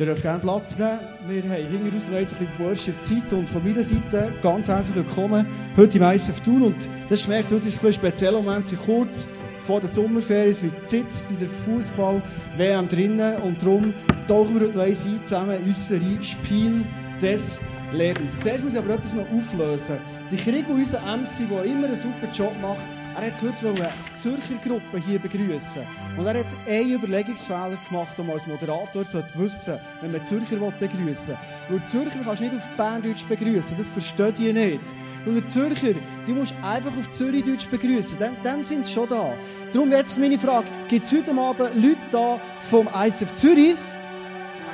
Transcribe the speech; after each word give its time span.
Ihr 0.00 0.06
dürft 0.06 0.22
gerne 0.22 0.38
Platz 0.38 0.78
nehmen. 0.78 0.98
Wir 1.28 1.42
haben 1.42 1.66
hinter 1.68 1.92
uns 1.92 2.08
noch 2.08 2.16
ein 2.16 2.24
bisschen 2.24 2.48
Worship-Zeit 2.58 3.32
und 3.34 3.46
von 3.46 3.62
meiner 3.62 3.84
Seite 3.84 4.32
ganz 4.40 4.68
herzlich 4.68 4.96
willkommen 4.96 5.46
heute 5.76 5.98
im 5.98 6.04
ISF 6.04 6.40
Thun. 6.42 6.62
Und 6.62 6.88
das 7.10 7.24
gemerkt, 7.24 7.50
heute 7.52 7.68
ist 7.68 7.84
ein 7.84 7.92
spezieller 7.92 8.40
Moment, 8.40 8.66
sie 8.66 8.76
kurz 8.76 9.28
vor 9.60 9.78
der 9.78 9.90
Sommerferien, 9.90 10.56
wir 10.62 10.70
sitzt 10.78 11.32
in 11.32 11.40
der 11.40 11.48
Fußball-WM 11.48 12.88
drinnen 12.88 13.42
und 13.42 13.60
darum 13.60 13.92
tauchen 14.26 14.54
wir 14.54 14.68
heute 14.68 14.78
noch 14.78 14.84
ein 14.84 14.94
zusammen 14.94 15.58
in 15.58 15.66
unsere 15.66 16.24
Spiel 16.24 16.86
des 17.20 17.60
Lebens. 17.92 18.40
Zuerst 18.40 18.64
muss 18.64 18.72
ich 18.72 18.78
aber 18.78 18.94
etwas 18.94 19.14
noch 19.14 19.30
auflösen. 19.30 19.98
Die 20.30 20.36
Krieg 20.36 20.64
unser 20.70 21.00
MC, 21.00 21.46
der 21.50 21.64
immer 21.64 21.84
einen 21.84 21.94
super 21.94 22.30
Job 22.32 22.54
macht, 22.62 22.86
er 23.20 23.26
hat 23.26 23.42
heute 23.42 23.68
eine 23.68 23.90
Zürcher 24.10 24.56
Gruppe 24.64 24.98
hier 25.06 25.18
begrüßen. 25.18 25.82
Und 26.16 26.26
er 26.26 26.38
hat 26.40 26.46
einen 26.66 26.92
Überlegungsfehler 26.94 27.78
gemacht, 27.88 28.18
um 28.18 28.30
als 28.30 28.46
Moderator 28.46 29.04
sollte 29.04 29.38
wissen, 29.38 29.74
wenn 30.00 30.12
man 30.12 30.22
Zürcher 30.22 30.56
begrüßen 30.56 31.34
will. 31.34 31.38
Weil 31.68 31.84
Zürcher 31.84 32.18
kannst 32.24 32.40
du 32.40 32.44
nicht 32.46 32.56
auf 32.56 32.68
Berndeutsch 32.76 33.26
begrüßen, 33.26 33.76
das 33.76 33.90
versteht 33.90 34.38
ihr 34.38 34.54
nicht. 34.54 34.80
Weil 35.24 35.34
die 35.34 35.44
Zürcher, 35.44 35.94
die 36.26 36.32
musst 36.32 36.52
du 36.52 36.66
einfach 36.66 36.92
auf 36.98 37.10
Zürichdeutsch 37.10 37.68
begrüßen, 37.68 38.18
dann, 38.18 38.36
dann 38.42 38.64
sind 38.64 38.86
sie 38.86 38.92
schon 38.92 39.08
da. 39.08 39.34
Darum 39.72 39.90
jetzt 39.92 40.18
meine 40.18 40.38
Frage, 40.38 40.66
gibt 40.88 41.04
es 41.04 41.12
heute 41.12 41.38
Abend 41.38 41.74
Leute 41.74 42.08
da 42.10 42.40
vom 42.58 42.88
ISF 42.88 43.32
Zürich? 43.34 43.76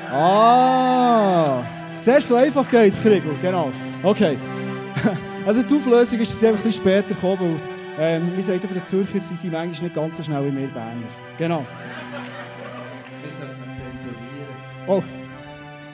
Ah! 0.09 1.65
Du, 2.05 2.21
so 2.21 2.37
einfach 2.37 2.69
geht's, 2.71 3.03
Kriegel, 3.03 3.35
genau. 3.43 3.73
Okay. 4.03 4.39
Also 5.47 5.63
die 5.63 5.77
Auflösung 5.77 6.19
ist 6.19 6.33
jetzt 6.33 6.45
einfach 6.45 6.59
ein 6.59 6.65
bisschen 6.65 6.83
später 6.83 7.15
gekommen, 7.15 7.61
ähm, 7.99 8.37
wir 8.37 8.43
sagen 8.43 8.61
von 8.61 8.75
den 8.75 8.85
Zürcher, 8.85 9.21
sie 9.21 9.35
sind 9.35 9.53
manchmal 9.53 9.85
nicht 9.85 9.95
ganz 9.95 10.17
so 10.17 10.23
schnell 10.23 10.53
wie 10.53 10.57
wir 10.57 10.69
Berner. 10.69 11.07
Genau. 11.39 11.65
Das 13.25 13.39
sollte 13.39 13.57
man 13.57 13.77
zensurieren. 13.77 14.27
Oh, 14.87 15.03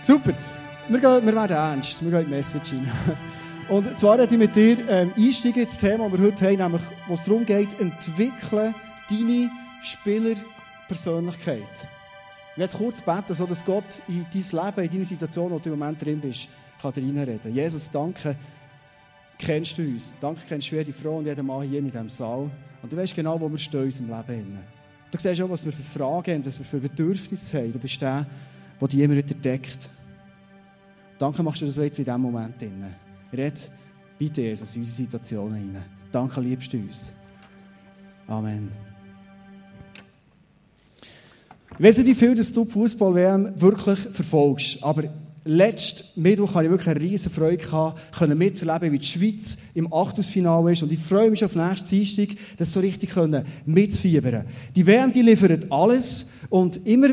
super. 0.01 0.33
Wir, 0.89 1.01
gehen, 1.01 1.27
wir 1.27 1.35
werden 1.35 1.57
ernst. 1.57 2.03
Wir 2.03 2.11
gehen 2.11 2.21
in 2.21 2.27
die 2.27 2.35
Message 2.35 2.73
rein. 2.73 2.91
Und 3.69 3.97
zwar 3.97 4.19
werde 4.19 4.35
ich 4.35 4.39
mit 4.39 4.57
dir 4.57 4.77
ähm, 4.89 5.13
einsteigen 5.17 5.63
ins 5.63 5.79
Thema, 5.79 6.09
das 6.09 6.19
wir 6.19 6.27
heute 6.27 6.47
haben, 6.47 6.57
nämlich, 6.57 6.83
wo 7.07 7.15
es 7.15 7.25
darum 7.25 7.47
geht, 7.47 7.79
entwickle 7.81 8.75
deine 9.09 9.51
Spielerpersönlichkeit. 9.81 11.89
Ich 12.53 12.59
werde 12.59 12.77
kurz 12.77 13.01
beten, 13.01 13.35
so 13.35 13.47
dass 13.47 13.65
Gott 13.65 14.03
in 14.09 14.27
dein 14.31 14.65
Leben, 14.65 14.85
in 14.85 14.91
deine 14.91 15.05
Situation, 15.05 15.53
wo 15.53 15.59
du 15.59 15.73
im 15.73 15.79
Moment 15.79 16.05
drin 16.05 16.21
bist, 16.21 16.49
kann 16.81 16.93
reinreden. 16.93 17.55
Jesus, 17.55 17.91
danke, 17.91 18.37
kennst 19.43 19.77
du 19.77 19.83
uns. 19.83 20.15
Danke, 20.21 20.41
kennst 20.49 20.71
du 20.71 20.77
jede 20.77 20.93
Frau 20.93 21.19
und 21.19 21.27
jeden 21.27 21.47
Mann 21.47 21.69
hier 21.69 21.81
in 21.81 21.87
diesem 21.87 22.09
Saal. 22.09 22.51
Und 22.83 22.93
du 22.93 22.97
weißt 22.97 23.15
genau, 23.15 23.41
wo 23.41 23.51
wir 23.51 23.59
stehen 23.59 23.81
in 23.81 23.87
unserem 23.87 24.09
Leben. 24.29 24.59
Du 25.11 25.19
siehst 25.19 25.41
auch, 25.43 25.51
was 25.51 25.65
wir 25.65 25.73
für 25.73 25.83
Fragen 25.83 26.33
haben, 26.33 26.47
was 26.47 26.59
wir 26.59 26.65
für 26.65 26.81
Bedürfnisse 26.81 27.59
haben. 27.59 27.73
Du 27.73 27.79
bist 27.79 28.01
der, 28.01 28.27
der 28.81 28.89
die 28.89 29.03
immer 29.03 29.17
wieder 29.17 29.35
deckt. 29.35 29.91
Danke, 31.19 31.43
machst 31.43 31.61
du 31.61 31.67
das 31.67 31.77
jetzt 31.77 31.99
in 31.99 32.05
diesem 32.05 32.21
Moment. 32.21 32.55
Red 33.33 33.71
bitte, 34.19 34.43
Jesus, 34.43 34.75
in 34.75 34.83
unsere 34.83 35.07
Situationen 35.07 35.55
hinein. 35.55 35.85
Danke, 36.11 36.41
liebst 36.41 36.73
du 36.73 36.79
uns. 36.79 37.13
Amen. 38.27 38.71
Ich 41.79 41.85
weiss 41.85 41.99
nicht, 41.99 42.07
wie 42.07 42.15
viel 42.15 42.35
dass 42.35 42.53
du 42.53 42.65
die 42.65 42.71
Fußball-WM 42.71 43.61
wirklich 43.61 43.99
verfolgst, 43.99 44.83
aber 44.85 45.05
letzten 45.45 46.23
Mittwoch 46.23 46.55
hatte 46.55 46.65
ich 46.65 46.71
wirklich 46.71 46.89
eine 46.89 47.01
riesige 47.01 47.35
Freude 47.35 47.57
gehabt, 47.57 48.17
können 48.17 48.39
mitzuerleben, 48.39 48.93
wie 48.93 48.99
die 48.99 49.05
Schweiz 49.05 49.57
im 49.75 49.93
Achtelfinale 49.93 50.73
ist. 50.73 50.83
Und 50.83 50.93
ich 50.93 50.99
freue 50.99 51.31
mich 51.31 51.45
auf 51.45 51.57
nächsten 51.57 51.89
Dienstag, 51.89 52.29
das 52.57 52.73
so 52.73 52.81
richtig 52.81 53.11
können 53.11 53.45
mitzufiebern. 53.67 54.45
Die 54.75 54.87
WM, 54.87 55.13
die 55.13 55.23
liefert 55.23 55.71
alles. 55.71 56.27
Und 56.51 56.87
immer 56.87 57.09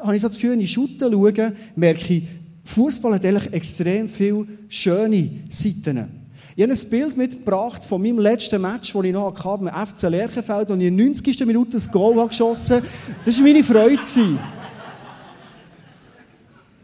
habe 0.00 0.16
ich 0.16 0.22
so 0.22 0.28
das 0.28 0.36
Gefühl, 0.36 0.52
wenn 0.52 0.60
ich 0.60 0.72
Schutten 0.72 1.12
schaue, 1.12 1.52
merke 1.76 2.14
ich, 2.14 2.24
Fußball 2.64 3.14
hat 3.14 3.24
eigentlich 3.24 3.52
extrem 3.52 4.08
viele 4.08 4.46
schöne 4.68 5.30
Seiten. 5.50 6.24
Ich 6.56 6.62
habe 6.62 6.72
ein 6.72 6.88
Bild 6.88 7.16
mitgebracht 7.16 7.84
von 7.84 8.00
meinem 8.00 8.20
letzten 8.20 8.62
Match, 8.62 8.92
das 8.92 9.04
ich 9.04 9.12
noch 9.12 9.44
hatte, 9.44 9.64
mit 9.64 9.74
FC 9.74 10.02
Lerchenfeld, 10.08 10.70
und 10.70 10.80
ich 10.80 10.86
in 10.86 10.96
der 10.96 11.06
90. 11.06 11.44
Minute 11.46 11.76
ein 11.76 11.90
Goal 11.90 12.28
geschossen 12.28 12.76
habe. 12.76 12.86
Das 13.24 13.36
war 13.36 13.42
meine 13.42 13.64
Freude. 13.64 13.98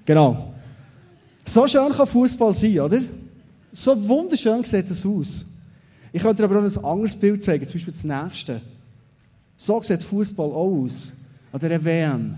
Genau. 0.04 0.49
So 1.44 1.66
schön 1.66 1.92
kann 1.92 2.06
Fußball 2.06 2.54
sein, 2.54 2.80
oder? 2.80 3.00
So 3.72 4.08
wunderschön 4.08 4.64
sieht 4.64 4.90
es 4.90 5.06
aus. 5.06 5.44
Ich 6.12 6.22
könnte 6.22 6.42
dir 6.42 6.44
aber 6.44 6.58
auch 6.58 6.64
ein 6.64 6.84
anderes 6.84 7.14
Bild 7.14 7.42
zeigen, 7.42 7.64
zum 7.64 7.74
Beispiel 7.74 7.92
das 7.92 8.04
nächste. 8.04 8.60
So 9.56 9.82
sieht 9.82 10.02
Fußball 10.02 10.50
auch 10.50 10.82
aus. 10.82 11.12
An 11.52 11.60
dieser 11.60 11.84
WM. 11.84 12.34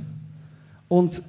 Und 0.88 1.22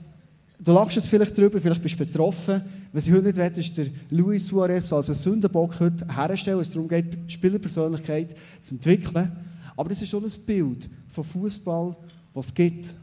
du 0.59 0.72
lachst 0.72 0.95
jetzt 0.95 1.07
vielleicht 1.07 1.38
drüber, 1.38 1.59
vielleicht 1.59 1.81
bist 1.81 2.00
du 2.00 2.06
betroffen. 2.06 2.61
Was 2.91 3.07
ich 3.07 3.13
heute 3.13 3.25
nicht 3.25 3.38
will, 3.38 3.59
ist 3.59 3.78
der 3.78 3.85
Luis 4.11 4.45
Suarez 4.47 4.94
als 4.94 5.09
einen 5.09 5.16
Sündenbock 5.16 5.79
heute 5.79 6.05
herstellen, 6.16 6.59
es 6.59 6.72
darum 6.72 6.88
geht, 6.88 7.17
Spielerpersönlichkeit 7.28 8.35
zu 8.59 8.75
entwickeln. 8.75 9.31
Aber 9.75 9.90
das 9.90 10.01
ist 10.01 10.09
schon 10.09 10.23
ein 10.23 10.31
Bild 10.45 10.90
von 11.09 11.23
Fußball, 11.23 11.95
was 12.34 12.45
es 12.47 12.53
gibt. 12.53 12.94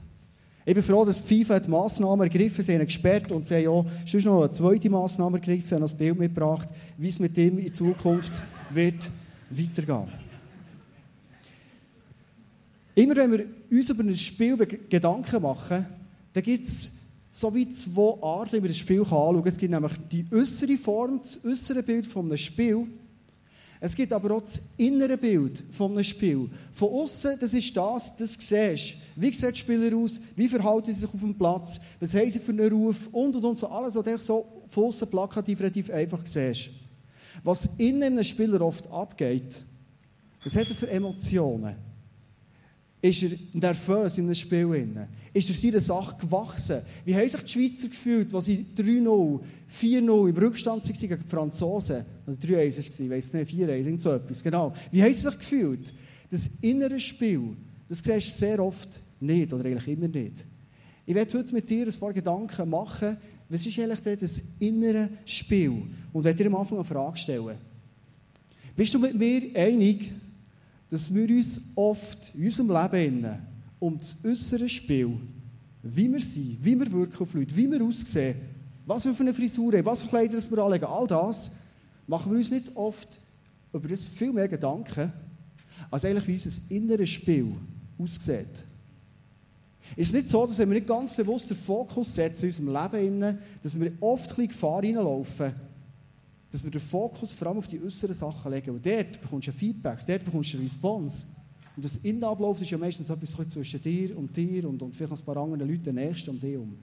Ich 0.71 0.75
bin 0.75 0.85
froh, 0.85 1.05
dass 1.05 1.27
die 1.27 1.45
FIFA 1.45 1.59
die 1.59 1.69
Massnahmen 1.69 2.21
ergriffen 2.21 2.63
sie 2.63 2.75
haben 2.75 2.87
gesperrt 2.87 3.33
und 3.33 3.45
sie 3.45 3.57
haben 3.57 3.67
auch 3.67 3.87
schon 4.07 4.23
noch 4.23 4.43
eine 4.43 4.53
zweite 4.53 4.89
Massnahme 4.89 5.39
ergriffen 5.39 5.75
und 5.75 5.81
das 5.81 5.99
Bild 5.99 6.17
mitgebracht, 6.17 6.69
wie 6.97 7.09
es 7.09 7.19
mit 7.19 7.37
ihm 7.39 7.59
in 7.59 7.73
Zukunft 7.73 8.31
wird 8.71 9.11
weitergehen. 9.51 10.13
Immer 12.95 13.17
wenn 13.17 13.33
wir 13.33 13.47
uns 13.69 13.91
über 13.91 14.05
ein 14.05 14.15
Spiel 14.15 14.57
Gedanken 14.89 15.43
machen, 15.43 15.87
dann 16.33 16.43
gibt 16.45 16.63
es 16.63 16.91
so 17.33 17.53
wie 17.53 17.69
zwei 17.69 18.23
Arten, 18.23 18.53
wie 18.53 18.61
man 18.61 18.69
das 18.69 18.79
Spiel 18.79 19.01
anschauen 19.01 19.43
kann. 19.43 19.49
Es 19.49 19.59
gibt 19.59 19.73
nämlich 19.73 19.93
die 20.13 20.25
äußere 20.33 20.77
Form, 20.77 21.19
das 21.19 21.45
äußere 21.45 21.83
Bild 21.83 22.07
von 22.07 22.27
einem 22.27 22.37
Spiel. 22.37 22.87
Es 23.81 23.97
gibt 23.97 24.13
aber 24.13 24.37
auch 24.37 24.41
das 24.43 24.61
innere 24.77 25.17
Bild 25.17 25.65
von 25.73 25.91
einem 25.91 26.05
Spiel. 26.05 26.49
Von 26.71 26.91
außen, 26.91 27.39
das 27.41 27.55
ist 27.55 27.77
das, 27.77 28.17
das 28.17 28.35
siehst 28.35 29.00
Wie 29.17 29.33
sehen 29.35 29.53
die 29.53 29.59
Spieler 29.59 29.97
aus? 29.97 30.21
Wie 30.37 30.49
verhalten 30.49 30.93
sie 30.93 31.01
sich 31.01 31.13
auf 31.13 31.21
dem 31.21 31.37
Platz? 31.37 31.81
Was 31.99 32.15
haben 32.15 32.31
sie 32.31 32.39
für 32.39 32.53
einen 32.53 32.73
Ruf? 32.73 33.09
Und 33.13 33.37
und 33.37 33.45
und 33.45 33.59
so. 33.59 33.69
Alles, 33.69 33.95
was 33.95 34.05
du 34.05 34.19
so 34.19 34.47
außen 34.75 35.09
plakativ 35.09 35.61
relativ 35.61 35.91
einfach 35.91 36.21
siehst. 36.25 36.71
Was 37.43 37.69
innen 37.79 38.03
einem 38.03 38.25
Spieler 38.25 38.61
oft 38.61 38.91
abgeht, 38.91 39.63
was 40.43 40.57
hat 40.57 40.69
er 40.69 40.75
für 40.75 40.91
Emotionen? 40.91 41.75
Ist 43.03 43.23
er 43.23 43.31
nervös 43.55 44.19
in 44.19 44.25
einem 44.25 44.35
Spiel? 44.35 45.07
Ist 45.33 45.49
er 45.49 45.55
seiner 45.55 45.81
Sache 45.81 46.17
gewachsen? 46.21 46.81
Wie 47.05 47.15
haben 47.15 47.31
sich 47.31 47.41
die 47.43 47.49
Schweizer 47.49 47.89
gefühlt, 47.89 48.35
als 48.35 48.45
sie 48.45 48.67
3-0, 48.77 49.41
4-0 49.71 50.29
im 50.29 50.37
Rückstand 50.37 50.85
waren 50.85 50.93
gegen 50.93 51.23
die 51.23 51.29
Franzosen? 51.29 52.05
Oder 52.27 52.37
3-1 52.37 52.49
war 52.49 52.65
es, 52.67 53.01
ich 53.01 53.11
weiss 53.11 53.33
nicht, 53.33 53.51
4-1, 53.53 53.87
irgend 53.87 54.03
so 54.03 54.13
etwas, 54.13 54.43
genau. 54.43 54.75
Wie 54.91 55.03
haben 55.03 55.15
sie 55.15 55.21
sich 55.21 55.39
gefühlt? 55.39 55.95
Das 56.31 56.47
innere 56.61 57.01
Spiel, 57.01 57.57
das 57.91 57.99
siehst 57.99 58.31
du 58.31 58.47
sehr 58.47 58.65
oft 58.65 59.01
nicht, 59.19 59.53
oder 59.53 59.65
eigentlich 59.65 59.89
immer 59.89 60.07
nicht. 60.07 60.47
Ich 61.05 61.15
werde 61.15 61.37
heute 61.37 61.53
mit 61.53 61.69
dir 61.69 61.89
ein 61.89 61.99
paar 61.99 62.13
Gedanken 62.13 62.71
machen, 62.71 63.17
was 63.49 63.67
ist 63.67 63.77
eigentlich 63.81 64.17
das 64.17 64.41
innere 64.61 65.09
Spiel? 65.25 65.83
Und 66.13 66.23
werde 66.23 66.39
dir 66.39 66.47
am 66.47 66.55
Anfang 66.55 66.79
eine 66.79 66.85
Frage 66.85 67.17
stellen. 67.17 67.57
Bist 68.77 68.95
du 68.95 69.01
mit 69.01 69.17
mir 69.17 69.43
einig, 69.57 70.13
dass 70.89 71.13
wir 71.13 71.29
uns 71.29 71.73
oft 71.75 72.33
in 72.37 72.45
unserem 72.45 72.69
Leben 72.69 73.27
um 73.81 73.99
das 73.99 74.25
äußere 74.25 74.69
Spiel, 74.69 75.11
wie 75.83 76.13
wir 76.13 76.21
sind, 76.21 76.65
wie 76.65 76.79
wir 76.79 76.93
wirken 76.93 77.23
auf 77.23 77.35
Leute, 77.35 77.57
wie 77.57 77.69
wir 77.69 77.83
aussehen, 77.83 78.37
was 78.87 79.05
wir 79.05 79.15
für 79.15 79.25
eine 79.25 79.35
Frisur 79.35 79.73
haben, 79.73 79.85
was 79.85 80.03
für 80.03 80.09
Kleider 80.09 80.39
wir 80.39 80.59
anlegen, 80.59 80.85
all 80.85 81.09
das, 81.09 81.51
machen 82.07 82.31
wir 82.31 82.39
uns 82.39 82.53
nicht 82.53 82.71
oft 82.77 83.19
über 83.73 83.89
das 83.89 84.07
viel 84.07 84.33
mehr 84.33 84.47
Gedanken, 84.47 85.13
als 85.91 86.05
eigentlich 86.05 86.29
wie 86.29 86.35
unser 86.35 86.61
inneres 86.69 87.11
Spiel 87.11 87.53
aussieht. 88.03 88.65
Ist 89.97 90.15
nicht 90.15 90.29
so, 90.29 90.47
dass 90.47 90.59
wenn 90.59 90.71
wir 90.71 90.77
nicht 90.77 90.87
ganz 90.87 91.13
bewusst 91.13 91.51
den 91.51 91.57
Fokus 91.57 92.15
setzen 92.15 92.45
in 92.45 92.49
unserem 92.51 92.93
Leben, 92.93 93.39
dass 93.63 93.79
wir 93.79 93.93
oft 94.01 94.39
ein 94.39 94.49
Gefahr 94.49 94.83
hineinlaufen, 94.83 95.53
dass 96.51 96.65
wir 96.65 96.71
den 96.71 96.81
Fokus 96.81 97.33
vor 97.33 97.49
allem 97.49 97.59
auf 97.59 97.69
die 97.69 97.81
äußeren 97.81 98.15
Sachen 98.15 98.53
legen. 98.53 98.71
Und 98.71 98.85
dort 98.85 99.21
bekommst 99.21 99.49
du 99.49 99.53
Feedbacks, 99.53 100.07
dort 100.07 100.25
bekommst 100.25 100.53
du 100.53 100.59
Response. 100.59 101.25
Und 101.77 101.85
das 101.85 101.97
Innenablauf 101.99 102.61
ist 102.61 102.71
ja 102.71 102.79
meistens 102.79 103.11
etwas 103.11 103.49
zwischen 103.49 103.83
dir 103.83 104.17
und 104.17 104.37
dir 104.37 104.69
und, 104.69 104.83
und 104.83 104.95
vielleicht 104.95 105.13
noch 105.13 105.21
ein 105.21 105.25
paar 105.25 105.37
anderen 105.37 105.69
Leuten 105.69 105.95
nächst 105.95 106.29
um 106.29 106.39
dich 106.39 106.57
um. 106.57 106.77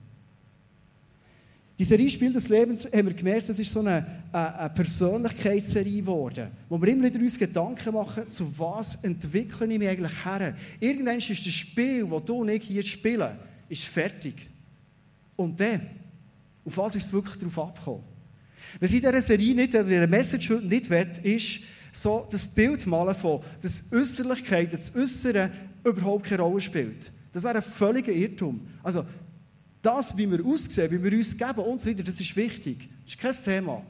Die 1.80 1.86
Serie 1.86 2.10
Spiel 2.10 2.34
des 2.34 2.50
Lebens 2.50 2.86
haben 2.86 3.08
wir 3.08 3.14
gemerkt, 3.14 3.50
das 3.50 3.60
ist 3.60 3.72
so 3.72 3.82
eine, 3.82 4.04
eine, 4.32 4.70
Persönlichkeitsserie 4.72 6.02
geworden, 6.02 6.48
wo 6.70 6.82
wir 6.82 6.88
immer 6.88 7.04
wieder 7.04 7.20
uns 7.20 7.38
Gedanken 7.38 7.94
machen, 7.94 8.32
zu 8.32 8.52
was 8.58 9.04
entwickle 9.04 9.72
ich 9.72 9.78
mich 9.78 9.88
eigentlich 9.88 10.26
her. 10.26 10.56
Irgendwann 10.80 11.20
ist 11.20 11.30
das 11.30 11.54
Spiel, 11.54 12.08
das 12.08 12.26
du 12.26 12.38
und 12.38 12.50
ich 12.50 12.64
hier 12.64 12.82
spielen, 12.82 13.30
ist 13.70 13.84
fertig. 13.84 14.50
Und 15.36 15.60
dann, 15.60 15.82
auf 16.66 16.78
was 16.78 16.96
ist 16.96 17.06
es 17.06 17.14
wirklich 17.14 17.38
darauf 17.38 17.60
abgekommen? 17.60 18.04
Was 18.80 18.92
ich 18.92 19.04
in 19.04 19.10
dieser 19.10 19.22
Serie 19.22 19.56
nicht, 19.56 19.76
oder 19.76 19.84
in 19.84 19.90
dieser 19.90 20.08
Message 20.08 20.50
nicht 20.64 20.90
will, 20.90 21.12
ist, 21.22 21.60
so 21.92 22.28
das 22.32 22.48
Bild 22.48 22.88
malen 22.88 23.16
von, 23.16 23.42
dass 23.62 23.92
Äußerlichkeit, 23.94 24.74
das 24.74 24.96
Äußere 24.96 25.52
überhaupt 25.84 26.26
keine 26.26 26.42
Rolle 26.42 26.60
spielt. 26.60 27.12
Das 27.32 27.44
wäre 27.44 27.58
ein 27.58 27.62
völliger 27.62 28.12
Irrtum. 28.12 28.62
Also, 28.82 29.06
Das, 29.88 30.18
wie 30.18 30.30
wir 30.30 30.46
aussehen, 30.46 30.92
wie 30.92 31.02
wir 31.02 31.18
uns 31.18 31.38
geben 31.38 31.60
und 31.60 31.80
so 31.80 31.90
weiter, 31.90 32.04
das 32.04 32.20
ist 32.20 32.36
wichtig. 32.36 32.90
Das 33.06 33.16
ist 33.16 33.46
kein 33.46 33.56
Thema. 33.56 33.82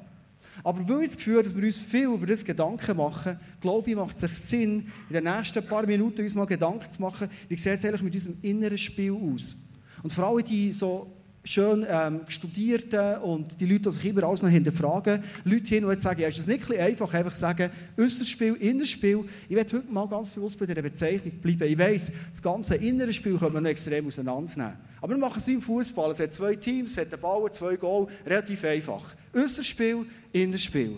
Aber 0.63 0.87
weil 0.87 1.01
ich 1.01 1.07
das 1.07 1.17
Gefühl 1.17 1.41
dass 1.41 1.55
wir 1.55 1.63
uns 1.63 1.79
viel 1.79 2.05
über 2.05 2.27
das 2.27 2.45
Gedanken 2.45 2.97
machen, 2.97 3.39
glaube 3.59 3.89
ich, 3.89 3.95
macht 3.95 4.15
es 4.15 4.21
sich 4.21 4.37
Sinn, 4.37 4.91
in 5.09 5.15
den 5.15 5.23
nächsten 5.23 5.65
paar 5.65 5.87
Minuten 5.87 6.21
uns 6.21 6.35
mal 6.35 6.45
Gedanken 6.45 6.85
zu 6.87 7.01
machen, 7.01 7.27
wie 7.49 7.57
sieht 7.57 7.73
es 7.73 7.83
eigentlich 7.83 8.03
mit 8.03 8.13
unserem 8.13 8.37
inneren 8.43 8.77
Spiel 8.77 9.11
aus? 9.11 9.55
Und 10.03 10.13
vor 10.13 10.27
allem 10.27 10.45
die 10.45 10.71
so 10.71 11.11
schön 11.43 11.83
ähm, 11.89 12.21
Studierten 12.27 13.17
und 13.23 13.59
die 13.59 13.65
Leute, 13.65 13.89
die 13.89 13.91
sich 13.91 14.05
immer 14.05 14.23
alles 14.25 14.43
noch 14.43 14.49
hinterfragen, 14.49 15.23
Leute 15.45 15.67
hin 15.67 15.83
und 15.83 15.93
jetzt 15.93 16.03
sagen, 16.03 16.21
ja, 16.21 16.27
ist 16.27 16.37
es 16.37 16.45
nicht 16.45 16.69
ein 16.69 16.79
einfach, 16.79 17.11
einfach 17.11 17.35
sagen, 17.35 17.71
äußeres 17.97 18.29
Spiel, 18.29 18.53
inneres 18.53 18.91
Spiel. 18.91 19.25
Ich 19.49 19.55
werde 19.55 19.77
heute 19.77 19.91
mal 19.91 20.07
ganz 20.07 20.29
bewusst 20.29 20.59
bei 20.59 20.67
dieser 20.67 20.83
Bezeichnung 20.83 21.33
bleiben. 21.41 21.63
Ich 21.63 21.77
weiss, 21.79 22.11
das 22.29 22.43
ganze 22.43 22.75
innere 22.75 23.11
Spiel 23.11 23.35
können 23.39 23.55
wir 23.55 23.61
noch 23.61 23.69
extrem 23.71 24.05
auseinandernehmen. 24.05 24.86
Aber 25.01 25.13
wir 25.13 25.17
machen 25.17 25.37
es 25.37 25.47
im 25.47 25.61
Fußball. 25.61 26.11
Es 26.11 26.19
hat 26.19 26.33
zwei 26.33 26.55
Teams, 26.55 26.91
es 26.91 26.97
hat 26.97 27.13
einen 27.13 27.21
Ball, 27.21 27.51
zwei 27.51 27.75
Goal, 27.75 28.07
relativ 28.25 28.63
einfach. 28.63 29.03
Äußeres 29.33 29.67
Spiel, 29.67 30.05
inneres 30.33 30.63
Spiel. 30.63 30.93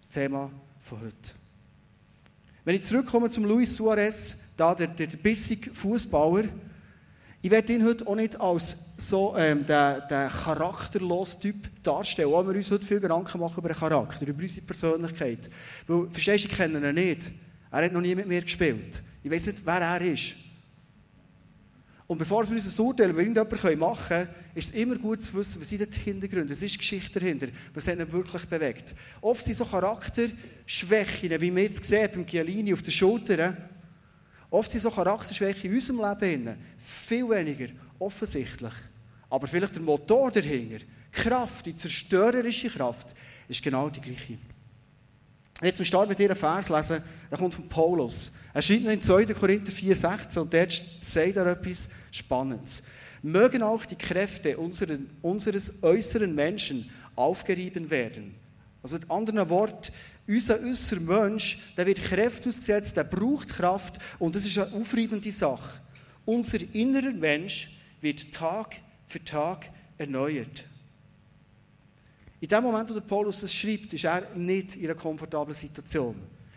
Das 0.00 0.10
Thema 0.10 0.50
von 0.78 1.00
heute. 1.00 1.42
Wenn 2.64 2.76
ich 2.76 2.82
zurückkomme 2.82 3.28
zum 3.28 3.44
Luis 3.44 3.74
Suarez, 3.74 4.54
da 4.56 4.74
der, 4.74 4.86
der, 4.86 5.08
bissige 5.08 5.70
Fußballer, 5.70 6.44
ich 7.44 7.50
werde 7.50 7.72
ihn 7.72 7.84
heute 7.84 8.06
auch 8.06 8.14
nicht 8.14 8.40
als 8.40 8.94
so 8.98 9.34
ähm, 9.36 9.66
der, 9.66 10.00
der 10.02 10.28
charakterlose 10.28 11.40
Typ 11.40 11.56
darstellen, 11.82 12.32
auch 12.32 12.46
wir 12.46 12.54
uns 12.54 12.70
heute 12.70 12.86
viel 12.86 13.00
Gedanken 13.00 13.40
machen 13.40 13.58
über 13.58 13.68
den 13.68 13.76
Charakter, 13.76 14.24
über 14.24 14.40
unsere 14.40 14.64
Persönlichkeit. 14.64 15.50
Weil, 15.88 16.08
verstehst 16.08 16.44
du, 16.44 16.48
ich 16.48 16.56
kenne 16.56 16.88
ihn 16.88 16.94
nicht. 16.94 17.32
Er 17.72 17.84
hat 17.84 17.92
noch 17.92 18.00
nie 18.00 18.14
mit 18.14 18.28
mir 18.28 18.42
gespielt. 18.42 19.02
Ich 19.24 19.30
weiß 19.30 19.46
nicht, 19.46 19.66
wer 19.66 19.80
er 19.80 20.00
ist. 20.00 20.34
Und 22.12 22.18
bevor 22.18 22.46
wir 22.46 22.54
uns 22.54 22.78
ein 22.78 22.84
Urteil 22.84 23.08
über 23.08 23.22
irgendjemanden 23.22 23.78
machen 23.78 24.06
können, 24.06 24.28
ist 24.54 24.74
es 24.74 24.76
immer 24.78 24.96
gut 24.96 25.22
zu 25.22 25.32
wissen, 25.32 25.62
was 25.62 25.70
sind 25.70 25.96
die 25.96 26.00
Hintergründe, 26.00 26.50
was 26.50 26.60
ist 26.60 26.74
die 26.74 26.78
Geschichte 26.78 27.18
dahinter, 27.18 27.46
was 27.72 27.88
hat 27.88 27.98
ihn 27.98 28.12
wirklich 28.12 28.44
bewegt. 28.44 28.94
Oft 29.22 29.42
sind 29.42 29.56
so 29.56 29.64
Charakterschwächen, 29.64 31.40
wie 31.40 31.50
man 31.50 31.62
jetzt 31.62 31.82
sieht 31.82 32.12
beim 32.12 32.26
Gialini 32.26 32.74
auf 32.74 32.82
den 32.82 32.92
Schultern, 32.92 33.56
Oft 34.50 34.70
sind 34.70 34.82
so 34.82 34.90
Charakterschwächen 34.90 35.70
in 35.70 35.76
unserem 35.76 36.20
Leben 36.20 36.54
viel 36.76 37.26
weniger 37.30 37.68
offensichtlich. 37.98 38.74
Aber 39.30 39.46
vielleicht 39.46 39.76
der 39.76 39.82
Motor 39.82 40.30
dahinter, 40.30 40.80
die 40.80 40.84
Kraft, 41.10 41.64
die 41.64 41.74
zerstörerische 41.74 42.68
Kraft, 42.68 43.14
ist 43.48 43.62
genau 43.62 43.88
die 43.88 44.02
gleiche. 44.02 44.36
Jetzt 45.62 45.76
zum 45.76 45.84
Start 45.84 46.08
mit 46.08 46.18
dir 46.18 46.28
einen 46.28 46.38
Vers 46.38 46.68
lesen, 46.68 47.00
der 47.30 47.38
kommt 47.38 47.54
von 47.54 47.68
Paulus. 47.68 48.32
Er 48.52 48.62
schreibt 48.62 48.84
in 48.84 49.00
2. 49.00 49.26
Korinther 49.26 49.72
4,16 49.72 50.38
und 50.40 50.52
dort 50.52 50.72
sagt 50.72 51.36
er 51.36 51.46
etwas 51.46 51.88
Spannendes. 52.10 52.82
Mögen 53.22 53.62
auch 53.62 53.86
die 53.86 53.94
Kräfte 53.94 54.58
unseres 54.58 55.82
äußeren 55.84 56.34
Menschen 56.34 56.90
aufgerieben 57.14 57.88
werden. 57.90 58.34
Also 58.82 58.96
mit 58.96 59.08
anderen 59.08 59.48
Worten, 59.48 59.92
unser 60.26 60.58
äußerer 60.60 61.00
Mensch, 61.00 61.58
der 61.76 61.86
wird 61.86 62.02
Kräfte 62.02 62.48
ausgesetzt, 62.48 62.96
der 62.96 63.04
braucht 63.04 63.50
Kraft 63.50 64.00
und 64.18 64.34
das 64.34 64.44
ist 64.44 64.58
eine 64.58 64.72
aufreibende 64.72 65.30
Sache. 65.30 65.78
Unser 66.24 66.58
innerer 66.72 67.12
Mensch 67.12 67.70
wird 68.00 68.32
Tag 68.32 68.74
für 69.04 69.24
Tag 69.24 69.70
erneuert. 69.96 70.64
In 72.42 72.48
dem 72.48 72.64
Moment, 72.64 72.90
wo 72.90 72.94
der 72.94 73.02
Paulus 73.02 73.42
das 73.42 73.54
schreibt, 73.54 73.92
ist 73.92 74.04
er 74.04 74.26
nicht 74.34 74.74
in 74.74 74.86
einer 74.86 74.96
komfortablen 74.96 75.54
Situation. 75.54 76.16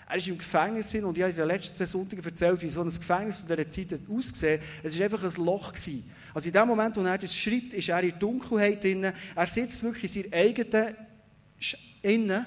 Er 0.10 0.18
ist 0.18 0.28
im 0.28 0.38
Gefängnis 0.40 0.96
und 0.96 1.16
ich 1.16 1.22
habe 1.22 1.30
in 1.30 1.38
den 1.38 1.48
letzten 1.48 1.76
zwei 1.76 1.86
Sonntagen 1.86 2.26
erzählt, 2.26 2.60
wie 2.64 2.70
so 2.70 2.82
ein 2.82 2.88
Gefängnis 2.88 3.42
in 3.42 3.48
dieser 3.56 3.70
Zeit 3.70 4.00
ausgesehen 4.10 4.62
Es 4.82 4.98
war 4.98 5.06
einfach 5.06 5.24
ein 5.24 5.46
Loch. 5.46 5.72
Gewesen. 5.72 6.12
Also 6.34 6.48
in 6.48 6.54
dem 6.54 6.68
Moment, 6.68 6.96
wo 6.96 7.02
er 7.02 7.20
das 7.20 7.36
schreibt, 7.36 7.74
ist 7.74 7.90
er 7.90 8.02
in 8.02 8.10
der 8.10 8.18
Dunkelheit 8.18 8.84
drin. 8.84 9.04
Er 9.04 9.46
sitzt 9.46 9.84
wirklich 9.84 10.16
in 10.16 10.24
seiner 10.24 10.36
eigenen 10.36 10.96
Innen 12.02 12.46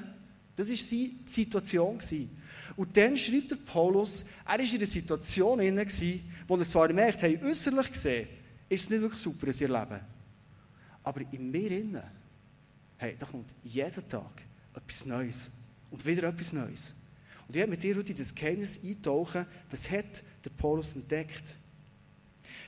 das 0.57 0.71
war 0.71 0.77
seine 0.77 1.11
Situation. 1.25 2.01
Und 2.75 2.97
dann 2.97 3.17
schreibt 3.17 3.53
der 3.53 3.57
Paulus, 3.65 4.25
er 4.45 4.59
war 4.59 4.59
in 4.59 4.75
einer 4.75 4.87
Situation, 4.87 5.61
in 5.61 5.77
wo 6.49 6.57
er 6.57 6.67
zwar 6.67 6.93
merkt, 6.93 7.23
hey, 7.23 7.39
äußerlich 7.41 7.93
gesehen, 7.93 8.27
ist 8.69 8.83
es 8.83 8.91
nicht 8.91 9.01
wirklich 9.01 9.21
super 9.21 9.47
in 9.47 9.53
seinem 9.53 9.81
Leben. 9.81 10.01
Aber 11.05 11.21
in 11.31 11.51
mir 11.53 11.71
innen, 11.71 12.18
hey, 12.99 13.17
da 13.19 13.27
kommt 13.27 13.55
jeden 13.65 14.09
Tag 14.09 14.45
etwas 14.75 15.07
Neues. 15.07 15.51
Und 15.91 16.05
wieder 16.05 16.29
etwas 16.29 16.53
Neues. 16.53 16.95
Und 17.47 17.55
ich 17.55 17.57
werde 17.57 17.71
mit 17.71 17.83
dir 17.83 17.97
heute 17.97 18.13
in 18.13 18.19
das 18.19 18.35
Geheimnis 18.35 18.81
eintauchen, 18.85 19.47
was 19.71 19.91
hat 19.91 20.23
der 20.45 20.51
Paulus 20.51 20.95
entdeckt? 20.95 21.55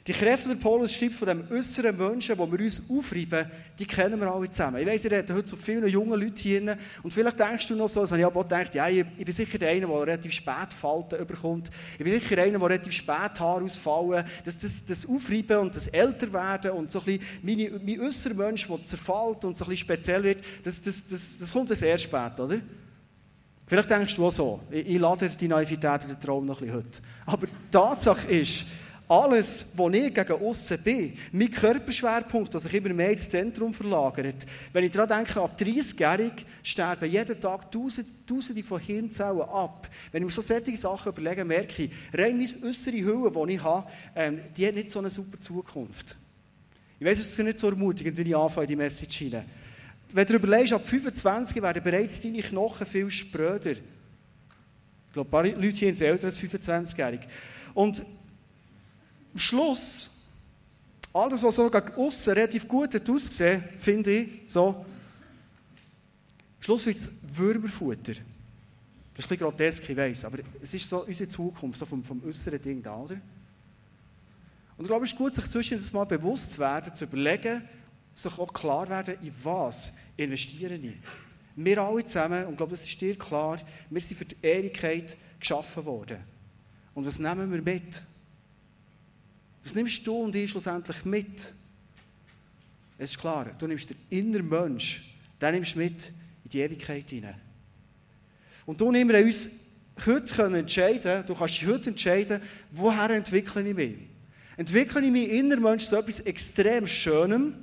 Die 0.06 0.14
Kräfte, 0.14 0.48
der 0.48 0.56
Paulus 0.56 0.94
schreibt 0.94 1.12
von 1.12 1.28
dem 1.28 1.44
äußeren 1.50 1.94
Menschen, 1.94 2.38
wo 2.38 2.50
wir 2.50 2.58
uns 2.58 2.82
aufreiben, 2.88 3.46
die 3.78 3.84
kennen 3.84 4.18
wir 4.18 4.32
alle 4.32 4.48
zusammen. 4.48 4.78
Ich 4.78 4.86
weiss, 4.86 5.04
ihr 5.04 5.12
redet 5.12 5.30
heute 5.30 5.46
so 5.46 5.56
viele 5.56 5.86
junge 5.88 6.16
Leute 6.16 6.40
hier 6.40 6.78
und 7.02 7.12
vielleicht 7.12 7.38
denkst 7.38 7.68
du 7.68 7.76
noch 7.76 7.88
so, 7.88 8.00
das 8.00 8.10
habe 8.10 8.20
ich 8.20 8.26
auch 8.26 8.32
gedacht, 8.32 8.74
ja, 8.74 8.88
ich, 8.88 9.04
ich 9.18 9.24
bin 9.26 9.34
sicher 9.34 9.58
der 9.58 9.70
eine, 9.70 9.86
der 9.86 10.00
relativ 10.00 10.32
spät 10.32 10.72
Falten 10.74 11.20
überkommt. 11.20 11.70
Ich 11.98 12.04
bin 12.04 12.14
sicher 12.14 12.40
einer, 12.40 12.58
der 12.58 12.68
relativ 12.68 12.94
spät 12.94 13.38
Haare 13.38 13.62
ausfallen. 13.62 14.24
Das, 14.42 14.58
das, 14.58 14.86
das 14.86 15.06
Aufreiben 15.06 15.58
und 15.58 15.76
das 15.76 15.88
Älterwerden 15.88 16.70
und 16.70 16.90
so 16.90 17.00
ein 17.00 17.04
bisschen 17.04 17.22
meine, 17.42 17.70
mein 17.84 18.00
äußerer 18.00 18.34
Mensch, 18.34 18.68
der 18.68 18.82
zerfällt 18.82 19.44
und 19.44 19.56
so 19.56 19.64
ein 19.64 19.70
bisschen 19.70 19.76
speziell 19.76 20.22
wird, 20.22 20.38
das, 20.64 20.80
das, 20.80 21.08
das, 21.08 21.38
das 21.40 21.52
kommt 21.52 21.68
sehr 21.76 21.98
spät, 21.98 22.40
oder? 22.40 22.58
Vielleicht 23.66 23.90
denkst 23.90 24.16
du 24.16 24.26
auch 24.26 24.32
so, 24.32 24.60
ich, 24.70 24.88
ich 24.88 24.98
lade 24.98 25.28
die 25.28 25.46
Naivität 25.46 26.02
und 26.02 26.08
den 26.08 26.20
Traum 26.20 26.46
noch 26.46 26.60
ein 26.60 26.66
bisschen 26.66 26.84
heute. 26.84 27.00
Aber 27.26 27.46
die 27.46 27.52
Tatsache 27.70 28.26
ist, 28.28 28.64
alles, 29.10 29.72
wo 29.76 29.90
ich 29.90 30.14
gegen 30.14 30.32
aussen 30.32 30.78
bin, 30.84 31.18
mein 31.32 31.50
Körperschwerpunkt, 31.50 32.54
der 32.54 32.60
sich 32.60 32.74
immer 32.74 32.94
mehr 32.94 33.10
ins 33.10 33.28
Zentrum 33.28 33.74
verlagert. 33.74 34.46
Wenn 34.72 34.84
ich 34.84 34.92
daran 34.92 35.24
denke, 35.24 35.40
ab 35.40 35.56
30-jährig 35.58 36.32
sterben 36.62 37.10
jeden 37.10 37.40
Tag 37.40 37.72
Tausende, 37.72 38.08
Tausende 38.24 38.62
von 38.62 38.80
Hirnzellen 38.80 39.40
ab. 39.40 39.88
Wenn 40.12 40.22
ich 40.22 40.26
mir 40.26 40.32
so 40.32 40.42
solche 40.42 40.76
Sachen 40.76 41.10
überlege, 41.10 41.44
merke 41.44 41.82
ich, 41.82 41.90
rein 42.14 42.38
meine 42.38 42.68
äußere 42.68 42.98
Hülle, 42.98 43.32
die 43.46 43.54
ich 43.54 43.64
habe, 43.64 43.90
ähm, 44.14 44.40
die 44.56 44.66
hat 44.68 44.76
nicht 44.76 44.90
so 44.90 45.00
eine 45.00 45.10
super 45.10 45.40
Zukunft. 45.40 46.16
Ich 47.00 47.06
weiß, 47.06 47.18
es 47.18 47.26
ist 47.26 47.38
nicht 47.40 47.58
so 47.58 47.68
ermutigend, 47.68 48.16
wenn 48.16 48.26
ich 48.26 48.36
anfange, 48.36 48.68
die 48.68 48.76
Message 48.76 49.16
hinein. 49.16 49.44
Wenn 50.12 50.26
du 50.26 50.34
überlegst, 50.34 50.72
ab 50.72 50.86
25 50.86 51.60
werden 51.60 51.82
bereits 51.82 52.20
deine 52.20 52.42
Knochen 52.42 52.86
viel 52.86 53.10
spröder. 53.10 53.72
Ich 53.72 55.12
glaube, 55.12 55.28
ein 55.28 55.30
paar 55.30 55.42
Leute 55.44 55.78
hier 55.78 55.96
sind 55.96 56.06
älter 56.06 56.26
als 56.26 56.38
25-jährig. 56.38 57.20
Und 57.74 58.02
am 59.32 59.38
Schluss, 59.38 60.10
alles, 61.12 61.42
was 61.42 61.56
so 61.56 61.70
aussen 61.70 62.32
relativ 62.32 62.68
gut 62.68 62.94
hat 62.94 63.08
ausgesehen, 63.08 63.62
finde 63.62 64.10
ich, 64.10 64.28
so, 64.46 64.68
am 64.68 66.62
Schluss 66.62 66.86
wird 66.86 66.96
es 66.96 67.10
Würmerfutter. 67.34 68.12
Das 69.14 69.26
ist 69.26 69.30
ein 69.30 69.36
bisschen 69.36 69.38
grotesk, 69.38 69.90
ich 69.90 69.96
weiss, 69.96 70.24
aber 70.24 70.38
es 70.62 70.72
ist 70.72 70.88
so 70.88 71.04
unsere 71.04 71.28
Zukunft, 71.28 71.78
so 71.78 71.86
vom, 71.86 72.02
vom 72.02 72.22
äußeren 72.24 72.62
Ding 72.62 72.82
da, 72.82 72.96
oder? 72.96 73.20
Und 74.76 74.84
ich 74.84 74.86
glaube, 74.86 75.04
es 75.04 75.12
ist 75.12 75.18
gut, 75.18 75.34
sich 75.34 75.44
zwischen 75.46 75.78
das 75.78 75.92
mal 75.92 76.04
bewusst 76.04 76.52
zu 76.52 76.58
werden, 76.60 76.94
zu 76.94 77.04
überlegen, 77.04 77.62
sich 78.14 78.38
auch 78.38 78.52
klar 78.52 78.88
werden, 78.88 79.16
in 79.22 79.32
was 79.42 79.94
investiere 80.16 80.74
ich. 80.74 80.94
Wir 81.56 81.82
alle 81.82 82.04
zusammen, 82.04 82.46
und 82.46 82.52
ich 82.52 82.56
glaube, 82.56 82.70
das 82.70 82.86
ist 82.86 83.00
dir 83.00 83.18
klar, 83.18 83.58
wir 83.90 84.00
sind 84.00 84.16
für 84.16 84.24
die 84.24 84.36
Ehrlichkeit 84.40 85.16
geschaffen 85.38 85.84
worden. 85.84 86.18
Und 86.94 87.04
was 87.04 87.18
nehmen 87.18 87.52
wir 87.52 87.60
mit? 87.60 88.02
Was 89.62 89.74
nimmst 89.74 90.06
du 90.06 90.14
und 90.14 90.34
ich 90.34 90.50
schlussendlich 90.50 91.04
mit? 91.04 91.54
Es 92.98 93.10
ist 93.10 93.18
klar, 93.18 93.46
du 93.58 93.66
nimmst 93.66 93.90
den 93.90 93.96
inneren 94.10 94.48
Mensch, 94.48 95.14
den 95.40 95.54
nimmst 95.54 95.74
du 95.74 95.78
mit 95.78 96.12
in 96.44 96.50
die 96.50 96.60
Ewigkeit 96.60 97.08
hinein. 97.08 97.34
Und 98.66 98.80
du 98.80 98.90
nimmst 98.90 99.14
uns 99.14 100.06
heute 100.06 100.58
entscheiden, 100.58 101.24
du 101.26 101.34
kannst 101.34 101.60
dich 101.60 101.66
heute 101.66 101.90
entscheiden, 101.90 102.40
woher 102.70 103.10
entwickle 103.10 103.68
ich 103.68 103.74
mich? 103.74 103.96
Entwickle 104.56 105.00
ich 105.00 105.10
mich 105.10 105.30
inneren 105.30 105.62
Mensch 105.62 105.84
zu 105.84 105.96
etwas 105.96 106.20
extrem 106.20 106.86
Schönem 106.86 107.54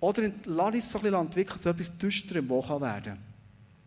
oder 0.00 0.30
lasse 0.46 0.76
ich 0.76 0.84
es 0.84 0.92
so 0.92 0.98
ein 0.98 1.02
bisschen 1.02 1.20
entwickeln 1.20 1.60
zu 1.60 1.68
etwas 1.68 1.98
Düsterem, 1.98 2.48
das 2.48 2.68
werden 2.68 3.04
kann? 3.04 3.33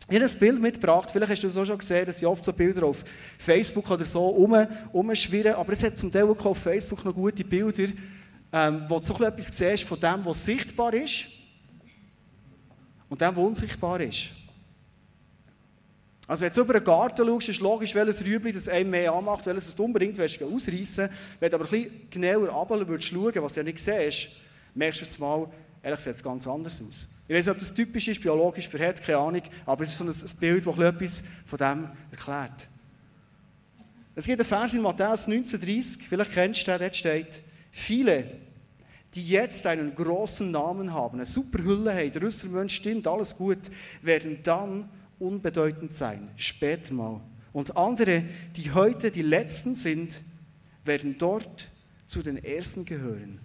Ich 0.09 0.15
habe 0.15 0.25
ein 0.25 0.39
Bild 0.39 0.61
mitgebracht, 0.61 1.11
vielleicht 1.11 1.31
hast 1.33 1.43
du 1.43 1.47
es 1.47 1.57
auch 1.57 1.65
schon 1.65 1.77
gesehen, 1.77 2.05
dass 2.05 2.21
ich 2.21 2.25
oft 2.25 2.45
so 2.45 2.53
Bilder 2.53 2.85
auf 2.85 3.03
Facebook 3.37 3.89
oder 3.91 4.05
so 4.05 4.25
um, 4.25 4.55
umschwirren, 4.93 5.55
aber 5.55 5.73
es 5.73 5.83
hat 5.83 5.97
zum 5.97 6.09
Teil 6.09 6.23
auch 6.23 6.45
auf 6.45 6.57
Facebook 6.59 7.03
noch 7.03 7.13
gute 7.13 7.43
Bilder, 7.43 7.91
ähm, 8.53 8.83
wo 8.87 8.99
du 8.99 9.03
so 9.03 9.21
etwas 9.21 9.47
siehst 9.47 9.83
von 9.83 9.99
dem, 9.99 10.23
was 10.23 10.45
sichtbar 10.45 10.93
ist 10.93 11.25
und 13.09 13.19
dem, 13.19 13.35
was 13.35 13.43
unsichtbar 13.43 13.99
ist. 13.99 14.29
Also 16.25 16.45
wenn 16.45 16.53
du 16.53 16.61
über 16.61 16.75
einen 16.75 16.85
Garten 16.85 17.27
schaust, 17.27 17.49
ist 17.49 17.59
logisch, 17.59 17.93
welches 17.93 18.23
Rüebli 18.23 18.53
das 18.53 18.69
einem 18.69 18.89
mehr 18.89 19.11
anmacht, 19.11 19.45
welches 19.45 19.75
du 19.75 19.83
unbedingt 19.83 20.17
willst, 20.17 20.41
ausreißen 20.41 21.09
Wenn 21.41 21.49
du 21.49 21.55
aber 21.55 21.65
ein 21.65 21.71
bisschen 21.71 22.09
genauer 22.09 22.47
runter 22.47 23.01
schauen, 23.01 23.43
was 23.43 23.53
du 23.53 23.59
ja 23.59 23.63
nicht 23.65 23.79
siehst, 23.79 24.29
merkst 24.73 25.01
du 25.01 25.05
es 25.05 25.19
mal, 25.19 25.47
Ehrlich 25.83 25.99
sieht 25.99 26.15
es 26.15 26.23
ganz 26.23 26.47
anders 26.47 26.81
aus. 26.81 27.07
Ich 27.27 27.35
weiß 27.35 27.45
nicht, 27.45 27.55
ob 27.55 27.59
das 27.59 27.73
typisch 27.73 28.07
ist, 28.07 28.21
biologisch 28.21 28.67
verhält, 28.67 29.01
keine 29.01 29.19
Ahnung, 29.19 29.41
aber 29.65 29.83
es 29.83 29.89
ist 29.89 29.97
so 29.97 30.03
ein, 30.03 30.39
Bild, 30.39 30.65
das 30.65 30.77
etwas 30.77 31.23
von 31.45 31.59
dem 31.59 31.89
erklärt. 32.11 32.67
Es 34.15 34.25
gibt 34.25 34.39
einen 34.39 34.47
Vers 34.47 34.73
in 34.73 34.81
Matthäus 34.81 35.27
19,30, 35.27 35.99
vielleicht 36.07 36.31
kennst 36.31 36.67
du 36.67 36.71
den, 36.71 36.79
dort 36.79 36.95
steht, 36.95 37.41
viele, 37.71 38.23
die 39.13 39.27
jetzt 39.27 39.65
einen 39.67 39.93
großen 39.93 40.49
Namen 40.49 40.93
haben, 40.93 41.17
eine 41.17 41.25
super 41.25 41.63
Hülle 41.63 41.93
haben, 41.93 42.11
der 42.11 42.23
äußere 42.23 42.49
Mensch 42.49 42.75
stimmt, 42.75 43.07
alles 43.07 43.35
gut, 43.35 43.59
werden 44.01 44.39
dann 44.43 44.89
unbedeutend 45.19 45.93
sein, 45.93 46.27
später 46.35 46.93
mal. 46.93 47.21
Und 47.53 47.77
andere, 47.77 48.23
die 48.55 48.71
heute 48.71 49.11
die 49.11 49.21
Letzten 49.21 49.75
sind, 49.75 50.21
werden 50.83 51.17
dort 51.17 51.67
zu 52.05 52.23
den 52.23 52.43
Ersten 52.43 52.85
gehören. 52.85 53.39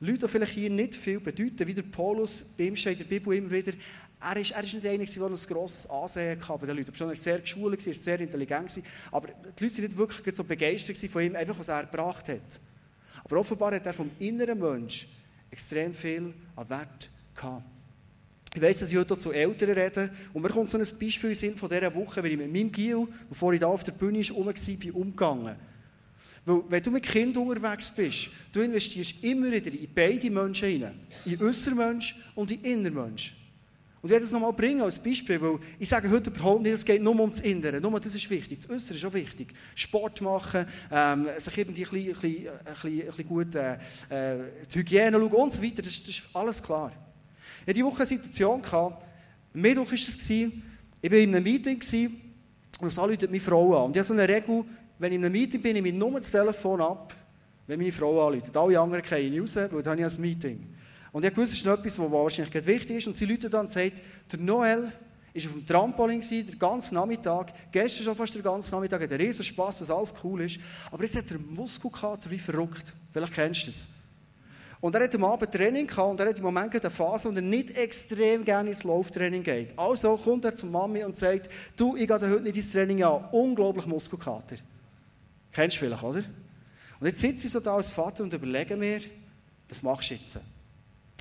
Leute, 0.00 0.18
die 0.18 0.28
vielleicht 0.28 0.52
hier 0.52 0.70
nicht 0.70 0.94
viel 0.94 1.20
bedeuten, 1.20 1.66
wie 1.66 1.74
der 1.74 1.82
Paulus, 1.82 2.54
bei 2.56 2.64
ihm 2.64 2.76
steht 2.76 3.00
in 3.00 3.08
der 3.08 3.16
Bibel 3.16 3.34
immer 3.34 3.50
wieder, 3.50 3.72
er 4.20 4.36
ist, 4.36 4.50
er 4.50 4.62
ist 4.62 4.74
nicht 4.74 4.86
einer, 4.86 5.04
der 5.04 5.26
ein 5.26 5.36
grosses 5.48 5.88
Ansehen 5.90 6.40
hatte 6.40 6.58
bei 6.58 6.66
den 6.66 6.76
Leuten. 6.76 6.92
Er 6.98 7.06
war 7.06 7.16
sehr 7.16 7.38
geschult, 7.38 7.80
er 7.80 7.86
war 7.86 7.94
sehr 7.94 8.20
intelligent, 8.20 8.80
aber 9.12 9.28
die 9.28 9.64
Leute 9.64 9.76
waren 9.76 9.84
nicht 9.84 9.96
wirklich 9.96 10.36
so 10.36 10.44
begeistert 10.44 10.96
von 11.10 11.22
ihm, 11.22 11.36
einfach 11.36 11.58
was 11.58 11.68
er 11.68 11.84
gebracht 11.84 12.28
hat. 12.28 12.60
Aber 13.24 13.40
offenbar 13.40 13.74
hat 13.74 13.86
er 13.86 13.92
vom 13.92 14.10
inneren 14.18 14.58
Mensch 14.58 15.06
extrem 15.50 15.92
viel 15.92 16.32
an 16.56 16.68
Wert 16.68 17.10
gehabt. 17.34 17.64
Ich 18.54 18.62
weiss, 18.62 18.78
dass 18.78 18.90
ich 18.90 18.96
heute 18.96 19.16
zu 19.16 19.30
Eltern 19.30 19.70
rede. 19.70 20.10
Und 20.32 20.42
mir 20.42 20.48
kommt 20.48 20.70
so 20.70 20.78
ein 20.78 20.86
Beispiel 21.00 21.30
in 21.30 21.36
Sinn 21.36 21.54
von 21.54 21.68
dieser 21.68 21.94
Woche, 21.94 22.22
wenn 22.22 22.32
ich 22.32 22.38
mit 22.38 22.52
meinem 22.52 22.72
Gil, 22.72 23.06
bevor 23.28 23.52
ich 23.52 23.60
da 23.60 23.66
auf 23.66 23.84
der 23.84 23.92
Bühne 23.92 24.20
war, 24.20 24.52
bin, 24.52 24.90
umgegangen. 24.92 25.56
Weil, 26.48 26.62
wenn 26.70 26.82
du 26.82 26.90
mit 26.90 27.02
Kindern 27.04 27.46
unterwegs 27.46 27.90
bist, 27.94 28.30
du 28.54 28.62
investierst 28.62 29.22
immer 29.22 29.52
wieder 29.52 29.70
in 29.70 29.88
beide 29.94 30.30
Menschen 30.30 30.68
hinein. 30.68 30.98
In 31.26 31.32
den 31.32 31.46
äußeren 31.46 31.76
Mensch 31.76 32.16
und 32.34 32.50
in 32.50 32.62
den 32.62 32.72
inneren 32.72 33.04
Mensch. 33.04 33.34
Und 34.00 34.08
ich 34.08 34.12
werde 34.12 34.24
das 34.24 34.32
nochmal 34.32 34.54
bringen 34.54 34.80
als 34.80 34.98
Beispiel, 34.98 35.38
weil 35.42 35.58
ich 35.78 35.88
sage 35.88 36.10
heute 36.10 36.30
überhaupt 36.30 36.62
nicht, 36.62 36.72
es 36.72 36.86
geht 36.86 37.02
nur 37.02 37.20
um 37.20 37.28
das 37.28 37.40
Innere, 37.40 37.82
nur 37.82 38.00
das 38.00 38.14
ist 38.14 38.30
wichtig, 38.30 38.58
das 38.58 38.70
Äußere 38.70 38.96
ist 38.96 39.04
auch 39.04 39.12
wichtig. 39.12 39.52
Sport 39.74 40.22
machen, 40.22 40.64
ähm, 40.90 41.26
sich 41.36 41.58
irgendwie 41.58 41.84
bisschen, 41.84 42.14
ein 42.14 42.20
bisschen, 42.20 42.48
ein 42.48 42.64
bisschen, 42.64 43.00
ein 43.00 43.06
bisschen 43.08 43.28
gut 43.28 43.54
äh, 43.54 43.74
äh, 44.08 44.44
die 44.72 44.78
Hygiene 44.78 45.18
schauen 45.18 45.32
und 45.32 45.52
so 45.52 45.62
weiter, 45.62 45.82
das, 45.82 45.98
das 45.98 46.08
ist 46.08 46.22
alles 46.32 46.62
klar. 46.62 46.92
Ich 47.56 47.62
hatte 47.62 47.74
diese 47.74 47.84
Woche 47.84 47.98
eine 47.98 48.06
Situation, 48.06 48.62
gehabt, 48.62 49.04
Mittwoch 49.52 49.90
war 49.90 49.98
das, 49.98 50.30
ich 50.30 51.10
war 51.10 51.18
in 51.18 51.34
einem 51.34 51.44
Meeting 51.44 51.82
und 52.80 52.88
es 52.88 52.98
anruft 52.98 53.22
meine 53.22 53.40
Frau 53.40 53.76
an. 53.76 53.86
Und 53.86 53.96
ich 53.96 53.98
habe 53.98 54.06
so 54.06 54.14
eine 54.14 54.28
Regel, 54.28 54.64
wenn 54.98 55.12
ich 55.12 55.18
in 55.18 55.24
einem 55.24 55.32
Meeting 55.32 55.62
bin, 55.62 55.84
ich 55.84 55.94
nur 55.94 56.12
das 56.12 56.30
Telefon 56.30 56.80
ab, 56.80 57.14
wenn 57.66 57.78
meine 57.78 57.92
Frau 57.92 58.26
anruft. 58.26 58.56
Alle 58.56 58.80
anderen 58.80 59.02
gehen 59.02 59.40
raus, 59.40 59.56
weil 59.56 59.82
dann 59.82 59.98
habe 59.98 60.06
ich 60.06 60.14
ein 60.14 60.20
Meeting. 60.20 60.74
Und 61.12 61.24
ich 61.24 61.36
wusste, 61.36 61.54
es 61.54 61.60
ist 61.60 61.66
etwas, 61.66 61.98
was 61.98 62.10
wahrscheinlich 62.10 62.66
wichtig 62.66 62.96
ist. 62.96 63.06
Und 63.06 63.16
sie 63.16 63.26
Leute 63.26 63.48
dann 63.48 63.62
und 63.62 63.70
sagt, 63.70 64.02
der 64.32 64.38
Noel 64.38 64.82
war 64.84 64.90
auf 65.34 65.52
dem 65.52 65.66
Trampolin 65.66 66.20
den 66.20 66.58
ganzen 66.58 66.94
Nachmittag. 66.94 67.52
Gestern 67.72 68.04
schon 68.04 68.14
fast 68.16 68.34
den 68.34 68.42
ganzen 68.42 68.74
Nachmittag. 68.74 69.02
Hat 69.02 69.12
riesen 69.12 69.44
Spass, 69.44 69.78
dass 69.78 69.90
alles 69.90 70.14
cool 70.22 70.42
ist. 70.42 70.58
Aber 70.90 71.02
jetzt 71.04 71.16
hat 71.16 71.30
er 71.30 71.38
Muskelkater 71.38 72.30
wie 72.30 72.38
verrückt. 72.38 72.92
Vielleicht 73.12 73.32
kennst 73.32 73.62
du 73.62 73.66
das. 73.66 73.88
Und 74.80 74.94
er 74.94 75.04
hat 75.04 75.14
am 75.14 75.24
Abend 75.24 75.50
Training 75.50 75.86
gehabt 75.86 76.08
und 76.08 76.20
er 76.20 76.28
hat 76.28 76.38
im 76.38 76.44
Moment 76.44 76.72
eine 76.72 76.90
Phase, 76.90 77.28
wo 77.28 77.34
er 77.34 77.42
nicht 77.42 77.76
extrem 77.76 78.44
gerne 78.44 78.70
ins 78.70 78.84
Lauftraining 78.84 79.42
geht. 79.42 79.76
Also 79.76 80.16
kommt 80.16 80.44
er 80.44 80.54
zur 80.54 80.70
Mami 80.70 81.02
und 81.02 81.16
sagt, 81.16 81.50
du, 81.76 81.96
ich 81.96 82.06
gehe 82.06 82.20
heute 82.20 82.42
nicht 82.42 82.56
ins 82.56 82.70
Training 82.70 83.02
an. 83.02 83.24
Unglaublich 83.32 83.86
Muskelkater. 83.86 84.56
Kennst 85.58 85.74
du 85.74 85.86
vielleicht, 85.86 86.04
oder? 86.04 86.22
Und 87.00 87.06
jetzt 87.08 87.18
sitze 87.18 87.48
ich 87.48 87.52
so 87.52 87.58
da 87.58 87.74
als 87.74 87.90
Vater 87.90 88.22
und 88.22 88.32
überlege 88.32 88.76
mir, 88.76 89.00
was 89.68 89.82
machst 89.82 90.08
du 90.08 90.14
jetzt? 90.14 90.38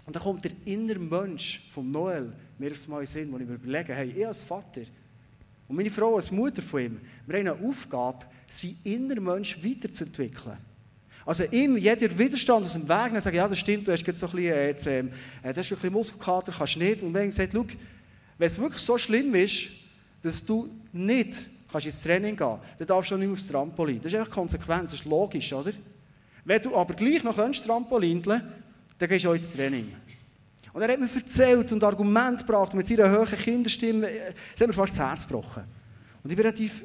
Und 0.05 0.15
dann 0.15 0.21
kommt 0.21 0.45
der 0.45 0.51
innere 0.65 0.99
Mensch 0.99 1.59
von 1.73 1.89
Noel 1.89 2.31
mir 2.59 2.69
aufs 2.69 2.87
Mal 2.87 2.99
in 2.99 3.07
Sinn, 3.07 3.31
wo 3.31 3.39
ich 3.39 3.47
mir 3.47 3.55
überlege, 3.55 3.95
hey, 3.95 4.13
ich 4.15 4.27
als 4.27 4.43
Vater 4.43 4.81
und 5.67 5.75
meine 5.75 5.89
Frau 5.89 6.17
als 6.17 6.29
Mutter 6.29 6.61
von 6.61 6.81
ihm, 6.81 7.01
wir 7.25 7.39
haben 7.39 7.47
eine 7.47 7.67
Aufgabe, 7.67 8.27
seinen 8.47 8.77
inneren 8.83 9.23
Mensch 9.23 9.57
weiterzuentwickeln. 9.65 10.57
Also 11.25 11.43
ihm 11.45 11.75
jeder 11.75 12.19
Widerstand 12.19 12.63
aus 12.63 12.73
dem 12.73 12.83
Weg, 12.83 13.13
dann 13.13 13.21
sagen, 13.21 13.37
ja, 13.37 13.47
das 13.47 13.57
stimmt, 13.57 13.87
du 13.87 13.91
hast 13.91 14.05
jetzt 14.05 14.19
so 14.19 14.27
ein 14.27 14.33
bisschen, 14.33 14.53
äh, 14.53 14.67
jetzt, 14.67 14.85
ähm, 14.85 15.11
äh, 15.41 15.51
das 15.51 15.65
ist 15.65 15.71
ein 15.71 15.77
bisschen 15.77 15.93
Muskelkater, 15.93 16.51
kannst 16.55 16.77
nicht. 16.77 17.01
Und 17.01 17.11
wenn 17.11 17.27
ich 17.27 17.35
gesagt, 17.35 17.53
schau, 17.55 17.65
wenn 18.37 18.45
es 18.45 18.59
wirklich 18.59 18.83
so 18.83 18.99
schlimm 18.99 19.33
ist, 19.33 19.63
dass 20.21 20.45
du 20.45 20.69
nicht 20.93 21.56
kannst 21.71 21.85
ins 21.85 22.01
Training 22.01 22.35
gehen, 22.35 22.57
dann 22.77 22.87
darfst 22.87 23.11
du 23.11 23.17
nicht 23.17 23.31
aufs 23.31 23.47
Trampolin. 23.47 24.01
Das 24.01 24.11
ist 24.11 24.19
einfach 24.19 24.31
Konsequenz, 24.31 24.91
das 24.91 25.01
ist 25.01 25.05
logisch, 25.05 25.51
oder? 25.53 25.71
Wenn 26.45 26.61
du 26.61 26.75
aber 26.75 26.93
gleich 26.93 27.23
noch 27.23 27.35
Trampolin 27.35 28.21
dann 28.23 29.09
gehst 29.09 29.25
du 29.25 29.29
auch 29.29 29.35
ins 29.35 29.51
Training. 29.51 29.93
Und 30.73 30.81
er 30.81 30.93
hat 30.93 30.99
mir 30.99 31.09
erzählt 31.13 31.71
und 31.71 31.83
Argumente 31.83 32.45
gebracht 32.45 32.73
mit 32.73 32.87
seiner 32.87 33.11
hohen 33.11 33.37
Kinderstimme. 33.37 34.07
Es 34.53 34.61
hat 34.61 34.67
mir 34.67 34.73
fast 34.73 34.93
das 34.93 34.99
Herz 34.99 35.27
gebrochen. 35.27 35.63
Und 36.23 36.31
ich 36.31 36.37
war 36.37 36.45
relativ, 36.45 36.83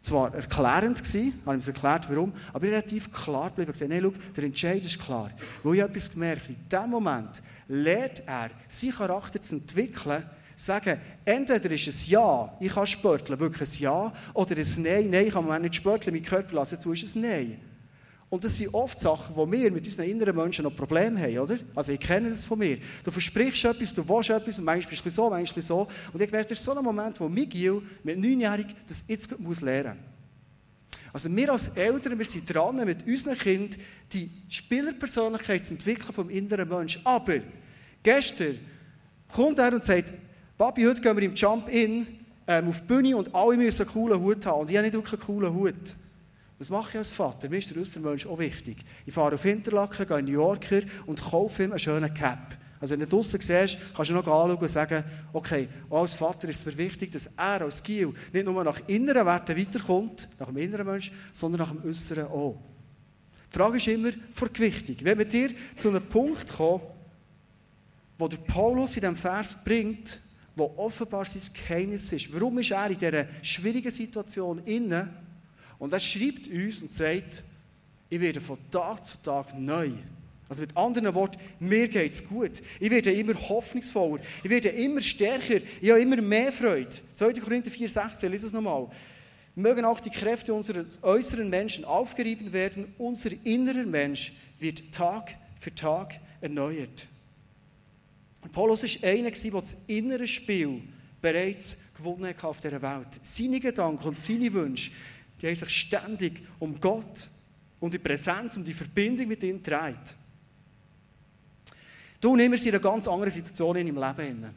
zwar 0.00 0.34
erklärend 0.34 0.98
gewesen, 0.98 1.34
habe 1.44 1.58
ihm 1.58 1.66
erklärt, 1.66 2.08
warum, 2.08 2.32
aber 2.52 2.64
ich 2.64 2.72
relativ 2.72 3.12
klar 3.12 3.50
geblieben 3.50 3.72
gesagt, 3.72 3.90
nein, 3.90 4.00
schau, 4.02 4.12
der 4.34 4.44
Entscheid 4.44 4.82
ist 4.82 4.98
klar. 4.98 5.30
Weil 5.62 5.74
ich 5.74 5.82
etwas 5.82 6.10
gemerkt 6.10 6.48
in 6.48 6.56
dem 6.70 6.90
Moment 6.90 7.42
lernt 7.68 8.22
er, 8.26 8.48
seinen 8.68 8.92
Charakter 8.92 9.40
zu 9.40 9.56
entwickeln, 9.56 10.22
sagen, 10.58 11.00
entweder 11.24 11.70
ist 11.70 11.86
es 11.86 12.08
Ja, 12.08 12.52
ich 12.60 12.72
kann 12.72 12.86
spörteln, 12.86 13.38
wirklich 13.38 13.68
ein 13.68 13.80
Ja, 13.80 14.12
oder 14.34 14.56
ein 14.56 14.82
Nein, 14.82 15.10
nein, 15.10 15.26
ich 15.26 15.32
kann 15.32 15.62
nicht 15.62 15.76
spörteln, 15.76 16.14
mein 16.14 16.24
Körper 16.24 16.54
lassen, 16.54 16.74
dazu 16.76 16.92
ist 16.92 17.04
es 17.04 17.14
Nein. 17.14 17.60
Und 18.30 18.44
das 18.44 18.56
sind 18.56 18.74
oft 18.74 18.98
Sachen, 18.98 19.34
wo 19.36 19.50
wir 19.50 19.70
mit 19.70 19.86
unseren 19.86 20.04
inneren 20.06 20.36
Menschen 20.36 20.64
noch 20.64 20.76
Probleme 20.76 21.18
haben, 21.18 21.38
oder? 21.38 21.56
Also 21.74 21.92
ich 21.92 22.00
kenne 22.00 22.28
das 22.28 22.42
von 22.42 22.58
mir. 22.58 22.76
Du 23.02 23.10
versprichst 23.10 23.64
etwas, 23.64 23.94
du 23.94 24.06
willst 24.06 24.28
etwas 24.28 24.58
und 24.58 24.66
manchmal 24.66 24.90
bist 24.90 25.06
du 25.06 25.10
so, 25.10 25.30
manchmal 25.30 25.62
so. 25.62 25.88
Und 26.12 26.20
ich 26.20 26.30
merke, 26.30 26.48
das 26.48 26.58
ist 26.58 26.64
so 26.64 26.76
ein 26.76 26.84
Moment, 26.84 27.18
wo 27.20 27.28
Miguel 27.28 27.80
mit 28.04 28.18
neunjährig 28.18 28.66
das 28.86 29.04
jetzt 29.06 29.38
muss 29.40 29.62
lernen 29.62 29.96
muss. 29.96 31.14
Also 31.14 31.34
wir 31.34 31.50
als 31.50 31.68
Eltern, 31.68 32.18
wir 32.18 32.26
sind 32.26 32.52
dran, 32.52 32.84
mit 32.84 33.06
unseren 33.06 33.38
Kindern 33.38 33.80
die 34.12 34.30
Spielerpersönlichkeit 34.50 35.64
zu 35.64 35.72
entwickeln 35.72 36.12
vom 36.12 36.28
inneren 36.28 36.68
Menschen. 36.68 37.00
Aber 37.06 37.36
gestern 38.02 38.58
kommt 39.28 39.58
er 39.58 39.72
und 39.72 39.86
sagt, 39.86 40.12
Papi, 40.58 40.82
heute 40.82 41.00
gehen 41.00 41.16
wir 41.16 41.22
im 41.22 41.36
Jump-In 41.36 42.04
ähm, 42.48 42.68
auf 42.68 42.80
die 42.80 42.86
Bühne 42.88 43.16
und 43.16 43.32
alle 43.32 43.56
müssen 43.56 43.82
einen 43.82 43.92
coolen 43.92 44.20
Hut 44.20 44.44
haben. 44.44 44.62
Und 44.62 44.68
ich 44.68 44.76
habe 44.76 44.86
nicht 44.86 44.94
wirklich 44.94 45.12
einen 45.12 45.22
coolen 45.22 45.54
Hut. 45.54 45.94
Was 46.58 46.68
mache 46.68 46.90
ich 46.90 46.96
als 46.96 47.12
Vater? 47.12 47.48
Mir 47.48 47.58
ist 47.58 47.72
der 47.72 47.80
Aussermensch 47.80 48.26
auch 48.26 48.40
wichtig. 48.40 48.78
Ich 49.06 49.14
fahre 49.14 49.36
auf 49.36 49.44
Interlaken, 49.44 50.04
gehe 50.04 50.18
in 50.18 50.24
New 50.24 50.32
Yorker 50.32 50.80
und 51.06 51.22
kaufe 51.22 51.62
ihm 51.62 51.70
einen 51.70 51.78
schönen 51.78 52.12
Cap. 52.12 52.56
Also 52.80 52.94
wenn 52.94 53.00
du 53.00 53.06
draußen 53.06 53.40
siehst, 53.40 53.78
kannst 53.94 54.10
du 54.10 54.14
noch 54.14 54.26
anschauen 54.26 54.56
und 54.56 54.68
sagen, 54.68 55.04
okay, 55.32 55.68
als 55.90 56.16
Vater 56.16 56.48
ist 56.48 56.58
es 56.58 56.66
mir 56.66 56.76
wichtig, 56.76 57.12
dass 57.12 57.26
er 57.36 57.62
als 57.62 57.80
Giel 57.84 58.12
nicht 58.32 58.44
nur 58.44 58.64
nach 58.64 58.80
inneren 58.88 59.26
Werten 59.26 59.56
weiterkommt, 59.56 60.28
nach 60.40 60.48
dem 60.48 60.56
inneren 60.56 60.86
Mensch, 60.86 61.12
sondern 61.32 61.60
nach 61.60 61.70
dem 61.70 61.88
äußeren 61.88 62.26
auch. 62.26 62.58
Die 63.48 63.56
Frage 63.56 63.76
ist 63.76 63.86
immer 63.86 64.10
vor 64.34 64.48
Gewichtung. 64.48 64.96
Wenn 65.02 65.18
wir 65.18 65.24
dir 65.24 65.50
zu 65.76 65.90
einem 65.90 66.02
Punkt 66.02 66.52
kommen, 66.52 66.82
wo 68.18 68.26
der 68.26 68.38
Paulus 68.38 68.96
in 68.96 69.02
diesem 69.02 69.16
Vers 69.16 69.58
bringt, 69.64 70.18
wo 70.58 70.74
offenbar 70.76 71.24
sein 71.24 71.42
Geheimnis 71.54 72.12
ist. 72.12 72.32
Warum 72.32 72.58
ist 72.58 72.70
er 72.70 72.90
in 72.90 72.98
dieser 72.98 73.26
schwierigen 73.42 73.90
Situation 73.90 74.60
innen? 74.64 75.08
Und 75.78 75.92
er 75.92 76.00
schreibt 76.00 76.48
uns 76.48 76.82
und 76.82 76.92
sagt, 76.92 77.44
ich 78.10 78.20
werde 78.20 78.40
von 78.40 78.58
Tag 78.70 79.04
zu 79.04 79.22
Tag 79.22 79.58
neu. 79.58 79.90
Also 80.48 80.62
mit 80.62 80.76
anderen 80.76 81.14
Worten, 81.14 81.38
mir 81.60 81.88
geht 81.88 82.10
es 82.10 82.26
gut. 82.26 82.62
Ich 82.80 82.90
werde 82.90 83.12
immer 83.12 83.34
hoffnungsvoller. 83.34 84.22
Ich 84.42 84.48
werde 84.48 84.70
immer 84.70 85.02
stärker. 85.02 85.60
Ich 85.80 85.90
habe 85.90 86.00
immer 86.00 86.20
mehr 86.22 86.50
Freude. 86.52 86.88
2. 87.14 87.34
Korinther 87.34 87.70
4, 87.70 87.88
16, 87.88 88.32
lies 88.32 88.44
es 88.44 88.52
nochmal. 88.52 88.88
Mögen 89.54 89.84
auch 89.84 90.00
die 90.00 90.10
Kräfte 90.10 90.54
unseres 90.54 91.02
äußeren 91.02 91.50
Menschen 91.50 91.84
aufgerieben 91.84 92.52
werden. 92.52 92.94
Unser 92.96 93.30
innerer 93.44 93.84
Mensch 93.84 94.32
wird 94.58 94.92
Tag 94.92 95.36
für 95.60 95.74
Tag 95.74 96.18
erneuert. 96.40 97.08
Paulus 98.52 98.82
war 98.82 99.08
einer, 99.08 99.30
der 99.30 99.50
das 99.50 99.76
innere 99.86 100.26
Spiel 100.26 100.82
bereits 101.20 101.94
gewonnen 101.96 102.28
hat 102.28 102.44
auf 102.44 102.60
dieser 102.60 102.80
Welt. 102.80 103.08
Seine 103.22 103.60
Gedanken 103.60 104.08
und 104.08 104.18
seine 104.18 104.52
Wünsche 104.52 104.90
die 105.40 105.46
haben 105.46 105.54
sich 105.54 105.70
ständig 105.70 106.42
um 106.58 106.80
Gott, 106.80 107.28
um 107.80 107.90
die 107.90 107.98
Präsenz, 107.98 108.56
um 108.56 108.64
die 108.64 108.72
Verbindung 108.72 109.28
mit 109.28 109.42
ihm 109.42 109.62
gedreht. 109.62 110.14
Du 112.20 112.34
nimmst 112.34 112.66
in 112.66 112.72
einer 112.72 112.82
ganz 112.82 113.06
anderen 113.06 113.32
Situation 113.32 113.76
in 113.76 113.94
deinem 113.94 114.16
Leben. 114.16 114.54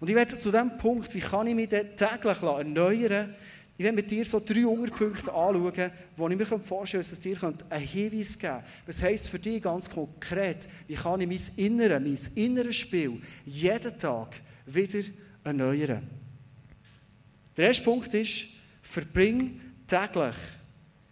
Und 0.00 0.08
ich 0.08 0.16
werde 0.16 0.34
zu 0.34 0.50
dem 0.50 0.78
Punkt, 0.78 1.14
wie 1.14 1.20
kann 1.20 1.46
ich 1.46 1.54
mich 1.54 1.68
täglich 1.68 2.42
erneuern, 2.42 3.34
ich 3.76 3.84
werde 3.84 3.96
mit 3.96 4.10
dir 4.10 4.24
so 4.24 4.40
drei 4.40 4.66
Unterpunkte 4.66 5.32
anschauen, 5.32 5.90
wo 6.16 6.28
ich 6.28 6.36
mir 6.36 6.46
vorstellen 6.46 7.02
kann, 7.02 7.10
dass 7.10 7.12
es 7.12 7.20
dir 7.20 7.42
einen 7.42 7.86
Hinweis 7.86 8.38
geben 8.38 8.52
könnte. 8.52 8.66
Was 8.86 9.02
heisst 9.02 9.30
für 9.30 9.38
dich 9.40 9.62
ganz 9.62 9.90
konkret, 9.90 10.68
wie 10.86 10.94
kann 10.94 11.20
ich 11.20 11.28
mein 11.28 11.64
Inneres, 11.64 12.00
mein 12.00 12.36
inneres 12.36 12.76
Spiel 12.76 13.20
jeden 13.44 13.98
Tag 13.98 14.40
wieder 14.66 15.00
erneuern? 15.42 16.08
Der 17.56 17.66
erste 17.66 17.82
Punkt 17.82 18.14
ist, 18.14 18.44
verbring 18.82 19.60
täglich 19.88 20.36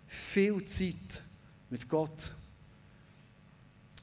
viel 0.07 0.65
Zeit 0.65 1.23
mit 1.69 1.89
Gott. 1.89 2.31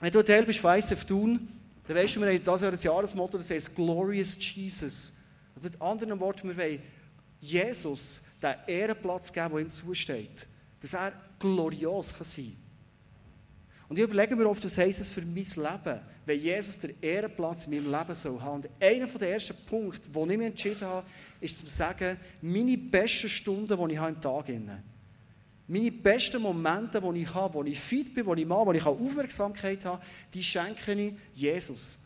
Wenn 0.02 0.12
du 0.12 0.22
Teil 0.22 0.44
bist 0.44 0.60
von 0.60 0.78
ISF 0.78 1.06
Thun, 1.06 1.48
dann 1.88 1.96
weißt 1.96 2.18
du, 2.18 2.22
wir 2.22 2.28
haben 2.28 2.44
das 2.44 2.62
Jahr 2.62 2.72
ein 2.72 2.80
Jahresmotto, 2.80 3.38
das 3.38 3.50
heißt 3.50 3.74
Glorious 3.74 4.38
Jesus. 4.38 5.14
Also 5.56 5.70
mit 5.70 5.82
anderen 5.82 6.20
Worten, 6.20 6.50
wir 6.50 6.58
wollen 6.58 6.82
Jesus 7.40 8.38
den 8.42 8.56
Ehrenplatz 8.68 9.32
geben, 9.32 9.50
der 9.52 9.60
ihm 9.60 9.70
zusteht. 9.70 10.46
Dass 10.82 10.94
er 10.94 11.14
glorios 11.40 12.14
kann 12.14 12.26
sein 12.26 12.56
Und 13.88 13.98
ich 13.98 14.04
überlege 14.04 14.36
mir 14.36 14.48
oft, 14.48 14.64
was 14.64 14.78
heisst 14.78 15.02
es 15.02 15.10
für 15.10 15.22
mein 15.22 15.36
Leben, 15.36 16.00
wenn 16.26 16.42
Jesus 16.42 16.80
den 16.80 16.96
Ehrenplatz 17.02 17.66
in 17.66 17.72
meinem 17.72 17.92
Leben 17.92 18.16
soll 18.16 18.40
haben. 18.40 18.64
Und 18.64 18.70
einer 18.80 19.08
der 19.08 19.32
ersten 19.32 19.56
Punkte, 19.66 20.08
wo 20.14 20.26
ich 20.26 20.38
mich 20.38 20.48
entschieden 20.48 20.82
habe, 20.82 21.08
ist 21.42 21.58
zu 21.58 21.66
sagen, 21.66 22.18
meine 22.42 22.78
besten 22.78 23.30
Stunden, 23.30 23.88
die 23.88 23.94
ich 23.94 24.00
habe 24.00 24.14
im 24.14 24.22
Tag 24.22 24.48
habe, 24.48 24.84
meine 25.68 25.92
besten 25.92 26.42
Momente, 26.42 27.00
die 27.00 27.22
ich 27.22 27.34
habe, 27.34 27.54
wo 27.54 27.64
ich 27.64 27.80
fit 27.80 28.14
bin, 28.16 28.26
wo 28.26 28.34
ich 28.34 28.46
mache, 28.46 28.66
wo 28.66 28.74
ich 28.74 28.86
Aufmerksamkeit 28.86 29.86
habe, 29.86 30.02
die 30.34 30.44
schenke 30.44 30.94
ich 30.94 31.14
Jesus. 31.34 31.98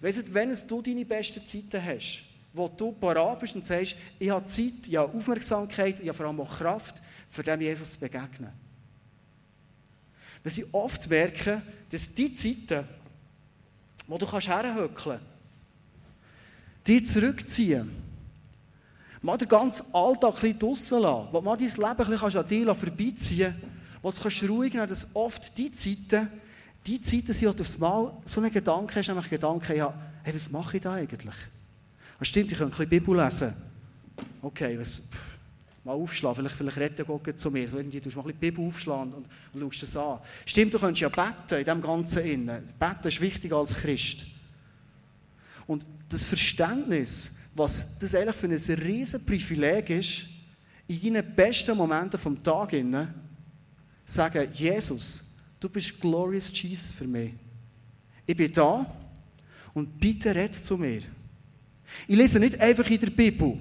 Weiss 0.00 0.16
nicht, 0.16 0.32
wenn 0.32 0.56
du 0.68 0.82
deine 0.82 1.04
besten 1.04 1.44
Zeiten 1.44 1.84
hast, 1.84 2.22
wo 2.52 2.68
du 2.68 2.92
parat 2.92 3.40
bist 3.40 3.54
und 3.54 3.64
sagst, 3.64 3.96
ich 4.18 4.30
habe 4.30 4.44
Zeit, 4.44 4.88
ich 4.88 4.96
habe 4.96 5.12
Aufmerksamkeit, 5.16 6.00
ich 6.00 6.08
habe 6.08 6.16
vor 6.16 6.26
allem 6.26 6.40
auch 6.40 6.58
Kraft, 6.58 6.96
für 7.28 7.42
dem 7.42 7.60
Jesus 7.60 7.92
zu 7.92 8.00
begegnen. 8.00 8.52
Dass 10.42 10.58
ich 10.58 10.74
oft 10.74 11.08
merke, 11.08 11.62
dass 11.90 12.14
die 12.14 12.32
Zeiten, 12.32 12.84
wo 14.06 14.18
du 14.18 14.26
kannst 14.26 14.48
herhöckeln 14.48 15.20
die 16.86 17.02
zurückziehen, 17.02 17.88
mal 19.22 19.36
den 19.36 19.48
ganzen 19.48 19.94
Alltag 19.94 20.34
ein 20.34 20.40
bisschen 20.40 20.58
draussen 20.58 21.00
lassen, 21.00 21.28
wo 21.30 21.40
mal 21.40 21.56
dein 21.56 21.68
Leben 21.68 21.84
ein 21.84 21.96
bisschen 21.96 22.36
an 22.36 22.48
dir 22.48 22.74
vorbeiziehen 22.74 23.52
kannst, 23.52 24.02
wo 24.02 24.10
du 24.10 24.20
kannst 24.22 24.48
ruhig 24.48 24.72
nehmen 24.72 24.88
dass 24.88 25.14
oft 25.14 25.56
die 25.58 25.70
Zeiten, 25.70 26.28
die 26.86 27.00
Zeiten 27.00 27.32
sind, 27.32 27.48
wo 27.48 27.52
du 27.52 27.62
aufs 27.62 27.78
Mal 27.78 28.12
so 28.24 28.40
einen 28.40 28.52
Gedanken 28.52 28.94
hast, 28.94 29.08
nämlich 29.08 29.28
Gedanken, 29.28 29.76
ja, 29.76 29.92
hey, 30.22 30.34
was 30.34 30.50
mache 30.50 30.78
ich 30.78 30.82
da 30.82 30.94
eigentlich? 30.94 31.34
Und 32.20 32.26
stimmt, 32.26 32.52
ich 32.52 32.58
könnte 32.58 32.74
ein 32.74 32.88
bisschen 32.88 32.90
Bibel 32.90 33.16
lesen. 33.16 33.54
Okay, 34.42 34.78
was, 34.78 35.08
pff, 35.10 35.38
mal 35.84 35.94
aufschlagen, 35.94 36.36
vielleicht, 36.36 36.56
vielleicht 36.56 36.76
redet 36.76 37.06
Gott 37.06 37.38
zu 37.38 37.50
mir. 37.50 37.66
So 37.66 37.78
irgendwie, 37.78 37.98
musst 38.04 38.14
mal 38.14 38.22
ein 38.22 38.26
bisschen 38.26 38.40
Bibel 38.40 38.66
aufschlagen 38.66 39.14
und, 39.14 39.26
und 39.54 39.60
schaust 39.60 39.82
es 39.84 39.96
an. 39.96 40.18
Stimmt, 40.44 40.74
du 40.74 40.78
könntest 40.78 41.00
ja 41.00 41.08
beten 41.08 41.58
in 41.58 41.64
dem 41.64 41.80
Ganzen 41.80 42.22
innen. 42.24 42.62
Beten 42.78 43.08
ist 43.08 43.20
wichtiger 43.22 43.56
als 43.56 43.74
Christ. 43.74 44.26
Und 45.66 45.86
das 46.10 46.26
Verständnis, 46.26 47.36
was 47.54 47.98
das 47.98 48.14
eigentlich 48.14 48.36
für 48.36 48.48
ein 48.48 48.80
riesen 48.80 49.24
Privileg 49.24 49.88
ist, 49.88 50.26
in 50.88 51.14
deinen 51.14 51.34
besten 51.34 51.74
Momenten 51.74 52.20
vom 52.20 52.42
Tag 52.42 52.74
innen, 52.74 53.14
sagen, 54.04 54.46
Jesus, 54.52 55.38
du 55.58 55.70
bist 55.70 55.98
glorious 56.00 56.50
Jesus 56.52 56.92
für 56.92 57.06
mich. 57.06 57.32
Ich 58.26 58.36
bin 58.36 58.52
da 58.52 58.84
und 59.72 59.98
bitte 59.98 60.34
red 60.34 60.54
zu 60.54 60.76
mir. 60.76 61.00
Ich 62.06 62.16
lese 62.16 62.40
nicht 62.40 62.60
einfach 62.60 62.88
in 62.90 63.00
der 63.00 63.10
Bibel, 63.10 63.58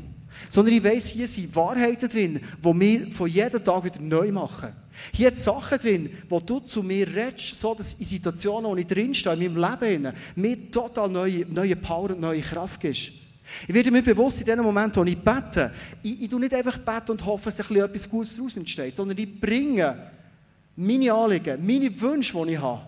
sondern 0.49 0.73
ich 0.73 0.83
weiss, 0.83 1.09
hier 1.09 1.27
sind 1.27 1.55
Wahrheiten 1.55 2.09
drin, 2.09 2.39
die 2.57 2.79
wir 2.79 3.11
von 3.11 3.29
jedem 3.29 3.63
Tag 3.63 3.83
wieder 3.83 4.01
neu 4.01 4.31
machen. 4.31 4.69
Hier 5.13 5.29
sind 5.29 5.37
Sachen 5.37 5.77
drin, 5.79 6.09
wo 6.27 6.39
du 6.39 6.59
zu 6.59 6.83
mir 6.83 7.07
redest, 7.07 7.55
so 7.55 7.73
dass 7.73 7.93
in 7.93 8.05
Situationen, 8.05 8.69
wo 8.69 8.75
ich 8.75 8.87
drinstehe, 8.87 9.33
in 9.33 9.53
meinem 9.53 9.79
Leben, 9.81 10.13
mir 10.35 10.71
total 10.71 11.09
neue, 11.09 11.45
neue 11.47 11.75
Power 11.75 12.11
und 12.11 12.21
neue 12.21 12.41
Kraft 12.41 12.79
gibst. 12.81 13.11
Ich 13.67 13.73
werde 13.73 13.91
mir 13.91 14.03
bewusst 14.03 14.41
in 14.41 14.45
dem 14.45 14.61
Moment, 14.61 14.95
wo 14.95 15.03
ich 15.03 15.17
bete, 15.17 15.71
ich, 16.03 16.23
ich 16.23 16.29
tue 16.29 16.39
nicht 16.39 16.53
einfach 16.53 16.77
beten 16.77 17.11
und 17.11 17.25
hoffe, 17.25 17.45
dass 17.45 17.59
etwas 17.59 18.09
Gutes 18.09 18.35
daraus 18.35 18.57
entsteht, 18.57 18.95
sondern 18.95 19.17
ich 19.17 19.39
bringe 19.39 20.11
meine 20.75 21.13
Anliegen, 21.13 21.65
meine 21.65 22.01
Wünsche, 22.01 22.33
die 22.45 22.53
ich 22.53 22.61
habe, 22.61 22.81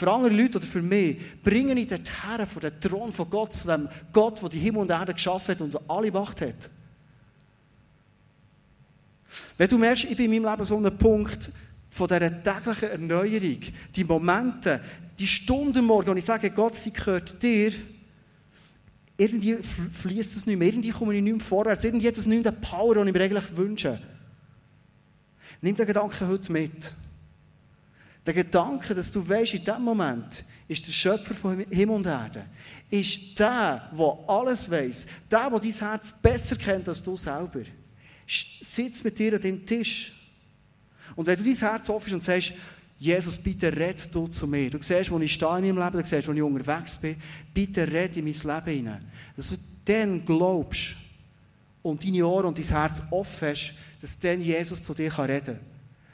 für 0.00 0.10
andere 0.10 0.32
Leute 0.32 0.56
oder 0.56 0.66
für 0.66 0.80
mich, 0.80 1.18
bringe 1.42 1.78
ich 1.78 1.86
dorthin, 1.86 2.46
vor 2.46 2.62
den 2.62 2.80
Thron 2.80 3.12
von 3.12 3.28
Gott, 3.28 3.52
zu 3.52 3.68
dem 3.68 3.86
Gott, 4.14 4.40
der 4.40 4.48
die 4.48 4.58
Himmel 4.58 4.80
und 4.80 4.90
Erde 4.90 5.12
geschaffen 5.12 5.54
hat 5.54 5.60
und 5.60 5.78
alle 5.90 6.10
Macht 6.10 6.40
hat. 6.40 6.70
Wenn 9.58 9.68
du 9.68 9.76
merkst, 9.76 10.04
ich 10.04 10.16
bin 10.16 10.32
in 10.32 10.42
meinem 10.42 10.52
Leben 10.52 10.64
so 10.64 10.78
ein 10.78 10.96
Punkt 10.96 11.50
von 11.90 12.08
dieser 12.08 12.42
täglichen 12.42 12.88
Erneuerung, 12.88 13.58
die 13.94 14.04
Momente, 14.04 14.80
die 15.18 15.26
Stunden 15.26 15.84
morgen, 15.84 16.08
und 16.08 16.16
ich 16.16 16.24
sage, 16.24 16.50
Gott, 16.50 16.76
sie 16.76 16.94
gehört 16.94 17.42
dir, 17.42 17.70
irgendwie 19.18 19.56
fließt 19.56 20.34
es 20.34 20.46
nicht 20.46 20.58
mehr, 20.58 20.68
irgendwie 20.68 20.92
komme 20.92 21.14
ich 21.14 21.22
nicht 21.22 21.36
mehr 21.36 21.44
vorwärts, 21.44 21.84
irgendwie 21.84 22.08
hat 22.08 22.16
es 22.16 22.24
nicht 22.24 22.42
mehr 22.42 22.52
den 22.52 22.60
Power, 22.62 22.94
den 22.94 23.08
ich 23.08 23.12
mir 23.12 23.22
eigentlich 23.22 23.54
wünsche. 23.54 24.00
Nimm 25.60 25.76
den 25.76 25.86
Gedanken 25.86 26.26
heute 26.26 26.50
mit. 26.50 26.94
Der 28.30 28.44
Gedanke, 28.44 28.94
dass 28.94 29.10
du 29.10 29.28
weißt, 29.28 29.54
in 29.54 29.64
diesem 29.64 29.82
Moment 29.82 30.44
ist 30.68 30.86
der 30.86 30.92
Schöpfer 30.92 31.34
von 31.34 31.66
Himmel 31.68 31.96
und 31.96 32.06
Erde, 32.06 32.46
ist 32.88 33.36
der, 33.40 33.90
der 33.92 34.18
alles 34.28 34.70
weiß, 34.70 35.06
der, 35.28 35.50
der 35.50 35.58
dein 35.58 35.72
Herz 35.72 36.14
besser 36.22 36.54
kennt 36.54 36.88
als 36.88 37.02
du 37.02 37.16
selber, 37.16 37.62
sitzt 38.28 39.02
mit 39.02 39.18
dir 39.18 39.34
an 39.34 39.40
dem 39.40 39.66
Tisch. 39.66 40.12
Und 41.16 41.26
wenn 41.26 41.38
du 41.38 41.42
dein 41.42 41.56
Herz 41.56 41.88
offen 41.90 42.14
und 42.14 42.22
sagst, 42.22 42.52
Jesus, 43.00 43.36
bitte 43.36 43.76
red 43.76 44.08
du 44.14 44.28
zu 44.28 44.46
mir. 44.46 44.70
Du 44.70 44.78
siehst, 44.80 45.10
wo 45.10 45.18
ich 45.18 45.34
stehe 45.34 45.58
in 45.58 45.74
meinem 45.74 45.84
Leben, 45.84 46.00
du 46.00 46.08
siehst, 46.08 46.28
wo 46.28 46.32
ich 46.32 46.40
unterwegs 46.40 46.98
bin. 46.98 47.16
Bitte 47.52 47.90
red 47.90 48.16
in 48.16 48.26
mein 48.26 48.32
Leben 48.32 48.76
hinein. 48.76 49.10
Dass 49.36 49.48
du 49.48 49.56
dann 49.84 50.24
glaubst 50.24 50.94
und 51.82 52.04
deine 52.04 52.24
Ohren 52.24 52.46
und 52.46 52.58
dein 52.58 52.64
Herz 52.64 53.02
offen 53.10 53.48
hast, 53.48 53.74
dass 54.00 54.20
dann 54.20 54.40
Jesus 54.40 54.84
zu 54.84 54.94
dir 54.94 55.12
reden 55.18 55.56
kann. 55.56 55.66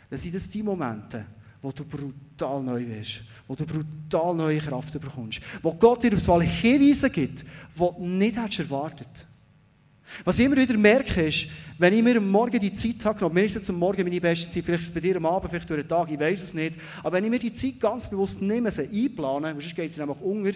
Das 0.09 0.23
sind 0.23 0.35
das 0.35 0.49
die 0.49 0.63
Momente, 0.63 1.27
wo 1.67 1.73
du 1.73 1.85
brutal 1.85 2.63
neu 2.63 2.87
wirst, 2.87 3.23
wo 3.49 3.57
du 3.57 3.67
brutal 3.67 4.37
neue 4.37 4.61
Kraft 4.61 4.93
bekommst, 4.93 5.41
wo 5.63 5.75
Gott 5.75 6.05
dir 6.05 6.15
aufs 6.15 6.29
Mal 6.29 6.43
Hinweise 6.43 7.11
gibt, 7.11 7.41
die 7.41 7.79
du 7.79 8.07
nicht 8.07 8.37
hättest 8.37 8.61
erwartet 8.61 9.27
Was 10.25 10.39
ich 10.39 10.45
immer 10.45 10.57
wieder 10.57 10.77
merke, 10.79 11.23
ist, 11.23 11.49
wenn 11.77 11.93
ich 11.93 12.05
mir 12.05 12.19
am 12.19 12.31
Morgen 12.31 12.61
die 12.61 12.73
Zeit 12.73 13.05
habe 13.05 13.19
genommen, 13.19 13.35
mir 13.35 13.43
ist 13.43 13.57
jetzt 13.57 13.69
am 13.69 13.81
Morgen 13.81 14.05
meine 14.05 14.21
beste 14.21 14.49
Zeit, 14.49 14.63
vielleicht 14.63 14.85
ist 14.85 14.89
es 14.91 14.95
bei 14.95 15.01
dir 15.01 15.17
am 15.17 15.27
Abend, 15.27 15.51
vielleicht 15.51 15.69
durch 15.69 15.81
den 15.81 15.89
Tag, 15.89 16.09
ich 16.09 16.21
weiß 16.21 16.41
es 16.41 16.55
nicht, 16.55 16.79
aber 17.03 17.17
wenn 17.17 17.25
ich 17.25 17.31
mir 17.31 17.41
die 17.41 17.51
Zeit 17.51 17.81
ganz 17.81 18.09
bewusst 18.09 18.41
nehme, 18.43 18.71
sie 18.71 18.83
einplane, 18.83 19.51
sonst 19.51 19.75
geht 19.75 19.93
sie 19.93 19.99
nämlich 19.99 20.21
unter, 20.21 20.53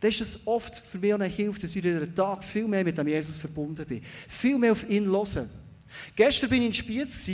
dann 0.00 0.10
ist 0.10 0.20
es 0.22 0.44
oft 0.48 0.74
für 0.74 0.98
mich 0.98 1.14
eine 1.14 1.26
Hilfe, 1.26 1.60
dass 1.60 1.76
ich 1.76 1.82
durch 1.82 2.00
den 2.00 2.16
Tag 2.16 2.42
viel 2.42 2.66
mehr 2.66 2.82
mit 2.82 2.98
dem 2.98 3.06
Jesus 3.06 3.38
verbunden 3.38 3.86
bin. 3.86 4.02
Viel 4.28 4.58
mehr 4.58 4.72
auf 4.72 4.90
ihn 4.90 5.06
hören. 5.06 5.48
Gestern 6.16 6.50
bin 6.50 6.62
ich 6.62 6.66
in 6.66 6.74
Spiez, 6.74 7.30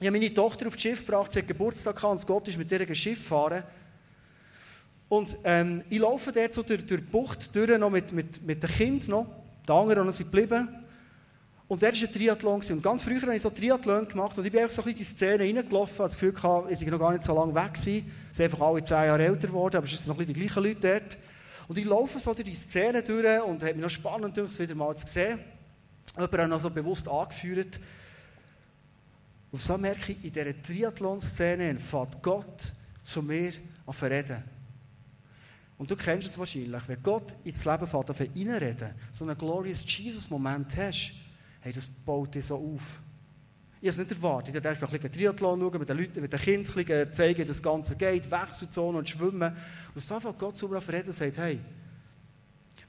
ich 0.00 0.06
habe 0.06 0.16
meine 0.18 0.32
Tochter 0.32 0.68
auf 0.68 0.74
das 0.74 0.82
Schiff 0.82 1.04
gebracht, 1.04 1.32
sie 1.32 1.40
hat 1.40 1.48
Geburtstag 1.48 1.96
gehabt 1.96 2.20
und 2.20 2.26
Gott 2.26 2.46
ist 2.48 2.56
mit 2.56 2.70
ihr 2.70 2.94
Schiff 2.94 3.26
fahren. 3.26 3.64
Und 5.08 5.36
ähm, 5.44 5.82
ich 5.88 5.98
laufe 5.98 6.30
dort 6.32 6.52
so 6.52 6.62
durch, 6.62 6.86
durch 6.86 7.00
die 7.00 7.10
Bucht 7.10 7.54
durch, 7.56 7.78
noch 7.78 7.90
mit, 7.90 8.12
mit, 8.12 8.42
mit 8.42 8.62
dem 8.62 8.70
Kind 8.70 9.08
noch. 9.08 9.26
Die 9.66 9.72
anderen 9.72 10.10
sind 10.12 10.30
geblieben. 10.30 10.68
Und 11.66 11.82
der 11.82 11.92
war 11.92 12.00
ein 12.00 12.12
Triathlon. 12.12 12.62
Und 12.70 12.82
ganz 12.82 13.02
früher 13.02 13.20
habe 13.22 13.34
ich 13.34 13.42
so 13.42 13.50
Triathlon 13.50 14.08
gemacht 14.08 14.38
und 14.38 14.44
ich 14.44 14.52
bin 14.52 14.62
einfach 14.62 14.74
so 14.74 14.82
ein 14.82 14.94
bisschen 14.94 15.36
in 15.36 15.38
die 15.38 15.44
Szene 15.44 15.58
reingelaufen, 15.58 15.98
habe 15.98 16.08
das 16.08 16.14
Gefühl 16.14 16.32
gehabt, 16.32 16.70
ich 16.70 16.78
sei 16.78 16.86
noch 16.86 16.98
gar 16.98 17.12
nicht 17.12 17.24
so 17.24 17.34
lange 17.34 17.54
weg. 17.54 17.76
Sie 17.76 18.04
sind 18.32 18.44
einfach 18.44 18.60
alle 18.60 18.82
zehn 18.82 19.04
Jahre 19.04 19.24
älter 19.24 19.48
geworden, 19.48 19.76
aber 19.76 19.84
es 19.84 19.90
sind 19.90 20.06
noch 20.06 20.14
ein 20.14 20.18
bisschen 20.18 20.34
die 20.34 20.40
gleichen 20.40 20.62
Leute 20.62 21.00
dort. 21.00 21.18
Und 21.68 21.76
ich 21.76 21.84
laufe 21.84 22.20
so 22.20 22.32
durch 22.32 22.48
die 22.48 22.54
Szene 22.54 23.02
durch 23.02 23.42
und 23.42 23.62
habe 23.62 23.74
mich 23.74 23.82
noch 23.82 23.90
spannend 23.90 24.36
durch 24.36 24.50
es 24.50 24.58
wieder 24.58 24.74
mal 24.74 24.96
zu 24.96 25.06
sehen. 25.06 25.38
Jemand 26.14 26.38
hat 26.38 26.48
noch 26.48 26.58
so 26.58 26.70
bewusst 26.70 27.06
angeführt. 27.06 27.78
Und 29.50 29.62
so 29.62 29.78
merke 29.78 30.12
ich, 30.12 30.24
in 30.24 30.32
dieser 30.32 30.62
Triathlon-Szene 30.62 31.76
fährt 31.76 32.22
Gott 32.22 32.70
zu 33.00 33.22
mir 33.22 33.52
auf 33.86 34.02
reden. 34.02 34.42
Und 35.78 35.90
du 35.90 35.96
kennst 35.96 36.30
es 36.30 36.38
wahrscheinlich, 36.38 36.82
wenn 36.88 37.02
Gott 37.02 37.36
ins 37.44 37.64
Leben 37.64 37.86
fährt, 37.86 38.10
auf 38.10 38.20
reinreden, 38.20 38.94
so 39.12 39.24
einen 39.24 39.38
Glorious 39.38 39.84
Jesus-Moment 39.86 40.76
hast, 40.76 41.12
hey, 41.60 41.72
das 41.72 41.88
baut 41.88 42.34
dich 42.34 42.44
so 42.44 42.56
auf. 42.56 43.00
Ich 43.80 43.88
habe 43.88 43.90
es 43.90 43.98
nicht 43.98 44.10
erwartet. 44.10 44.56
Ich 44.56 44.60
dachte, 44.60 44.96
ich 44.96 45.04
ein 45.04 45.12
Triathlon 45.12 45.60
schauen, 45.60 45.78
mit 45.78 45.88
den 45.88 45.96
Leuten, 45.96 46.20
mit 46.20 46.32
den 46.32 46.40
Kindern 46.40 47.12
zeigen, 47.12 47.38
wie 47.38 47.44
das 47.44 47.62
Ganze 47.62 47.94
geht, 47.94 48.28
Wechselzone 48.28 48.98
und 48.98 49.08
Schwimmen. 49.08 49.56
Und 49.94 50.00
so 50.02 50.18
fängt 50.18 50.38
Gott 50.38 50.56
zu 50.56 50.66
mir 50.66 50.78
auf 50.78 50.88
reden 50.88 51.06
und 51.06 51.12
sagt, 51.12 51.38
hey, 51.38 51.60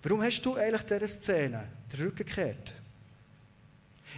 warum 0.02 0.24
hast 0.24 0.42
du 0.42 0.56
eigentlich 0.56 0.82
dieser 0.82 1.08
Szene 1.08 1.64
den 1.94 2.00
Rücken 2.00 2.26
gekehrt? 2.26 2.74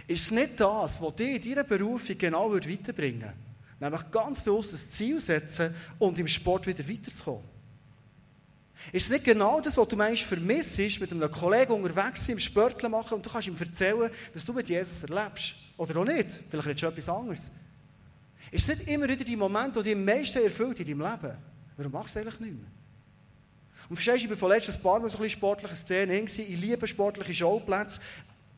Ist 0.06 0.22
es 0.22 0.30
nicht 0.30 0.60
das, 0.60 1.00
was 1.00 1.16
dich 1.16 1.44
in 1.44 1.54
deiner 1.54 1.64
Berufung 1.64 2.18
genau 2.18 2.52
weiterbringen 2.52 3.22
würde. 3.22 3.34
Nämlich 3.80 4.10
ganz 4.10 4.40
bewusst 4.42 4.74
ein 4.74 4.78
Ziel 4.78 5.20
setzen 5.20 5.74
und 5.98 6.18
im 6.18 6.28
Sport 6.28 6.66
wieder 6.66 6.88
weiterzukommen. 6.88 7.42
Ist 8.90 9.06
es 9.06 9.10
nicht 9.10 9.24
genau 9.24 9.60
das, 9.60 9.76
was 9.76 9.88
du 9.88 9.96
manchmal 9.96 10.38
vermisst, 10.38 10.78
mit 11.00 11.12
einem 11.12 11.30
Kollegen 11.30 11.72
unterwegs 11.72 12.26
sein, 12.26 12.34
im 12.34 12.40
Sportler 12.40 12.88
machen 12.88 13.14
und 13.14 13.26
du 13.26 13.30
kannst 13.30 13.48
ihm 13.48 13.56
erzählen, 13.58 14.10
was 14.34 14.44
du 14.44 14.52
mit 14.52 14.68
Jesus 14.68 15.04
erlebst? 15.04 15.54
Oder 15.76 16.00
auch 16.00 16.04
nicht. 16.04 16.40
Vielleicht 16.50 16.68
redest 16.68 16.82
du 16.82 16.86
etwas 16.86 17.08
anderes. 17.08 17.50
Ist 18.50 18.68
es 18.68 18.78
nicht 18.78 18.88
immer 18.88 19.08
wieder 19.08 19.24
die 19.24 19.36
Momente, 19.36 19.82
die 19.82 19.90
dich 19.90 19.98
am 19.98 20.04
meisten 20.04 20.42
erfüllt 20.42 20.80
in 20.80 20.86
deinem 20.86 21.00
Leben? 21.00 21.36
Warum 21.76 21.92
machst 21.92 22.14
du 22.14 22.20
es 22.20 22.26
eigentlich 22.26 22.40
nicht 22.40 22.54
mehr? 22.54 22.70
Und 23.88 23.96
verstehst 23.96 24.18
du, 24.18 24.22
ich 24.24 24.28
bin 24.28 24.38
von 24.38 24.50
letztes 24.50 24.78
Paar 24.78 25.00
Mal 25.00 25.08
so 25.08 25.22
ein 25.22 25.30
sportliche 25.30 25.76
Szene 25.76 26.20
Ich 26.20 26.36
liebe 26.36 26.86
sportliche 26.86 27.34
Showplätze. 27.34 28.00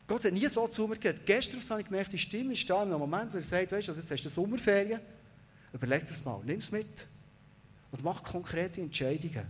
Gott 0.07 0.23
hat 0.23 0.33
nie 0.33 0.47
so 0.47 0.67
zu 0.67 0.87
mir 0.87 0.97
geredet. 0.97 1.25
Gestern 1.25 1.61
habe 1.69 1.81
ich 1.81 1.87
gemerkt, 1.87 2.13
die 2.13 2.17
Stimme 2.17 2.53
ist 2.53 2.69
da 2.69 2.83
in 2.83 2.89
einem 2.89 2.99
Moment, 2.99 3.33
wo 3.33 3.37
er 3.37 3.43
sagt, 3.43 3.71
weißt 3.71 3.87
du, 3.87 3.91
also 3.91 4.01
jetzt 4.01 4.11
hast 4.11 4.23
du 4.23 4.29
Sommerferien, 4.29 4.99
überleg 5.73 6.05
das 6.05 6.23
mal, 6.23 6.41
nimm 6.45 6.59
es 6.59 6.71
mit 6.71 7.07
und 7.91 8.03
mach 8.03 8.23
konkrete 8.23 8.81
Entscheidungen. 8.81 9.45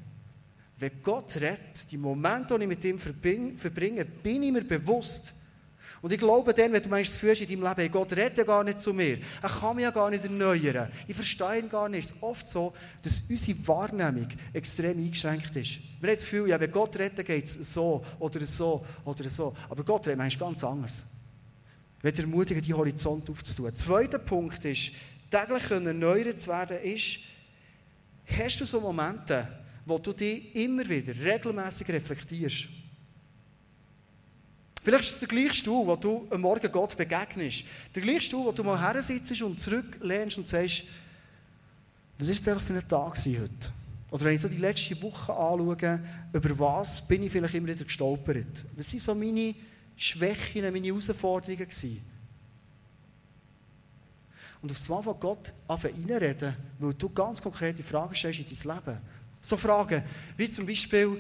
Wenn 0.78 1.02
Gott 1.02 1.36
redet, 1.36 1.92
die 1.92 1.98
Momente, 1.98 2.58
die 2.58 2.64
ich 2.64 2.70
mit 2.70 2.84
ihm 2.86 3.00
verbringe, 3.00 4.06
bin 4.06 4.44
ich 4.44 4.52
mir 4.52 4.64
bewusst, 4.64 5.34
Und 6.02 6.12
ich 6.12 6.20
glaube 6.20 6.54
dann, 6.54 6.72
wenn 6.72 6.84
du 6.84 6.90
meinst, 6.90 7.14
das 7.14 7.20
Gefühl 7.20 7.50
in 7.50 7.62
deinem 7.62 7.78
Leben, 7.78 7.92
Gott 7.92 8.14
redet 8.14 8.46
gar 8.46 8.64
nicht 8.64 8.80
zu 8.80 8.94
mir, 8.94 9.18
er 9.42 9.50
kann 9.50 9.76
mich 9.76 9.84
ja 9.84 9.92
gar 9.92 10.10
nicht 10.10 10.24
erneuern, 10.24 10.90
ich 11.08 11.16
verstehe 11.16 11.60
ihn 11.60 11.70
gar 11.70 11.90
nicht, 11.90 12.06
es 12.06 12.12
ist 12.12 12.24
oft 12.24 12.48
so, 12.48 12.74
dass 13.02 13.24
unsere 13.30 13.68
Wahrnehmung 13.68 14.28
extrem 14.54 14.98
eingeschränkt 14.98 15.56
ist. 15.56 15.80
Wir 16.00 16.10
haben 16.10 16.16
das 16.16 16.24
Gefühl, 16.24 16.50
ja, 16.50 16.60
wenn 16.60 16.72
Gott 16.72 16.98
redet, 16.98 17.26
geht 17.26 17.46
es 17.46 17.74
so 17.74 18.06
oder 18.20 18.46
so 18.46 18.86
oder 19.06 19.30
so. 19.30 19.56
Aber 19.70 19.84
Gott 19.84 20.08
redet 20.08 20.18
manchmal 20.18 20.52
ganz 20.52 20.64
anders. 20.64 21.04
Ich 21.98 22.04
möchte 22.04 22.22
ermutigen, 22.22 22.62
die 22.62 22.74
Horizont 22.74 23.30
aufzutun. 23.30 23.76
Zweiter 23.76 24.20
Punkt 24.20 24.64
ist, 24.66 24.92
täglich 25.32 25.72
erneuert 25.72 26.40
zu 26.40 26.50
werden, 26.50 26.78
ist, 26.84 27.18
hast 28.26 28.62
du 28.62 28.66
so 28.66 28.80
Momente, 28.80 29.48
wo 29.86 29.98
du 29.98 30.14
dich 30.14 30.56
immer 30.56 30.88
wieder 30.88 31.14
regelmäßig 31.16 31.88
reflektierst. 31.90 32.68
Vielleicht 34.86 35.06
ist 35.06 35.14
es 35.14 35.20
der 35.22 35.30
gleiche 35.30 35.56
Stuhl, 35.56 35.88
wo 35.88 35.96
du 35.96 36.28
am 36.30 36.42
Morgen 36.42 36.72
Gott 36.72 36.96
begegnest. 36.96 37.64
Der 37.96 38.04
gleiche 38.04 38.22
Stuhl, 38.22 38.46
wo 38.46 38.52
du 38.52 38.64
mal 38.64 38.80
her 38.80 39.02
sitzt 39.02 39.42
und 39.42 39.60
zurücklehnst 39.60 40.38
und 40.38 40.48
sagst, 40.48 40.84
was 42.20 42.28
war 42.28 42.36
jetzt 42.36 42.48
eigentlich 42.48 42.64
für 42.64 42.74
ein 42.74 42.88
Tag 42.88 43.18
heute? 43.18 43.72
Oder 44.12 44.26
wenn 44.26 44.36
ich 44.36 44.42
so 44.42 44.48
die 44.48 44.58
letzte 44.58 45.02
Woche 45.02 45.34
anschaue, 45.34 46.00
über 46.32 46.60
was 46.60 47.08
bin 47.08 47.24
ich 47.24 47.32
vielleicht 47.32 47.56
immer 47.56 47.68
wieder 47.68 47.84
gestolpert? 47.84 48.64
Was 48.76 48.94
waren 48.94 49.00
so 49.00 49.16
meine 49.16 49.56
Schwächen, 49.98 50.72
meine 50.72 50.86
Herausforderungen 50.86 51.68
gewesen? 51.68 52.06
Und 54.62 54.70
aufs 54.70 54.88
Mal 54.88 55.02
von 55.02 55.20
Gott 55.20 55.52
reinreden, 55.68 56.56
weil 56.78 56.94
du 56.94 57.10
ganz 57.10 57.42
konkrete 57.42 57.82
Fragen 57.82 58.14
stellst 58.14 58.40
in 58.40 58.46
dein 58.46 58.78
Leben. 58.78 59.00
So 59.42 59.58
Fragen, 59.58 60.04
wie 60.38 60.48
zum 60.48 60.68
Beispiel, 60.68 61.18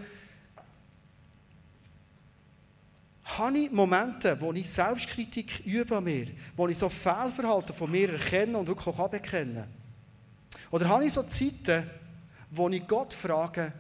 habe 3.25 3.57
ich 3.57 3.71
Momente, 3.71 4.39
wo 4.39 4.53
ich 4.53 4.69
Selbstkritik 4.69 5.65
übe 5.65 5.97
an 5.97 6.03
mir, 6.03 6.27
wo 6.55 6.67
ich 6.67 6.77
so 6.77 6.89
Fehlverhalten 6.89 7.75
von 7.75 7.89
mir 7.89 8.13
erkenne 8.13 8.57
und 8.57 8.67
wirklich 8.67 8.87
auch 8.87 9.11
kann? 9.11 9.65
Oder 10.71 10.87
habe 10.89 11.05
ich 11.05 11.13
so 11.13 11.23
Zeiten, 11.23 11.89
wo 12.51 12.69
ich 12.69 12.85
Gott 12.85 13.13
frage, 13.13 13.73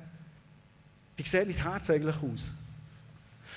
wie 1.15 1.23
sieht 1.23 1.45
mein 1.45 1.71
Herz 1.71 1.89
eigentlich 1.89 2.17
aus? 2.17 2.51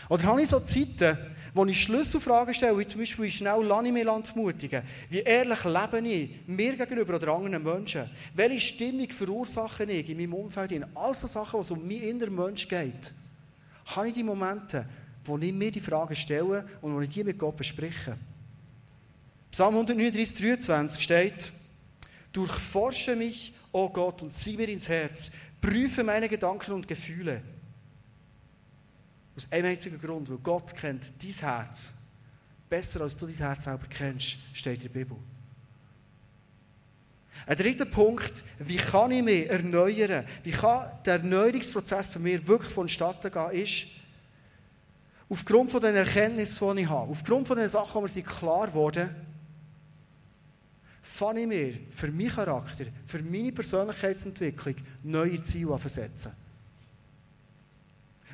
Oder 0.09 0.23
habe 0.25 0.43
ich 0.43 0.49
so 0.49 0.61
Zeiten, 0.61 1.17
wo 1.55 1.65
ich 1.65 1.83
Schlüsselfragen 1.83 2.55
stelle, 2.55 2.79
wie 2.79 2.87
zum 2.87 3.01
Beispiel, 3.01 3.25
wie 3.25 3.31
schnell 3.31 3.63
lasse 3.65 3.87
ich 3.87 3.93
mich 3.93 4.07
entmutigen? 4.07 4.83
Wie 5.09 5.21
ehrlich 5.21 5.65
lebe 5.65 6.07
ich 6.07 6.31
mir 6.47 6.77
gegenüber 6.77 7.17
oder 7.17 7.35
anderen 7.35 7.65
Menschen? 7.65 8.03
Welche 8.35 8.61
Stimmung 8.61 9.09
verursache 9.09 9.85
ich 9.85 10.09
in 10.09 10.19
meinem 10.19 10.35
Umfeld? 10.35 10.87
All 10.95 11.15
so 11.15 11.27
Sachen, 11.27 11.61
was 11.61 11.71
um 11.71 11.81
meinen 11.81 12.03
inneren 12.03 12.35
Mensch 12.35 12.69
geht. 12.69 13.13
Habe 13.87 14.09
ich 14.09 14.15
die 14.15 14.23
Momente, 14.23 14.85
wo 15.29 15.39
ich 15.39 15.53
mir 15.53 15.71
die 15.71 15.81
Fragen 15.81 16.17
stelle 16.17 16.67
und 16.81 16.95
wo 16.95 17.01
ich 17.01 17.09
die 17.09 17.25
mit 17.25 17.39
Gott 17.39 17.57
bespreche. 17.57 18.17
Psalm 19.51 19.75
139, 19.75 20.37
23 20.37 21.03
steht, 21.03 21.53
Durchforsche 22.33 23.17
mich, 23.17 23.55
o 23.73 23.85
oh 23.85 23.89
Gott, 23.89 24.23
und 24.23 24.33
sieh 24.33 24.57
mir 24.57 24.69
ins 24.69 24.89
Herz. 24.89 25.31
Prüfe 25.61 26.05
meine 26.05 26.29
Gedanken 26.29 26.73
und 26.73 26.87
Gefühle. 26.87 27.43
Aus 29.37 29.51
einem 29.51 29.71
einzigen 29.71 30.01
Grund, 30.01 30.29
weil 30.31 30.39
Gott 30.39 30.75
kennt 30.75 31.13
dein 31.23 31.33
Herz 31.33 31.93
besser, 32.69 33.01
als 33.01 33.17
du 33.17 33.27
dein 33.27 33.37
Herz 33.37 33.65
selber 33.65 33.87
kennst, 33.89 34.37
steht 34.53 34.77
in 34.77 34.93
der 34.93 35.01
Bibel. 35.01 35.17
Ein 37.47 37.57
dritter 37.57 37.87
Punkt, 37.87 38.45
wie 38.59 38.77
kann 38.77 39.11
ich 39.11 39.23
mich 39.23 39.49
erneuern? 39.49 40.25
Wie 40.43 40.51
kann 40.51 40.87
der 41.05 41.15
Erneuerungsprozess 41.15 42.09
bei 42.09 42.21
mir 42.21 42.47
wirklich 42.47 42.73
vonstatten 42.73 43.33
gehen, 43.33 43.51
ist, 43.63 43.87
aufgrund 45.29 45.71
von 45.71 45.81
den 45.81 45.95
Erkenntnissen, 45.95 46.77
die 46.77 46.83
ich 46.83 46.89
habe, 46.89 47.11
aufgrund 47.11 47.47
von 47.47 47.59
den 47.59 47.69
Sachen, 47.69 48.05
die 48.07 48.19
mir 48.19 48.25
klar 48.25 48.67
geworden 48.67 49.11
fange 51.09 51.41
ich 51.41 51.47
mir 51.47 51.75
für 51.91 52.09
meinen 52.09 52.29
Charakter, 52.29 52.85
für 53.07 53.23
meine 53.23 53.51
Persönlichkeitsentwicklung 53.51 54.75
neue 55.03 55.41
Ziele 55.41 55.79
setzen. 55.87 56.33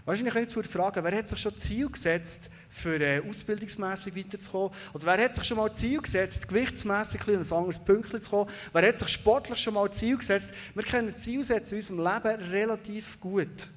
Wahrscheinlich 0.05 0.35
können 0.35 0.47
jetzt 0.47 0.73
fragen, 0.73 1.03
wer 1.03 1.17
hat 1.17 1.29
sich 1.29 1.39
schon 1.39 1.57
Ziel 1.57 1.89
gesetzt, 1.89 2.51
für 2.69 3.01
äh, 3.01 3.23
ausbildungsmässig 3.27 4.15
weiterzukommen? 4.17 4.71
Oder 4.93 5.07
wer 5.07 5.25
hat 5.25 5.35
sich 5.35 5.45
schon 5.45 5.57
mal 5.57 5.73
Ziel 5.73 6.03
gesetzt, 6.03 6.49
gewichtsmässig 6.49 7.27
in 7.29 7.39
ein 7.39 7.53
anderes 7.53 7.79
Pünktchen 7.79 8.21
zu 8.21 8.31
kommen? 8.31 8.51
Wer 8.73 8.89
hat 8.89 8.99
sich 8.99 9.09
sportlich 9.09 9.59
schon 9.61 9.75
mal 9.75 9.91
Ziel 9.93 10.19
gesetzt? 10.19 10.51
Wir 10.75 10.83
kennen 10.83 11.15
Zielsätze 11.15 11.77
in 11.77 11.81
unserem 11.81 11.99
Leben 12.01 12.51
relativ 12.51 13.19
gut. 13.21 13.71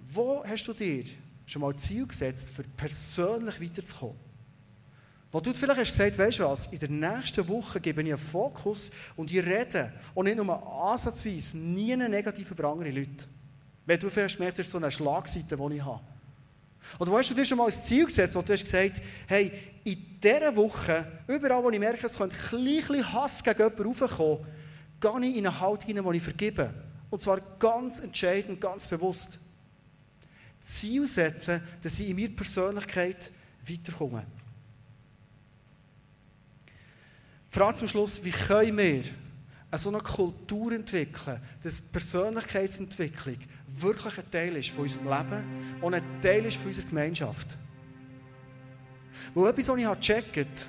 Wo 0.00 0.44
hast 0.44 0.66
du 0.66 0.74
dir 0.74 1.04
schon 1.46 1.62
mal 1.62 1.74
Ziel 1.76 2.06
gesetzt, 2.06 2.50
für 2.50 2.62
persönlich 2.62 3.60
weiterzukommen? 3.60 4.16
Wo 5.34 5.40
du 5.40 5.52
vielleicht 5.52 5.80
hast 5.80 5.90
gesagt, 5.90 6.16
weißt 6.16 6.38
du 6.38 6.44
was, 6.44 6.66
in 6.68 6.78
der 6.78 6.90
nächsten 6.90 7.48
Woche 7.48 7.80
gebe 7.80 8.02
ich 8.02 8.08
einen 8.08 8.18
Fokus 8.18 8.92
und 9.16 9.32
ich 9.32 9.44
rede 9.44 9.92
und 10.14 10.26
nicht 10.26 10.36
nur 10.36 10.84
ansatzweise 10.84 11.58
nie 11.58 11.96
negativ 11.96 12.52
über 12.52 12.68
andere 12.68 12.90
Leute. 12.90 13.26
Wenn 13.84 13.98
du 13.98 14.08
vielleicht 14.10 14.38
merkst, 14.38 14.60
das 14.60 14.66
ist 14.66 14.72
so 14.72 14.78
eine 14.78 14.92
Schlagseite, 14.92 15.56
die 15.56 15.74
ich 15.74 15.84
habe. 15.84 16.00
Oder 16.98 17.10
wo 17.10 17.18
hast 17.18 17.30
du 17.30 17.34
dir 17.34 17.44
schon 17.44 17.58
mal 17.58 17.66
ein 17.66 17.72
Ziel 17.72 18.04
gesetzt, 18.04 18.36
wo 18.36 18.42
du 18.42 18.52
hast 18.52 18.62
gesagt, 18.62 19.02
hey, 19.26 19.50
in 19.82 20.20
dieser 20.22 20.54
Woche, 20.54 21.04
überall 21.26 21.64
wo 21.64 21.70
ich 21.70 21.78
merke, 21.80 22.06
es 22.06 22.16
könnte 22.16 22.36
ein 22.36 22.64
bisschen 22.64 23.12
Hass 23.12 23.42
gegen 23.42 23.58
jemanden 23.58 23.82
raufkommen, 23.82 24.38
gehe 25.00 25.30
ich 25.30 25.36
in 25.36 25.46
eine 25.46 25.60
Haltung 25.60 25.86
hinein, 25.88 26.12
die 26.12 26.16
ich 26.18 26.22
vergebe. 26.22 26.72
Und 27.10 27.20
zwar 27.20 27.40
ganz 27.58 27.98
entscheidend, 28.00 28.60
ganz 28.60 28.86
bewusst. 28.86 29.38
Ziel 30.64 31.06
setzen, 31.06 31.60
dass 31.82 31.98
ich 31.98 32.08
in 32.08 32.16
meiner 32.16 32.34
Persönlichkeit 32.34 33.30
weiterkomme. 33.68 34.24
Frage 37.50 37.78
zum 37.78 37.88
Schluss, 37.88 38.24
wie 38.24 38.30
können 38.30 38.78
wir 38.78 39.02
eine 39.70 39.78
so 39.78 39.90
eine 39.90 39.98
Kultur 39.98 40.72
entwickeln, 40.72 41.40
dass 41.62 41.80
Persönlichkeitsentwicklung 41.80 43.36
wirklich 43.68 44.18
ein 44.18 44.30
Teil 44.30 44.56
ist 44.56 44.70
von 44.70 44.84
unserem 44.84 45.08
Leben 45.08 45.44
und 45.82 45.94
ein 45.94 46.02
Teil 46.22 46.46
ist 46.46 46.56
von 46.56 46.68
unserer 46.68 46.86
Gemeinschaft. 46.86 47.58
Weil 49.34 49.50
etwas, 49.50 49.68
was 49.68 49.78
ich 49.78 49.86
gecheckt, 49.86 50.66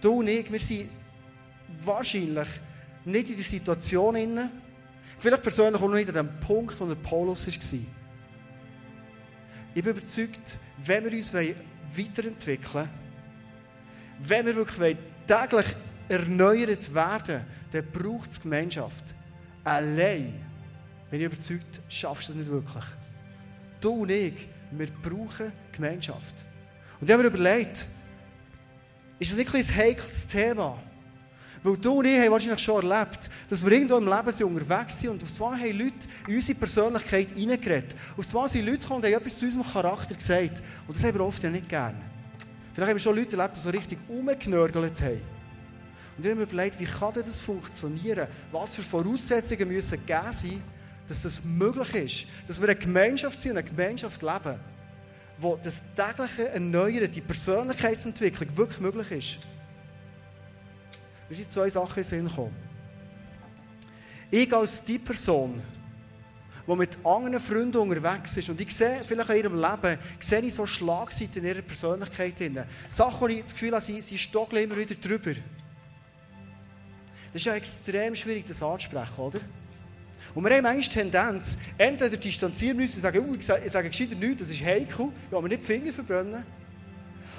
du 0.00 0.18
und 0.18 0.28
ich, 0.28 0.50
wir 0.50 0.60
sind 0.60 0.88
wahrscheinlich 1.84 2.48
nicht 3.04 3.30
in 3.30 3.36
der 3.36 3.44
Situation 3.44 4.50
vielleicht 5.18 5.42
persönlich 5.42 5.80
auch 5.80 5.88
noch 5.88 5.94
nicht 5.94 6.08
an 6.08 6.26
dem 6.26 6.40
Punkt, 6.40 6.78
wo 6.80 6.86
der 6.86 6.96
Paulus 6.96 7.46
war. 7.46 8.05
Ich 9.76 9.84
bin 9.84 9.94
überzeugt, 9.94 10.56
wenn 10.86 11.04
wir 11.04 11.12
uns 11.12 11.34
weiterentwickeln 11.34 12.72
wollen, 12.72 12.88
wenn 14.20 14.46
wir 14.46 14.56
wirklich 14.56 14.96
täglich 15.26 15.66
erneuert 16.08 16.94
werden, 16.94 17.42
dann 17.70 17.86
braucht 17.92 18.30
es 18.30 18.40
Gemeinschaft. 18.40 19.14
Allein, 19.62 20.32
bin 21.10 21.20
ich 21.20 21.26
überzeugt, 21.26 21.80
schaffst 21.90 22.30
du 22.30 22.32
das 22.32 22.38
nicht 22.38 22.50
wirklich. 22.50 22.84
Du 23.78 23.90
und 23.90 24.10
ich, 24.10 24.48
wir 24.70 24.86
brauchen 24.86 25.52
Gemeinschaft. 25.72 26.46
Und 26.98 27.10
ich 27.10 27.12
habe 27.12 27.24
mir 27.24 27.28
überlegt, 27.28 27.86
ist 29.18 29.30
das 29.30 29.36
nicht 29.36 29.54
ein 29.54 29.76
heikles 29.76 30.26
Thema? 30.26 30.78
Weil 31.66 31.78
du 31.78 31.94
und 31.94 32.06
ich 32.06 32.20
haben 32.20 32.30
wahrscheinlich 32.30 32.62
schon 32.62 32.88
erlebt, 32.88 33.28
dass 33.50 33.64
wir 33.64 33.72
irgendwo 33.72 33.96
im 33.96 34.06
Leben 34.06 34.30
sind 34.30 34.46
unterwegs 34.46 35.00
sind 35.00 35.10
und 35.10 35.22
auf 35.24 35.42
einmal 35.42 35.58
haben 35.58 35.76
Leute 35.76 35.96
in 36.28 36.36
unsere 36.36 36.58
Persönlichkeit 36.60 37.30
hineingeredet. 37.34 37.96
Auf 38.16 38.28
einmal 38.28 38.48
sind 38.48 38.66
Leute 38.66 38.78
gekommen 38.78 39.02
und 39.02 39.06
haben 39.06 39.14
etwas 39.14 39.36
zu 39.36 39.46
unserem 39.46 39.66
Charakter 39.66 40.14
gesagt. 40.14 40.62
Und 40.86 40.96
das 40.96 41.02
haben 41.02 41.14
wir 41.14 41.24
oft 41.24 41.42
ja 41.42 41.50
nicht 41.50 41.68
gerne. 41.68 42.00
Vielleicht 42.72 42.88
haben 42.88 42.96
wir 42.96 43.00
schon 43.00 43.16
Leute 43.16 43.36
erlebt, 43.36 43.56
die 43.56 43.60
so 43.60 43.70
richtig 43.70 43.98
umgenörgelt 44.06 45.00
haben. 45.00 45.20
Und 46.16 46.24
ich 46.24 46.30
habe 46.30 46.36
mir 46.36 46.42
überlegt, 46.44 46.78
wie 46.78 46.84
kann 46.84 47.12
das 47.14 47.42
funktionieren? 47.42 48.28
Was 48.52 48.76
für 48.76 48.82
Voraussetzungen 48.82 49.66
müssen 49.66 49.98
gegeben 50.06 50.30
sein, 50.30 50.62
dass 51.08 51.22
das 51.22 51.44
möglich 51.44 51.94
ist? 51.96 52.26
Dass 52.46 52.60
wir 52.60 52.68
eine 52.68 52.78
Gemeinschaft 52.78 53.40
sind 53.40 53.50
und 53.50 53.58
eine 53.58 53.68
Gemeinschaft 53.68 54.22
leben, 54.22 54.60
wo 55.40 55.58
das 55.60 55.82
tägliche 55.96 56.48
Erneuern, 56.48 57.10
die 57.10 57.20
Persönlichkeitsentwicklung 57.20 58.56
wirklich 58.56 58.78
möglich 58.78 59.10
ist. 59.10 59.55
Wir 61.28 61.36
sind 61.36 61.50
zwei 61.50 61.68
Sachen 61.68 61.98
in 61.98 62.04
Sinn 62.04 62.28
gekommen. 62.28 62.54
Ich 64.30 64.52
als 64.52 64.84
die 64.84 64.98
Person, 64.98 65.62
die 66.66 66.76
mit 66.76 66.98
anderen 67.04 67.40
Freunden 67.40 67.78
unterwegs 67.78 68.36
ist. 68.36 68.48
Und 68.48 68.60
ich 68.60 68.74
sehe 68.74 69.02
vielleicht 69.04 69.30
in 69.30 69.36
ihrem 69.36 69.60
Leben, 69.60 69.98
sehe 70.18 70.40
ich 70.40 70.54
so 70.54 70.66
Schlagseiten 70.66 71.42
in 71.42 71.48
ihrer 71.48 71.62
Persönlichkeit 71.62 72.38
drin. 72.38 72.64
Sachen, 72.88 73.20
wo 73.20 73.28
ich 73.28 73.42
das 73.42 73.52
Gefühl 73.52 73.72
habe, 73.72 73.82
sie, 73.82 74.00
sie 74.00 74.18
stockeln 74.18 74.64
immer 74.64 74.76
wieder 74.76 74.94
drüber. 74.94 75.32
Das 77.32 77.42
ist 77.42 77.46
ja 77.46 77.54
extrem 77.54 78.16
schwierig, 78.16 78.44
das 78.48 78.62
anzusprechen, 78.62 79.18
oder? 79.18 79.40
Und 80.34 80.44
wir 80.44 80.50
haben 80.54 80.62
manchmal 80.62 80.82
die 80.82 80.88
Tendenz, 80.88 81.56
entweder 81.78 82.16
distanzieren 82.16 82.80
uns 82.80 82.94
und 82.94 83.00
sagen, 83.00 83.24
oh, 83.26 83.34
ich 83.34 83.44
sage 83.44 83.88
gescheiter 83.88 84.16
nichts, 84.16 84.40
das 84.40 84.50
ist 84.50 84.64
heikel, 84.64 85.08
ich 85.26 85.32
will 85.32 85.42
mir 85.42 85.48
nicht 85.48 85.62
die 85.62 85.66
Finger 85.66 85.92
verbrennen. 85.92 86.44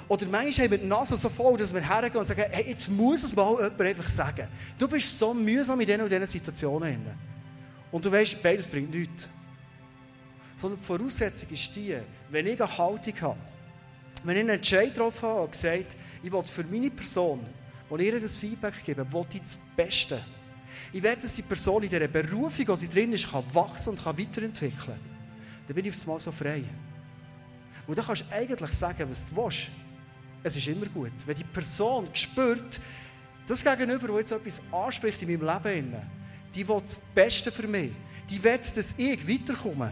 Oder 0.08 0.26
manchmal 0.26 0.64
haben 0.64 0.70
wir 0.70 0.78
die 0.78 0.86
Nase 0.86 1.16
so 1.16 1.28
voll, 1.28 1.58
dass 1.58 1.72
wir 1.72 1.86
hergehen 1.86 2.16
und 2.16 2.24
sagen, 2.24 2.44
hey, 2.50 2.66
jetzt 2.66 2.88
muss 2.90 3.22
es 3.22 3.36
mal 3.36 3.50
jemand 3.56 3.80
einfach 3.80 4.08
sagen. 4.08 4.48
Du 4.78 4.88
bist 4.88 5.18
so 5.18 5.34
mühsam 5.34 5.78
in 5.80 5.86
diesen 5.86 6.00
und 6.00 6.10
diesen 6.10 6.26
Situationen. 6.26 7.04
Und 7.92 8.04
du 8.04 8.10
weißt, 8.10 8.42
beides 8.42 8.66
bringt 8.66 8.90
nichts. 8.90 9.28
Sondern 10.56 10.80
die 10.80 10.84
Voraussetzung 10.86 11.50
ist 11.50 11.76
die, 11.76 11.96
wenn 12.30 12.46
ich 12.46 12.60
eine 12.60 12.78
Haltung 12.78 13.14
habe, 13.20 13.38
wenn 14.24 14.36
ich 14.36 14.40
einen 14.40 14.50
Entscheid 14.50 14.94
getroffen 14.94 15.28
habe 15.28 15.42
und 15.42 15.52
gesagt, 15.52 15.96
ich 16.22 16.32
will 16.32 16.42
für 16.42 16.64
meine 16.64 16.90
Person, 16.90 17.40
die 17.90 18.06
ihr 18.06 18.18
das 18.18 18.36
Feedback 18.36 18.84
geben, 18.84 19.12
will 19.12 19.24
ich 19.34 19.40
das 19.40 19.58
Beste. 19.76 20.20
Ich 20.92 21.02
will, 21.02 21.16
dass 21.16 21.34
die 21.34 21.42
Person 21.42 21.82
in 21.82 21.90
dieser 21.90 22.08
Berufung, 22.08 22.66
wo 22.68 22.74
sie 22.74 22.88
drin 22.88 23.12
ist, 23.12 23.30
kann 23.30 23.44
wachsen 23.52 23.90
und 23.90 24.02
kann 24.02 24.18
weiterentwickeln 24.18 24.98
Dann 25.66 25.74
bin 25.74 25.84
ich 25.84 25.90
aufs 25.90 26.06
Mal 26.06 26.18
so 26.18 26.32
frei. 26.32 26.64
Und 27.86 27.96
dann 27.96 28.04
kannst 28.04 28.22
du 28.22 28.34
eigentlich 28.34 28.72
sagen, 28.72 29.06
was 29.10 29.28
du 29.28 29.36
willst. 29.36 29.68
Es 30.42 30.56
ist 30.56 30.66
immer 30.68 30.86
gut. 30.86 31.12
Wenn 31.26 31.36
die 31.36 31.44
Person 31.44 32.08
spürt, 32.12 32.80
das 33.46 33.64
Gegenüber, 33.64 34.08
das 34.08 34.18
jetzt 34.18 34.32
etwas 34.32 34.60
anspricht 34.72 35.22
in 35.22 35.28
meinem 35.40 35.62
Leben, 35.64 35.96
die 36.54 36.68
will 36.68 36.80
das 36.80 36.96
Beste 37.14 37.50
für 37.50 37.66
mich. 37.66 37.90
Die 38.28 38.42
will, 38.42 38.58
dass 38.58 38.94
ich 38.98 39.28
weiterkomme. 39.28 39.90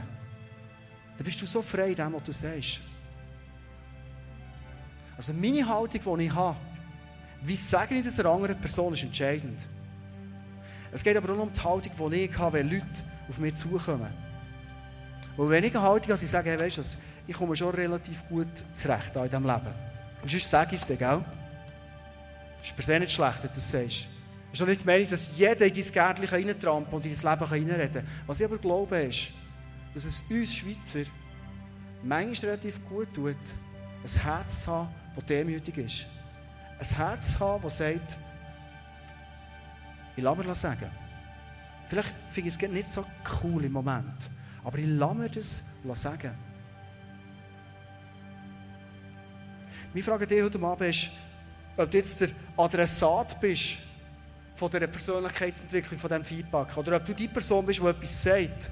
Dann 1.16 1.24
bist 1.24 1.40
du 1.40 1.46
so 1.46 1.62
frei 1.62 1.88
in 1.88 1.94
dem, 1.94 2.12
was 2.12 2.22
du 2.22 2.32
sagst. 2.32 2.80
Also 5.16 5.32
meine 5.32 5.66
Haltung, 5.66 6.18
die 6.18 6.24
ich 6.24 6.34
habe, 6.34 6.56
wie 7.42 7.56
sage 7.56 7.94
ich 7.94 8.04
das 8.04 8.16
der 8.16 8.26
anderen 8.26 8.60
Person, 8.60 8.92
ist 8.92 9.02
entscheidend. 9.02 9.58
Es 10.92 11.02
geht 11.02 11.16
aber 11.16 11.32
auch 11.32 11.38
um 11.38 11.52
die 11.52 11.60
Haltung, 11.60 12.10
die 12.10 12.24
ich 12.24 12.38
habe, 12.38 12.58
wenn 12.58 12.70
Leute 12.70 12.86
auf 13.28 13.38
mich 13.38 13.54
zukommen. 13.54 14.12
Und 15.36 15.50
wenn 15.50 15.64
ich 15.64 15.74
eine 15.74 15.82
Haltung 15.82 16.12
habe, 16.12 16.22
ich 16.22 16.30
sage, 16.30 16.50
hey, 16.50 16.58
weißt 16.58 16.78
du, 16.78 16.82
ich 17.26 17.34
komme 17.34 17.56
schon 17.56 17.74
relativ 17.74 18.26
gut 18.28 18.48
zurecht 18.72 19.16
in 19.16 19.24
diesem 19.24 19.46
Leben. 19.46 19.85
Und 20.26 20.30
sonst 20.30 20.50
sage 20.50 20.74
ich 20.74 20.80
es 20.80 20.86
dir, 20.88 20.96
gell? 20.96 21.24
Ist 22.60 22.74
per 22.74 22.84
se 22.84 22.98
nicht 22.98 23.12
schlecht, 23.12 23.36
dass 23.36 23.42
du 23.42 23.48
das 23.48 23.70
sagst. 23.70 24.08
Es 24.50 24.54
ist 24.54 24.62
auch 24.62 24.66
nicht 24.66 24.80
die 24.80 24.86
Meinung, 24.86 25.08
dass 25.08 25.38
jeder 25.38 25.66
in 25.66 25.72
dein 25.72 25.92
Gärtchen 25.92 26.24
reintrampeln 26.24 26.96
und 26.96 27.06
in 27.06 27.14
dein 27.14 27.30
Leben 27.30 27.44
reinreden 27.44 28.04
kann. 28.04 28.12
Was 28.26 28.40
ich 28.40 28.46
aber 28.46 28.58
glaube, 28.58 28.98
ist, 29.02 29.28
dass 29.94 30.04
es 30.04 30.22
uns 30.28 30.52
Schweizer 30.52 31.08
manchmal 32.02 32.50
relativ 32.50 32.84
gut 32.88 33.14
tut, 33.14 33.36
ein 33.36 34.20
Herz 34.20 34.64
zu 34.64 34.72
haben, 34.72 34.88
das 35.14 35.24
demütig 35.26 35.78
ist. 35.78 36.06
Ein 36.80 36.96
Herz 36.96 37.34
zu 37.34 37.38
haben, 37.38 37.62
das 37.62 37.76
sagt, 37.76 38.18
ich 40.16 40.24
lasse 40.24 40.42
mir 40.42 40.54
sagen. 40.56 40.90
Vielleicht 41.86 42.12
finde 42.32 42.48
ich 42.48 42.60
es 42.60 42.68
nicht 42.72 42.90
so 42.90 43.06
cool 43.44 43.64
im 43.64 43.70
Moment, 43.70 44.28
aber 44.64 44.76
ich 44.78 44.88
lasse 44.88 45.14
mir 45.14 45.30
das 45.30 45.62
sagen. 45.92 46.45
Meine 49.96 50.04
Frage 50.04 50.26
dir 50.26 50.44
heute 50.44 50.62
Abend 50.62 50.90
ist, 50.90 51.08
ob 51.74 51.90
du 51.90 51.96
jetzt 51.96 52.20
der 52.20 52.28
Adressat 52.58 53.40
bist 53.40 53.76
von 54.54 54.70
dieser 54.70 54.88
Persönlichkeitsentwicklung, 54.88 55.98
von 55.98 56.08
diesem 56.08 56.22
Feedback, 56.22 56.76
oder 56.76 56.96
ob 56.96 57.04
du 57.06 57.14
die 57.14 57.28
Person 57.28 57.64
bist, 57.64 57.80
die 57.80 57.86
etwas 57.86 58.22
sagt. 58.22 58.70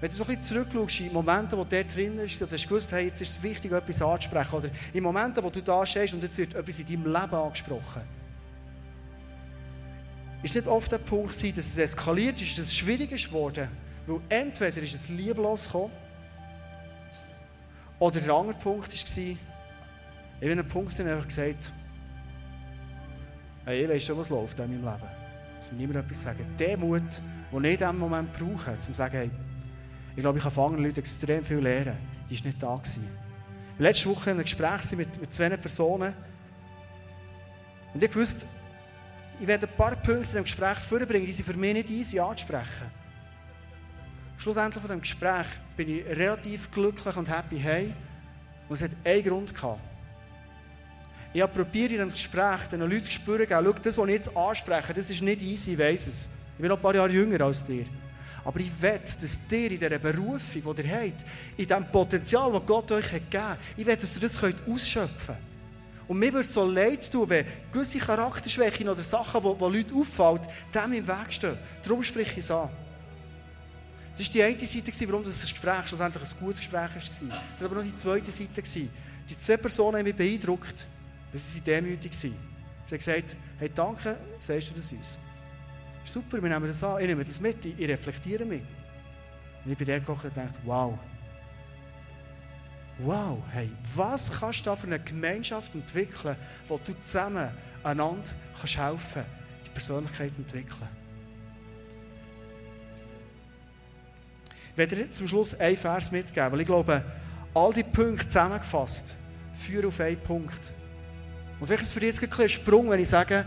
Wenn 0.00 0.08
du 0.08 0.14
so 0.14 0.22
ein 0.22 0.36
bisschen 0.36 0.62
zurückschaust, 0.62 1.00
in 1.00 1.12
Momenten, 1.12 1.58
wo 1.58 1.64
der 1.64 1.82
drin 1.82 2.16
ist, 2.20 2.40
und 2.40 2.48
du 2.48 2.54
hast 2.54 2.68
gewusst, 2.68 2.92
hey, 2.92 3.06
jetzt 3.06 3.20
ist 3.20 3.30
es 3.30 3.42
wichtig, 3.42 3.72
etwas 3.72 4.00
anzusprechen, 4.00 4.54
oder 4.54 4.70
in 4.94 5.02
Momenten, 5.02 5.42
wo 5.42 5.50
du 5.50 5.60
da 5.60 5.84
stehst 5.84 6.14
und 6.14 6.22
jetzt 6.22 6.38
wird 6.38 6.54
etwas 6.54 6.78
in 6.78 6.86
deinem 6.86 7.06
Leben 7.06 7.34
angesprochen. 7.34 8.02
Ist 10.44 10.54
nicht 10.54 10.68
oft 10.68 10.92
der 10.92 10.98
Punkt 10.98 11.34
dass 11.34 11.42
es 11.42 11.76
eskaliert 11.76 12.40
ist, 12.40 12.56
dass 12.56 12.68
es 12.68 12.76
schwierig 12.76 13.10
ist 13.10 13.26
geworden, 13.26 13.68
weil 14.06 14.20
entweder 14.28 14.80
ist 14.80 14.94
es 14.94 15.08
lieblos 15.08 15.66
gekommen, 15.66 15.90
oder 17.98 18.20
der 18.20 18.32
andere 18.32 18.56
Punkt 18.56 18.92
war, 18.92 19.36
ich 20.40 20.48
bin 20.48 20.52
an 20.52 20.60
einem 20.60 20.68
Punkt 20.68 20.98
einfach 20.98 21.28
gesagt, 21.28 21.72
hey, 23.66 23.84
ich 23.84 23.90
weiß 23.90 24.04
schon, 24.04 24.16
was 24.16 24.30
läuft 24.30 24.58
in 24.58 24.70
meinem 24.70 24.84
Leben. 24.84 25.10
Dass 25.58 25.70
mir 25.70 25.78
niemand 25.78 26.06
etwas 26.06 26.22
sagen. 26.22 26.46
Der 26.58 26.78
Mut, 26.78 27.02
den 27.52 27.64
ich 27.64 27.72
in 27.72 27.76
diesem 27.76 27.98
Moment 27.98 28.32
brauche, 28.32 28.70
um 28.70 28.80
zu 28.80 28.94
sagen, 28.94 29.16
hey, 29.16 29.30
ich 30.16 30.22
glaube, 30.22 30.38
ich 30.38 30.42
kann 30.44 30.52
von 30.52 30.64
anderen 30.64 30.84
Leuten 30.86 30.98
extrem 30.98 31.44
viel 31.44 31.58
lernen, 31.58 31.96
die 32.30 32.38
war 32.38 32.46
nicht 32.46 32.62
da. 32.62 32.74
Gewesen. 32.74 33.06
Letzte 33.78 34.08
Woche 34.08 34.30
in 34.30 34.36
einem 34.36 34.44
Gespräch 34.44 34.92
mit, 34.92 35.20
mit 35.20 35.32
zwei 35.32 35.50
Personen. 35.50 36.14
Und 37.92 38.02
ich 38.02 38.16
wusste, 38.16 38.46
ich 39.38 39.46
werde 39.46 39.66
ein 39.66 39.76
paar 39.76 39.94
Punkte 39.96 40.28
in 40.28 40.34
dem 40.36 40.44
Gespräch 40.44 40.78
vorbringen, 40.78 41.26
die 41.26 41.32
sind 41.32 41.44
für 41.44 41.52
mich 41.52 41.74
nicht 41.74 41.90
easy 41.90 42.18
anzusprechen. 42.18 42.90
Schlussendlich 44.38 44.80
von 44.80 44.90
dem 44.90 45.02
Gespräch 45.02 45.46
bin 45.76 45.88
ich 45.90 46.06
relativ 46.06 46.70
glücklich 46.70 47.14
und 47.14 47.28
happy 47.28 47.58
hey. 47.58 47.92
Und 48.68 48.74
es 48.74 48.82
hat 48.82 48.90
einen 49.04 49.22
Grund 49.22 49.54
gehabt. 49.54 49.89
Ich 51.32 51.40
habe 51.40 51.52
probiert, 51.52 51.92
in 51.92 51.98
dem 51.98 52.10
Gespräch 52.10 52.66
den 52.70 52.80
Leuten 52.80 53.04
zu 53.04 53.12
spüren, 53.12 53.46
schau, 53.48 53.72
das, 53.72 53.98
was 53.98 54.08
ich 54.08 54.14
jetzt 54.14 54.36
anspreche, 54.36 54.92
das 54.92 55.10
ist 55.10 55.22
nicht 55.22 55.42
easy, 55.42 55.72
ich 55.72 55.78
weiss 55.78 56.06
es. 56.08 56.30
Ich 56.54 56.60
bin 56.60 56.68
noch 56.68 56.76
ein 56.76 56.82
paar 56.82 56.94
Jahre 56.94 57.10
jünger 57.10 57.40
als 57.42 57.64
dir. 57.64 57.84
Aber 58.44 58.58
ich 58.58 58.70
will, 58.80 59.00
dass 59.04 59.48
dir 59.48 59.70
in 59.70 59.78
dieser 59.78 59.98
Berufung, 59.98 60.74
die 60.76 60.82
ihr 60.82 60.90
habt, 60.90 61.24
in 61.56 61.66
diesem 61.66 61.86
Potenzial, 61.86 62.50
das 62.52 62.66
Gott 62.66 62.90
euch 62.92 63.12
hat 63.12 63.30
gegeben 63.30 63.44
hat, 63.44 63.58
ich 63.76 63.86
will, 63.86 63.96
dass 63.96 64.16
ihr 64.16 64.22
das 64.22 64.40
könnt 64.40 64.56
ausschöpfen 64.68 65.26
könnt. 65.26 65.50
Und 66.08 66.18
mir 66.18 66.32
würde 66.32 66.46
es 66.46 66.54
so 66.54 66.64
leid 66.64 67.08
tun, 67.12 67.28
wenn 67.28 67.46
gewisse 67.70 68.00
Charakterschwächen 68.00 68.88
oder 68.88 69.02
Sachen, 69.02 69.40
die, 69.40 69.58
die 69.58 69.76
Leuten 69.76 70.00
auffallen, 70.00 70.40
dem 70.74 70.92
im 70.94 71.06
Weg 71.06 71.32
stehen. 71.32 71.56
Darum 71.84 72.02
spreche 72.02 72.32
ich 72.32 72.38
es 72.38 72.50
an. 72.50 72.68
Das 74.16 74.26
war 74.26 74.32
die 74.32 74.42
eine 74.42 74.58
Seite, 74.58 75.08
warum 75.08 75.22
das 75.22 75.42
Gespräch 75.42 75.86
schlussendlich 75.86 76.22
ein 76.24 76.38
gutes 76.40 76.58
Gespräch 76.58 76.80
war. 76.80 76.90
Das 76.98 77.22
war 77.60 77.66
aber 77.66 77.76
noch 77.76 77.84
die 77.84 77.94
zweite 77.94 78.30
Seite. 78.32 78.62
Die 79.28 79.36
zwei 79.36 79.56
Personen 79.56 79.98
haben 79.98 80.04
mich 80.04 80.16
beeindruckt. 80.16 80.86
Weil 81.30 81.40
sie 81.40 81.60
demütig. 81.60 82.14
Sie 82.14 82.28
haben 82.28 82.98
gesagt, 82.98 83.36
hey, 83.58 83.70
danke, 83.74 84.16
sagst 84.38 84.70
du 84.70 84.74
das 84.74 84.92
uns. 84.92 85.18
Super, 86.04 86.42
wir 86.42 86.48
nehmen 86.48 86.66
das 86.66 86.82
an, 86.82 87.00
ich 87.00 87.06
nehme 87.06 87.24
das 87.24 87.40
mit, 87.40 87.64
ich 87.64 87.88
reflektiere 87.88 88.44
mich. 88.44 88.62
Und 89.64 89.72
ich 89.72 89.78
bin 89.78 89.86
der 89.86 90.00
gekocht 90.00 90.24
und 90.24 90.36
dachte, 90.36 90.58
wow. 90.64 90.98
Wow, 92.98 93.38
hey, 93.52 93.70
was 93.94 94.40
kannst 94.40 94.60
du 94.60 94.70
da 94.70 94.76
für 94.76 94.86
eine 94.86 94.98
Gemeinschaft 94.98 95.74
entwickeln, 95.74 96.36
wo 96.68 96.78
du 96.78 96.98
zusammen 97.00 97.48
einander 97.82 98.28
kannst 98.58 98.78
helfen 98.78 99.22
die 99.64 99.70
Persönlichkeit 99.70 100.32
entwickeln? 100.36 100.88
Ich 104.72 104.76
werde 104.76 105.10
zum 105.10 105.28
Schluss 105.28 105.58
einen 105.58 105.76
Vers 105.76 106.10
mitgeben, 106.12 106.52
weil 106.52 106.60
ich 106.60 106.66
glaube, 106.66 107.04
all 107.54 107.72
die 107.72 107.82
Punkte 107.82 108.26
zusammengefasst 108.26 109.14
führen 109.52 109.86
auf 109.86 110.00
einen 110.00 110.18
Punkt. 110.18 110.72
Und 111.60 111.66
vielleicht 111.66 111.82
ist 111.82 111.88
es 111.88 111.94
für 111.94 112.00
dich 112.00 112.20
jetzt 112.20 112.40
ein 112.40 112.48
Sprung, 112.48 112.90
wenn 112.90 113.00
ich 113.00 113.08
sage, 113.08 113.44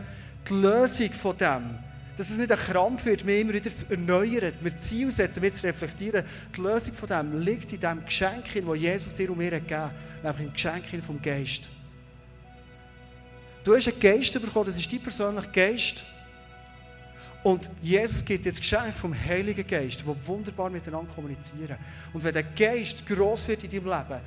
die 0.47 0.53
Lösung 0.53 1.09
von 1.09 1.37
dem, 1.37 1.79
dass 2.15 2.29
es 2.29 2.37
nicht 2.37 2.51
ein 2.51 2.57
Krampf 2.59 3.05
wird, 3.05 3.25
mir 3.25 3.39
immer 3.39 3.53
wieder 3.53 3.71
zu 3.71 3.91
erneuern, 3.91 4.53
mir 4.61 4.75
Ziel 4.75 5.11
setzen, 5.11 5.41
mir 5.41 5.51
zu 5.51 5.65
reflektieren. 5.65 6.23
Die 6.55 6.61
Lösung 6.61 6.93
von 6.93 7.09
dem 7.09 7.41
liegt 7.41 7.73
in 7.73 7.79
dem 7.79 8.05
Geschenk, 8.05 8.43
das 8.53 8.77
Jesus 8.77 9.15
dir 9.15 9.31
und 9.31 9.39
mir 9.39 9.49
gegeben 9.49 9.81
hat, 9.81 10.23
nämlich 10.23 10.45
im 10.45 10.53
Geschenk 10.53 10.83
vom 11.03 11.19
Geist. 11.21 11.63
Du 13.63 13.75
hast 13.75 13.87
einen 13.87 13.99
Geist 13.99 14.33
bekommen, 14.33 14.65
das 14.65 14.77
ist 14.77 14.91
dein 14.91 14.99
persönlicher 14.99 15.51
Geist. 15.51 16.03
Und 17.41 17.69
Jesus 17.81 18.23
gibt 18.23 18.45
dir 18.45 18.51
das 18.51 18.61
Geschenk 18.61 18.93
vom 18.95 19.13
Heiligen 19.13 19.65
Geist, 19.65 20.03
der 20.05 20.27
wunderbar 20.27 20.69
miteinander 20.69 21.11
kommunizieren. 21.11 21.77
Und 22.13 22.23
wenn 22.23 22.33
der 22.33 22.43
Geist 22.43 23.07
gross 23.07 23.47
wird 23.47 23.63
in 23.63 23.71
deinem 23.71 23.85
Leben, 23.85 24.21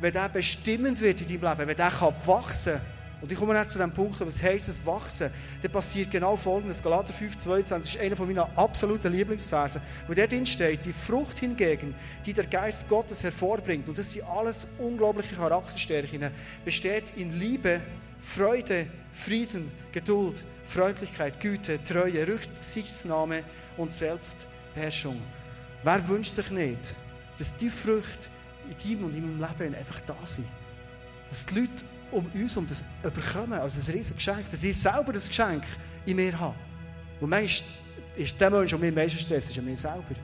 wenn 0.00 0.12
der 0.12 0.28
bestimmend 0.28 1.00
wird 1.00 1.22
in 1.22 1.28
deinem 1.28 1.50
Leben, 1.50 1.68
wenn 1.68 1.76
der 1.76 1.92
wachsen 2.26 2.74
kann, 2.74 2.95
und 3.26 3.32
ich 3.32 3.38
komme 3.38 3.58
jetzt 3.58 3.72
zu 3.72 3.78
dem 3.78 3.90
Punkt, 3.90 4.24
was 4.24 4.40
heisst 4.40 4.68
es 4.68 4.86
wachsen, 4.86 5.28
dann 5.60 5.72
passiert 5.72 6.12
genau 6.12 6.36
Folgendes. 6.36 6.80
Galater 6.80 7.12
5, 7.12 7.36
22 7.36 7.96
ist 7.96 8.00
einer 8.00 8.24
meiner 8.24 8.56
absoluten 8.56 9.12
Lieblingsversen, 9.12 9.80
wo 10.06 10.14
der 10.14 10.28
drin 10.28 10.46
steht, 10.46 10.84
die 10.84 10.92
Frucht 10.92 11.40
hingegen, 11.40 11.92
die 12.24 12.32
der 12.32 12.46
Geist 12.46 12.88
Gottes 12.88 13.24
hervorbringt, 13.24 13.88
und 13.88 13.98
das 13.98 14.12
sind 14.12 14.22
alles 14.28 14.68
unglaubliche 14.78 15.34
Charakterstärken, 15.34 16.30
besteht 16.64 17.16
in 17.16 17.36
Liebe, 17.36 17.80
Freude, 18.20 18.86
Frieden, 19.12 19.72
Geduld, 19.90 20.44
Freundlichkeit, 20.64 21.40
Güte, 21.40 21.82
Treue, 21.82 22.28
Rücksichtsnahme 22.28 23.42
und 23.76 23.90
Selbstbeherrschung. 23.90 25.20
Wer 25.82 26.06
wünscht 26.06 26.36
sich 26.36 26.52
nicht, 26.52 26.94
dass 27.40 27.56
die 27.56 27.70
Früchte 27.70 28.28
in 28.70 28.76
deinem 28.96 29.04
und 29.06 29.16
in 29.16 29.36
meinem 29.36 29.50
Leben 29.58 29.74
einfach 29.74 30.00
da 30.06 30.16
sind? 30.24 30.46
Dass 31.28 31.44
die 31.46 31.56
Leute 31.56 31.95
um 32.10 32.26
uns 32.34 32.56
um 32.56 32.66
das 32.68 32.84
bekommen, 33.02 33.54
als 33.54 33.74
ein 33.74 33.94
riesiges 33.94 34.16
Geschenk, 34.16 34.50
dass 34.50 34.62
ich 34.62 34.76
selber 34.76 35.12
das 35.12 35.28
Geschenk 35.28 35.62
in 36.04 36.16
mir 36.16 36.38
habe. 36.38 36.54
Und 37.20 37.30
meist 37.30 37.64
ist 38.16 38.40
der 38.40 38.50
Mensch, 38.50 38.70
der 38.70 38.78
mir 38.78 38.88
am 38.88 38.94
meisten 38.94 39.18
Stress 39.18 39.50
ist, 39.50 39.58
an 39.58 39.64
mir 39.64 39.76
selber. 39.76 40.14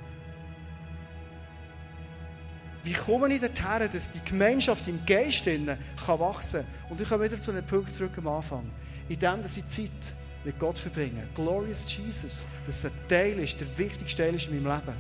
Wie 2.85 2.93
komme 2.93 3.33
ich 3.33 3.41
dorthin, 3.41 3.89
dass 3.93 4.11
die 4.11 4.25
Gemeinschaft 4.25 4.89
im 4.89 5.05
Geist 5.07 5.45
kann 5.45 6.19
wachsen 6.19 6.61
kann? 6.61 6.91
Und 6.91 7.01
ich 7.01 7.09
komme 7.09 7.25
wieder 7.25 7.37
zu 7.37 7.53
einem 7.53 7.65
Punkt 7.65 7.95
zurück 7.95 8.13
am 8.19 8.29
Anfang. 8.29 8.69
In 9.09 9.19
dem, 9.19 9.43
dass 9.43 9.57
ich 9.57 9.67
Zeit 9.67 9.91
mit 10.45 10.59
Gott 10.59 10.79
verbringe. 10.79 11.29
Glorious 11.35 11.85
Jesus, 11.87 12.47
dass 12.67 12.85
es 12.85 12.85
ein 12.85 13.09
Teil 13.09 13.39
ist, 13.39 13.61
der 13.61 13.79
wichtigste 13.79 14.23
Teil 14.23 14.35
ist 14.35 14.49
in 14.49 14.63
meinem 14.63 14.77
Leben. 14.77 14.99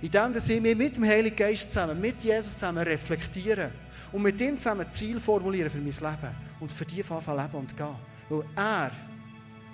In 0.00 0.10
dem, 0.10 0.32
dass 0.32 0.48
ich 0.48 0.60
mich 0.60 0.76
mit 0.76 0.96
dem 0.96 1.04
Heiligen 1.04 1.36
Geist 1.36 1.70
zusammen, 1.70 2.00
mit 2.00 2.22
Jesus 2.22 2.54
zusammen 2.54 2.82
reflektiere 2.82 3.70
und 4.12 4.22
mit 4.22 4.40
ihm 4.40 4.56
zusammen 4.56 4.90
Ziel 4.90 5.20
formulieren 5.20 5.70
für 5.70 5.78
mein 5.78 5.86
Leben 5.86 6.34
und 6.60 6.72
für 6.72 6.84
die 6.84 7.02
von 7.02 7.18
leben 7.18 7.54
und 7.54 7.76
gehen. 7.76 7.96
Weil 8.28 8.44
er 8.56 8.90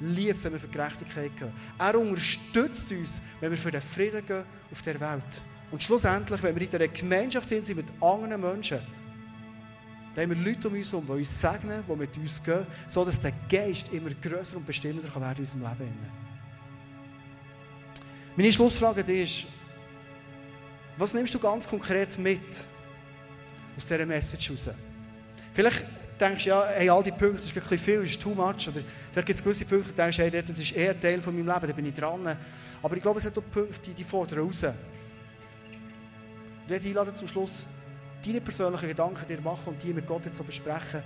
liebt 0.00 0.44
wenn 0.44 0.52
wir 0.52 0.58
für 0.58 0.68
Gerechtigkeit 0.68 1.36
gehen. 1.36 1.52
Er 1.78 1.98
unterstützt 1.98 2.92
uns, 2.92 3.20
wenn 3.40 3.50
wir 3.50 3.58
für 3.58 3.70
den 3.70 3.80
Frieden 3.80 4.24
gehen 4.26 4.44
auf 4.70 4.82
der 4.82 5.00
Welt. 5.00 5.40
Und 5.70 5.82
schlussendlich, 5.82 6.42
wenn 6.42 6.54
wir 6.54 6.62
in 6.62 6.74
einer 6.74 6.88
Gemeinschaft 6.88 7.48
sind 7.48 7.76
mit 7.76 7.86
anderen 8.00 8.40
Menschen, 8.40 8.78
Da 10.16 10.22
haben 10.22 10.30
wir 10.30 10.50
Leute 10.50 10.68
um 10.68 10.74
uns 10.74 10.90
herum, 10.90 11.04
die 11.06 11.12
uns 11.12 11.40
segnen, 11.40 11.84
die 11.86 11.94
mit 11.94 12.16
uns 12.16 12.42
gehen, 12.42 12.66
so 12.86 13.04
dass 13.04 13.20
der 13.20 13.32
Geist 13.50 13.92
immer 13.92 14.08
grösser 14.08 14.56
und 14.56 14.66
bestimmender 14.66 15.08
kann 15.08 15.20
werden 15.20 15.36
in 15.36 15.42
unserem 15.42 15.60
Leben. 15.60 15.98
Meine 18.34 18.50
Schlussfrage 18.50 19.00
ist, 19.12 19.44
was 20.96 21.12
nimmst 21.12 21.34
du 21.34 21.38
ganz 21.38 21.68
konkret 21.68 22.18
mit 22.18 22.40
aus 23.76 23.86
dieser 23.86 24.06
Message 24.06 24.50
raus? 24.50 24.70
Vielleicht 25.52 25.84
denkst 26.20 26.44
du, 26.44 26.50
ja, 26.50 26.66
hey, 26.74 26.88
all 26.88 27.02
die 27.02 27.10
Punkte, 27.10 27.36
das 27.36 27.44
ist 27.46 27.56
ein 27.56 27.62
bisschen 27.62 27.78
viel, 27.78 28.00
das 28.00 28.10
ist 28.10 28.22
too 28.22 28.34
much. 28.34 28.68
Oder 28.68 28.80
vielleicht 29.12 29.26
gibt 29.26 29.30
es 29.30 29.42
gewisse 29.42 29.64
Punkte, 29.64 29.90
die 29.90 29.96
denkst, 29.96 30.18
hey, 30.18 30.30
das 30.30 30.58
ist 30.58 30.72
eher 30.72 30.98
Teil 30.98 31.20
von 31.20 31.34
meinem 31.34 31.46
Leben, 31.46 31.66
da 31.66 31.72
bin 31.72 31.86
ich 31.86 31.94
dran. 31.94 32.36
Aber 32.82 32.96
ich 32.96 33.02
glaube, 33.02 33.18
es 33.18 33.26
hat 33.26 33.36
auch 33.38 33.50
Punkte, 33.50 33.90
die 33.90 34.04
fordern 34.04 34.40
raus. 34.40 34.64
Ich 36.64 36.70
werde 36.70 36.88
einladen 36.88 37.14
zum 37.14 37.28
Schluss, 37.28 37.66
deine 38.24 38.40
persönlichen 38.40 38.88
Gedanken 38.88 39.26
dir 39.26 39.40
machen 39.40 39.68
und 39.68 39.82
die 39.82 39.92
mit 39.92 40.06
Gott 40.06 40.24
jetzt 40.24 40.36
so 40.36 40.44
besprechen. 40.44 41.02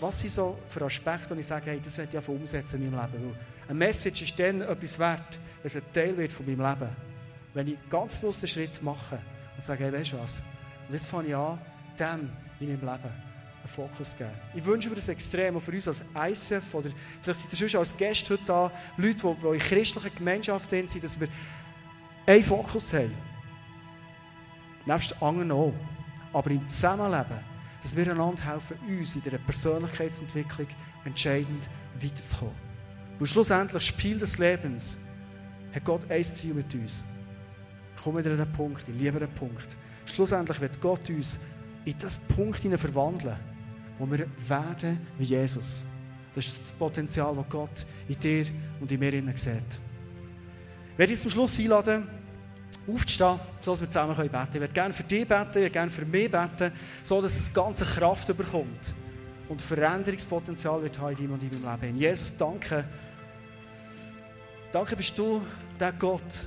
Was 0.00 0.20
sind 0.20 0.32
so 0.32 0.58
für 0.68 0.84
Aspekte, 0.84 1.34
und 1.34 1.40
ich 1.40 1.46
sage, 1.46 1.70
hey, 1.70 1.80
das 1.82 1.96
werde 1.98 2.10
ich 2.10 2.16
einfach 2.16 2.32
umsetzen 2.32 2.82
in 2.82 2.90
meinem 2.90 3.00
Leben. 3.12 3.24
Weil 3.24 3.36
eine 3.68 3.78
Message 3.78 4.22
ist 4.22 4.38
dann 4.38 4.62
etwas 4.62 4.98
wert, 4.98 5.38
wenn 5.62 5.66
es 5.66 5.76
ein 5.76 5.82
Teil 5.92 6.16
wird 6.16 6.32
von 6.32 6.46
meinem 6.46 6.60
Leben. 6.60 6.96
Wenn 7.54 7.68
ich 7.68 7.76
ganz 7.90 8.18
bewusst 8.18 8.42
einen 8.42 8.48
Schritt 8.48 8.82
mache 8.82 9.18
und 9.54 9.62
sage, 9.62 9.84
hey, 9.84 9.92
weißt 9.92 10.12
du 10.12 10.18
was? 10.18 10.42
Und 10.88 10.94
jetzt 10.94 11.06
fange 11.06 11.28
ich 11.28 11.34
an, 11.34 11.58
dem 11.98 12.30
in 12.60 12.68
meinem 12.68 12.80
Leben 12.80 12.88
einen 12.88 13.68
Fokus 13.68 14.16
geben. 14.16 14.30
Ich 14.54 14.64
wünsche 14.64 14.88
mir 14.88 14.96
das 14.96 15.08
extrem, 15.08 15.56
auch 15.56 15.62
für 15.62 15.72
uns 15.72 15.88
als 15.88 16.02
ICF 16.14 16.74
oder 16.74 16.90
vielleicht 17.20 17.40
seid 17.40 17.60
ihr 17.60 17.68
schon 17.68 17.80
als 17.80 17.96
Gäste 17.96 18.34
heute 18.34 18.44
da, 18.46 18.72
Leute, 18.96 19.14
die, 19.14 19.40
die 19.40 19.54
in 19.54 19.58
christlichen 19.58 20.16
Gemeinschaften 20.16 20.86
sind, 20.86 21.04
dass 21.04 21.20
wir 21.20 21.28
einen 22.26 22.44
Fokus 22.44 22.92
haben. 22.92 23.14
Nebst 24.86 25.22
anderen 25.22 25.50
auch. 25.52 25.74
Aber 26.32 26.50
im 26.50 26.66
Zusammenleben, 26.66 27.38
dass 27.82 27.96
wir 27.96 28.10
einander 28.10 28.44
helfen, 28.44 28.76
uns 28.86 29.14
in 29.14 29.22
dieser 29.22 29.38
Persönlichkeitsentwicklung 29.38 30.66
entscheidend 31.04 31.68
weiterzukommen. 32.00 32.54
Und 33.18 33.26
schlussendlich, 33.26 33.82
Spiel 33.82 34.18
des 34.18 34.38
Lebens, 34.38 34.96
hat 35.74 35.84
Gott 35.84 36.10
ein 36.10 36.24
Ziel 36.24 36.54
mit 36.54 36.72
uns. 36.74 37.02
Ich 37.96 38.02
komme 38.02 38.20
wieder 38.20 38.32
an 38.32 38.38
den 38.38 38.52
Punkt, 38.52 38.88
ich 38.88 38.94
liebe 38.94 39.18
den 39.18 39.32
Punkt. 39.34 39.76
Schlussendlich 40.06 40.60
wird 40.60 40.80
Gott 40.80 41.08
uns 41.10 41.38
in 41.88 41.98
das 41.98 42.18
Punkt 42.18 42.60
verwandeln, 42.60 43.36
wo 43.98 44.10
wir 44.10 44.26
werden 44.46 45.00
wie 45.16 45.24
Jesus. 45.24 45.84
Das 46.34 46.46
ist 46.46 46.60
das 46.60 46.72
Potenzial, 46.72 47.34
das 47.34 47.48
Gott 47.48 47.86
in 48.08 48.20
dir 48.20 48.46
und 48.78 48.92
in 48.92 49.00
mir 49.00 49.12
sieht. 49.12 49.78
Ich 50.92 50.98
werde 50.98 51.12
jetzt 51.12 51.22
zum 51.22 51.30
Schluss 51.30 51.58
einladen, 51.58 52.06
aufzustehen, 52.86 53.40
so 53.62 53.70
dass 53.70 53.80
wir 53.80 53.88
zusammen 53.88 54.14
beten 54.14 54.30
können. 54.30 54.48
Ich 54.52 54.60
würde 54.60 54.74
gerne 54.74 54.92
für 54.92 55.02
dich 55.02 55.26
beten, 55.26 55.62
ich 55.64 55.72
gerne 55.72 55.90
für 55.90 56.04
mich 56.04 56.30
beten, 56.30 56.72
so 57.02 57.22
dass 57.22 57.38
es 57.38 57.54
ganze 57.54 57.86
Kraft 57.86 58.36
bekommt 58.36 58.94
und 59.48 59.62
Veränderungspotenzial 59.62 60.82
wird 60.82 60.98
haben 60.98 61.12
in 61.12 61.16
deinem 61.16 61.32
und 61.32 61.42
in 61.42 61.50
Leben. 61.50 61.98
Jesus, 61.98 62.36
danke. 62.36 62.84
Danke 64.70 64.94
bist 64.94 65.16
du 65.16 65.40
der 65.80 65.92
Gott, 65.92 66.44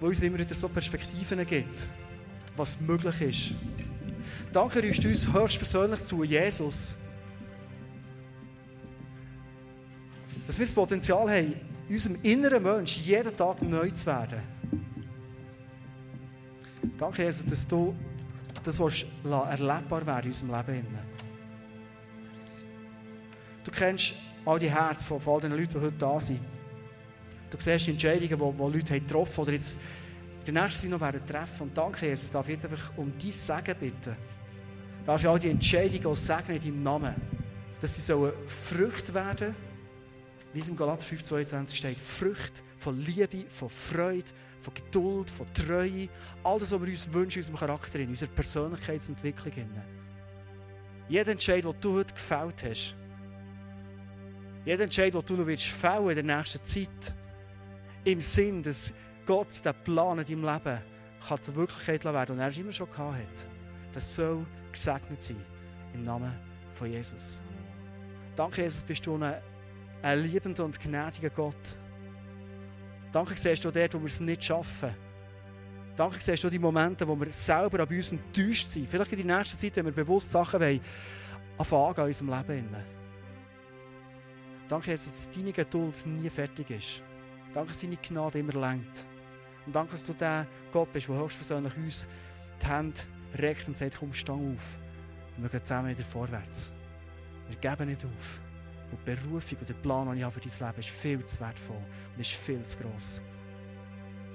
der 0.00 0.08
uns 0.08 0.20
immer 0.20 0.38
wieder 0.38 0.54
so 0.54 0.68
Perspektiven 0.68 1.46
gibt, 1.46 1.86
was 2.56 2.80
möglich 2.80 3.20
ist. 3.20 3.89
Danke 4.52 4.82
du 4.82 4.88
uns 4.88 5.32
höchstpersönlich 5.32 6.00
zu, 6.00 6.24
Jesus. 6.24 6.94
Dass 10.44 10.58
wir 10.58 10.66
das 10.66 10.74
Potenzial 10.74 11.30
haben, 11.30 11.54
in 11.88 11.94
unserem 11.94 12.16
inneren 12.22 12.62
Mensch 12.62 12.96
jeden 12.98 13.36
Tag 13.36 13.62
neu 13.62 13.90
zu 13.90 14.06
werden. 14.06 14.40
Danke, 16.98 17.22
Jesus, 17.24 17.46
dass 17.46 17.68
du 17.68 17.94
das 18.64 18.80
erlebbar 18.80 20.04
werden 20.04 20.24
in 20.24 20.30
unserem 20.30 20.66
Leben. 20.66 20.98
Du 23.62 23.70
kennst 23.70 24.14
all 24.44 24.58
die 24.58 24.70
Herzen 24.70 25.04
von, 25.04 25.20
all 25.32 25.40
den 25.40 25.52
Leuten, 25.52 25.74
die 25.74 25.78
heute 25.78 25.92
da 25.92 26.18
sind. 26.18 26.40
Du 27.50 27.56
siehst 27.58 27.86
die 27.86 27.92
Entscheidungen, 27.92 28.28
die, 28.28 28.36
die 28.36 28.78
Leute 28.78 28.94
haben 28.94 29.06
getroffen 29.06 29.40
oder 29.42 29.52
jetzt 29.52 29.78
in 30.44 30.54
der 30.54 30.64
nächsten 30.64 30.82
Zeit 30.82 30.90
noch 30.90 31.00
werden 31.00 31.24
treffen. 31.24 31.62
Und 31.62 31.78
danke, 31.78 32.06
Jesus, 32.06 32.30
darf 32.30 32.48
ich 32.48 32.54
jetzt 32.54 32.64
einfach 32.64 32.92
um 32.96 33.12
dein 33.16 33.30
Segen 33.30 33.74
bitten. 33.78 34.29
Darf 35.04 35.20
ich 35.20 35.28
all 35.28 35.38
die 35.38 35.50
Entscheidungen 35.50 36.06
auch 36.06 36.16
segnen 36.16 36.56
in 36.56 36.62
deinem 36.62 36.82
Namen, 36.82 37.14
dass 37.80 37.94
sie 37.94 38.02
sollen 38.02 38.32
Frucht 38.46 39.14
werden, 39.14 39.54
wie 40.52 40.60
es 40.60 40.68
im 40.68 40.76
Galater 40.76 41.04
5,22 41.04 41.74
steht. 41.76 41.98
Frucht 41.98 42.64
von 42.76 42.98
Liebe, 43.00 43.48
von 43.48 43.68
Freude, 43.68 44.30
von 44.58 44.74
Geduld, 44.74 45.30
von 45.30 45.46
Treue. 45.54 46.08
All 46.42 46.58
das, 46.58 46.72
was 46.72 46.80
wir 46.80 46.88
uns 46.88 47.12
wünschen 47.12 47.38
in 47.38 47.42
unserem 47.42 47.58
Charakter, 47.58 47.98
in 47.98 48.08
unserer 48.08 48.30
Persönlichkeitsentwicklung. 48.30 49.52
Jeder 51.08 51.32
Entscheid, 51.32 51.64
den 51.64 51.74
du 51.80 51.94
heute 51.94 52.14
gefällt 52.14 52.64
hast, 52.64 52.96
jeder 54.64 54.84
Entscheid, 54.84 55.14
den 55.14 55.24
du 55.24 55.36
noch 55.36 55.46
willst 55.46 55.66
fällen 55.66 56.10
in 56.10 56.26
der 56.26 56.36
nächsten 56.36 56.62
Zeit, 56.62 57.14
im 58.04 58.20
Sinn, 58.20 58.62
dass 58.62 58.92
Gott 59.26 59.64
den 59.64 59.74
Plan 59.84 60.18
in 60.18 60.24
deinem 60.24 60.54
Leben 60.54 60.82
kann 61.26 61.42
zur 61.42 61.56
Wirklichkeit 61.56 62.04
werden 62.04 62.32
und 62.36 62.38
er 62.40 62.48
es 62.48 62.58
immer 62.58 62.72
schon 62.72 62.90
gehabt 62.90 63.16
hat, 63.16 63.46
das 63.92 64.14
soll 64.14 64.46
gesegnet 64.72 65.22
sein 65.22 65.44
im 65.94 66.02
Namen 66.02 66.32
von 66.70 66.90
Jesus. 66.90 67.40
Danke, 68.36 68.62
Jesus, 68.62 68.84
bist 68.84 69.06
du 69.06 69.16
ein, 69.16 69.34
ein 70.02 70.22
liebender 70.22 70.64
und 70.64 70.78
gnädiger 70.78 71.30
Gott. 71.30 71.78
Danke, 73.12 73.34
siehst 73.36 73.64
du 73.64 73.70
dort, 73.70 73.94
wo 73.94 73.98
wir 73.98 74.06
es 74.06 74.20
nicht 74.20 74.44
schaffen. 74.44 74.94
Danke, 75.96 76.20
siehst 76.20 76.44
du 76.44 76.48
die 76.48 76.58
Momente, 76.58 77.06
wo 77.06 77.18
wir 77.18 77.32
selber 77.32 77.80
an 77.80 77.88
uns 77.88 78.12
enttäuscht 78.12 78.66
sind. 78.66 78.88
Vielleicht 78.88 79.12
in 79.12 79.26
der 79.26 79.38
nächsten 79.38 79.58
Zeit, 79.58 79.76
wenn 79.76 79.86
wir 79.86 79.92
bewusst 79.92 80.30
Sachen 80.30 80.80
anfangen 81.58 81.96
in 81.96 82.04
unserem 82.04 82.30
Leben. 82.30 82.76
Danke, 84.68 84.92
Jesus, 84.92 85.26
dass 85.26 85.30
deine 85.30 85.52
Geduld 85.52 86.06
nie 86.06 86.30
fertig 86.30 86.70
ist. 86.70 87.02
Danke, 87.52 87.68
dass 87.68 87.80
deine 87.80 87.96
Gnade 87.96 88.38
immer 88.38 88.52
lenkt. 88.52 89.06
Und 89.66 89.74
danke, 89.74 89.92
dass 89.92 90.04
du 90.04 90.14
der 90.14 90.46
Gott 90.72 90.92
bist, 90.92 91.08
der 91.08 91.16
höchstpersönlich 91.16 91.76
uns 91.76 92.08
die 92.62 92.66
Hände 92.66 92.98
regt 93.38 93.68
und 93.68 93.76
sagt, 93.76 93.96
komm, 93.98 94.12
stang 94.12 94.54
auf. 94.54 94.78
Und 95.36 95.44
wir 95.44 95.50
gehen 95.50 95.62
zusammen 95.62 95.90
wieder 95.90 96.04
vorwärts. 96.04 96.72
Wir 97.48 97.56
geben 97.56 97.88
nicht 97.88 98.04
auf. 98.04 98.40
Und 98.90 98.98
die 99.06 99.14
Berufung 99.14 99.58
und 99.60 99.68
der 99.68 99.74
Plan, 99.74 100.08
den 100.08 100.18
ich 100.18 100.24
habe 100.24 100.34
für 100.34 100.40
dein 100.40 100.68
Leben, 100.68 100.80
ist 100.80 100.88
viel 100.88 101.24
zu 101.24 101.40
wertvoll 101.40 101.76
und 101.76 102.20
ist 102.20 102.32
viel 102.32 102.62
zu 102.62 102.78
gross. 102.78 103.22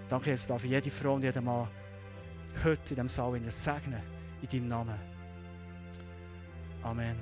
Danke, 0.08 0.30
Jesus, 0.30 0.62
für 0.62 0.68
jede 0.68 0.90
Frau 0.90 1.16
und 1.16 1.24
jeden 1.24 1.44
Mann 1.44 1.68
heute 2.64 2.80
in 2.94 2.96
diesem 2.96 3.10
Saal 3.10 3.42
segnen 3.50 4.02
in 4.42 4.48
deinem 4.50 4.68
Namen. 4.68 5.00
Amen. 6.84 7.16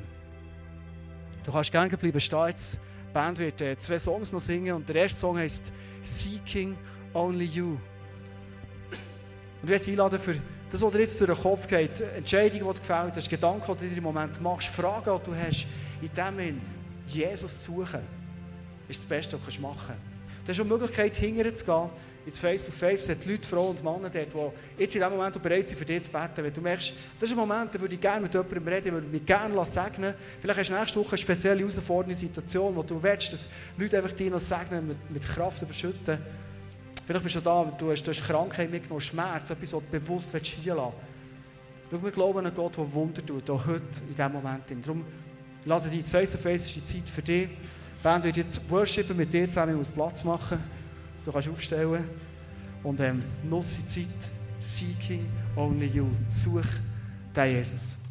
Du 1.44 1.52
kannst 1.52 1.72
gerne 1.72 1.98
bleiben 1.98 2.20
stehen. 2.20 2.48
Jetzt. 2.48 2.80
Die 3.08 3.14
Band 3.14 3.40
wird 3.40 3.62
äh, 3.62 3.78
zwei 3.78 4.00
Songs 4.00 4.32
noch 4.32 4.40
singen 4.40 4.76
und 4.76 4.90
der 4.90 4.96
erste 4.96 5.20
Song 5.20 5.38
heißt 5.38 5.72
Seeking 6.02 6.76
Only 7.14 7.46
You. 7.46 7.80
Und 9.62 9.64
ich 9.64 9.70
werde 9.70 9.92
einladen 9.92 10.20
für 10.20 10.36
das, 10.74 10.82
was 10.82 10.92
dir 10.92 11.00
jetzt 11.02 11.22
durch 11.22 11.32
den 11.32 11.42
Kopf 11.42 11.68
geht, 11.68 12.02
Entscheidungen, 12.18 12.60
die 12.68 12.74
dir 12.74 12.74
gefällt 12.74 13.16
hast, 13.16 13.30
Gedanken, 13.30 13.78
die 13.80 13.90
du 13.90 13.96
im 13.96 14.04
Moment 14.04 14.42
machst, 14.42 14.70
Fragen, 14.70 15.20
die 15.20 15.30
du 15.30 15.36
hast, 15.36 15.68
in 16.02 16.10
dem 16.12 16.40
hin, 16.40 16.62
Jesus 17.06 17.62
zu 17.62 17.74
suchen, 17.74 18.00
ist 18.90 19.02
das 19.02 19.06
Beste, 19.06 19.38
was 19.46 19.56
du 19.56 19.62
machen 19.62 19.78
kannst. 19.88 20.02
Du 20.44 20.50
hast 20.50 20.60
auch 20.60 20.64
die 20.64 20.70
Möglichkeit, 20.70 21.16
hinterher 21.16 21.54
zu 21.54 21.66
gehen, 21.66 21.90
ins 22.26 22.40
Face-to-Face, 22.40 23.10
es 23.10 23.26
Leute, 23.26 23.48
Frauen 23.48 23.78
und 23.78 23.84
Männer 23.84 24.10
dort, 24.10 24.34
die 24.34 24.82
jetzt 24.82 24.96
in 24.96 25.02
dem 25.02 25.12
Moment 25.12 25.44
bereit 25.44 25.68
sind, 25.68 25.78
für 25.78 25.86
dich 25.86 26.04
zu 26.04 26.12
beten. 26.12 26.44
Wenn 26.44 26.54
du 26.54 26.62
merkst, 26.62 26.94
das 27.20 27.30
ist 27.30 27.38
ein 27.38 27.48
Moment, 27.48 27.76
da 27.76 27.80
würde 27.80 27.94
ich 27.94 28.02
gerne 28.02 28.22
mit 28.22 28.34
jemandem 28.34 28.68
reden, 28.68 28.94
würde 28.94 29.08
mich 29.08 29.26
gerne 29.26 29.66
segnen 29.66 30.16
Vielleicht 30.42 30.60
hast 30.60 30.70
du 30.70 30.74
nächste 30.74 31.00
Woche 31.00 31.10
eine 31.10 31.18
spezielle, 31.18 31.60
herausfordernde 31.60 32.16
Situation, 32.16 32.76
wo 32.76 32.82
du 32.82 33.02
willst, 33.04 33.32
dass 33.32 33.50
Leute 33.78 33.98
einfach 33.98 34.14
dich 34.14 34.32
noch 34.32 34.40
segnen, 34.40 34.88
mit, 34.88 35.12
mit 35.12 35.24
Kraft 35.24 35.62
überschütten. 35.62 36.18
Vielleicht 37.06 37.24
bist 37.24 37.36
du 37.36 37.42
da, 37.42 37.66
du 37.78 37.92
hast, 37.92 38.04
du 38.04 38.12
hast 38.12 38.24
Krankheit 38.24 38.72
mitgenommen, 38.72 39.02
Schmerz, 39.02 39.50
etwas, 39.50 39.74
was 39.74 39.86
du 39.86 39.92
bewusst 40.00 40.36
hier 40.38 40.76
lassen 40.76 40.94
Schau, 41.92 42.02
wir 42.02 42.12
glauben 42.12 42.46
an 42.46 42.56
Gott, 42.56 42.76
der 42.76 42.92
Wunder 42.92 43.24
tut, 43.24 43.48
auch 43.50 43.68
heute, 43.68 43.84
in 44.02 44.16
diesem 44.16 44.32
Moment. 44.32 44.63
Darum 44.82 45.06
lade 45.66 45.89
dich 45.89 46.04
Face-to-Face, 46.04 46.66
ist 46.66 46.76
die 46.76 46.84
Zeit 46.84 47.08
für 47.08 47.22
dich. 47.22 47.48
Die 47.48 48.04
Band 48.04 48.24
wird 48.24 48.38
jetzt 48.38 48.70
worshipen 48.70 49.16
mit 49.16 49.32
dir 49.32 49.47
zusammen, 49.47 49.76
muss 49.76 49.91
Platz 49.91 50.24
machen, 50.24 50.58
dass 51.16 51.24
du 51.24 51.32
kannst 51.32 51.49
aufstellen 51.49 52.04
Und 52.84 52.99
ähm, 52.99 53.22
nutze 53.47 53.82
die 53.82 53.88
Zeit, 53.88 54.30
seeking 54.60 55.26
only 55.56 55.86
you. 55.86 56.08
Such 56.30 56.64
den 57.36 57.58
Jesus. 57.58 58.03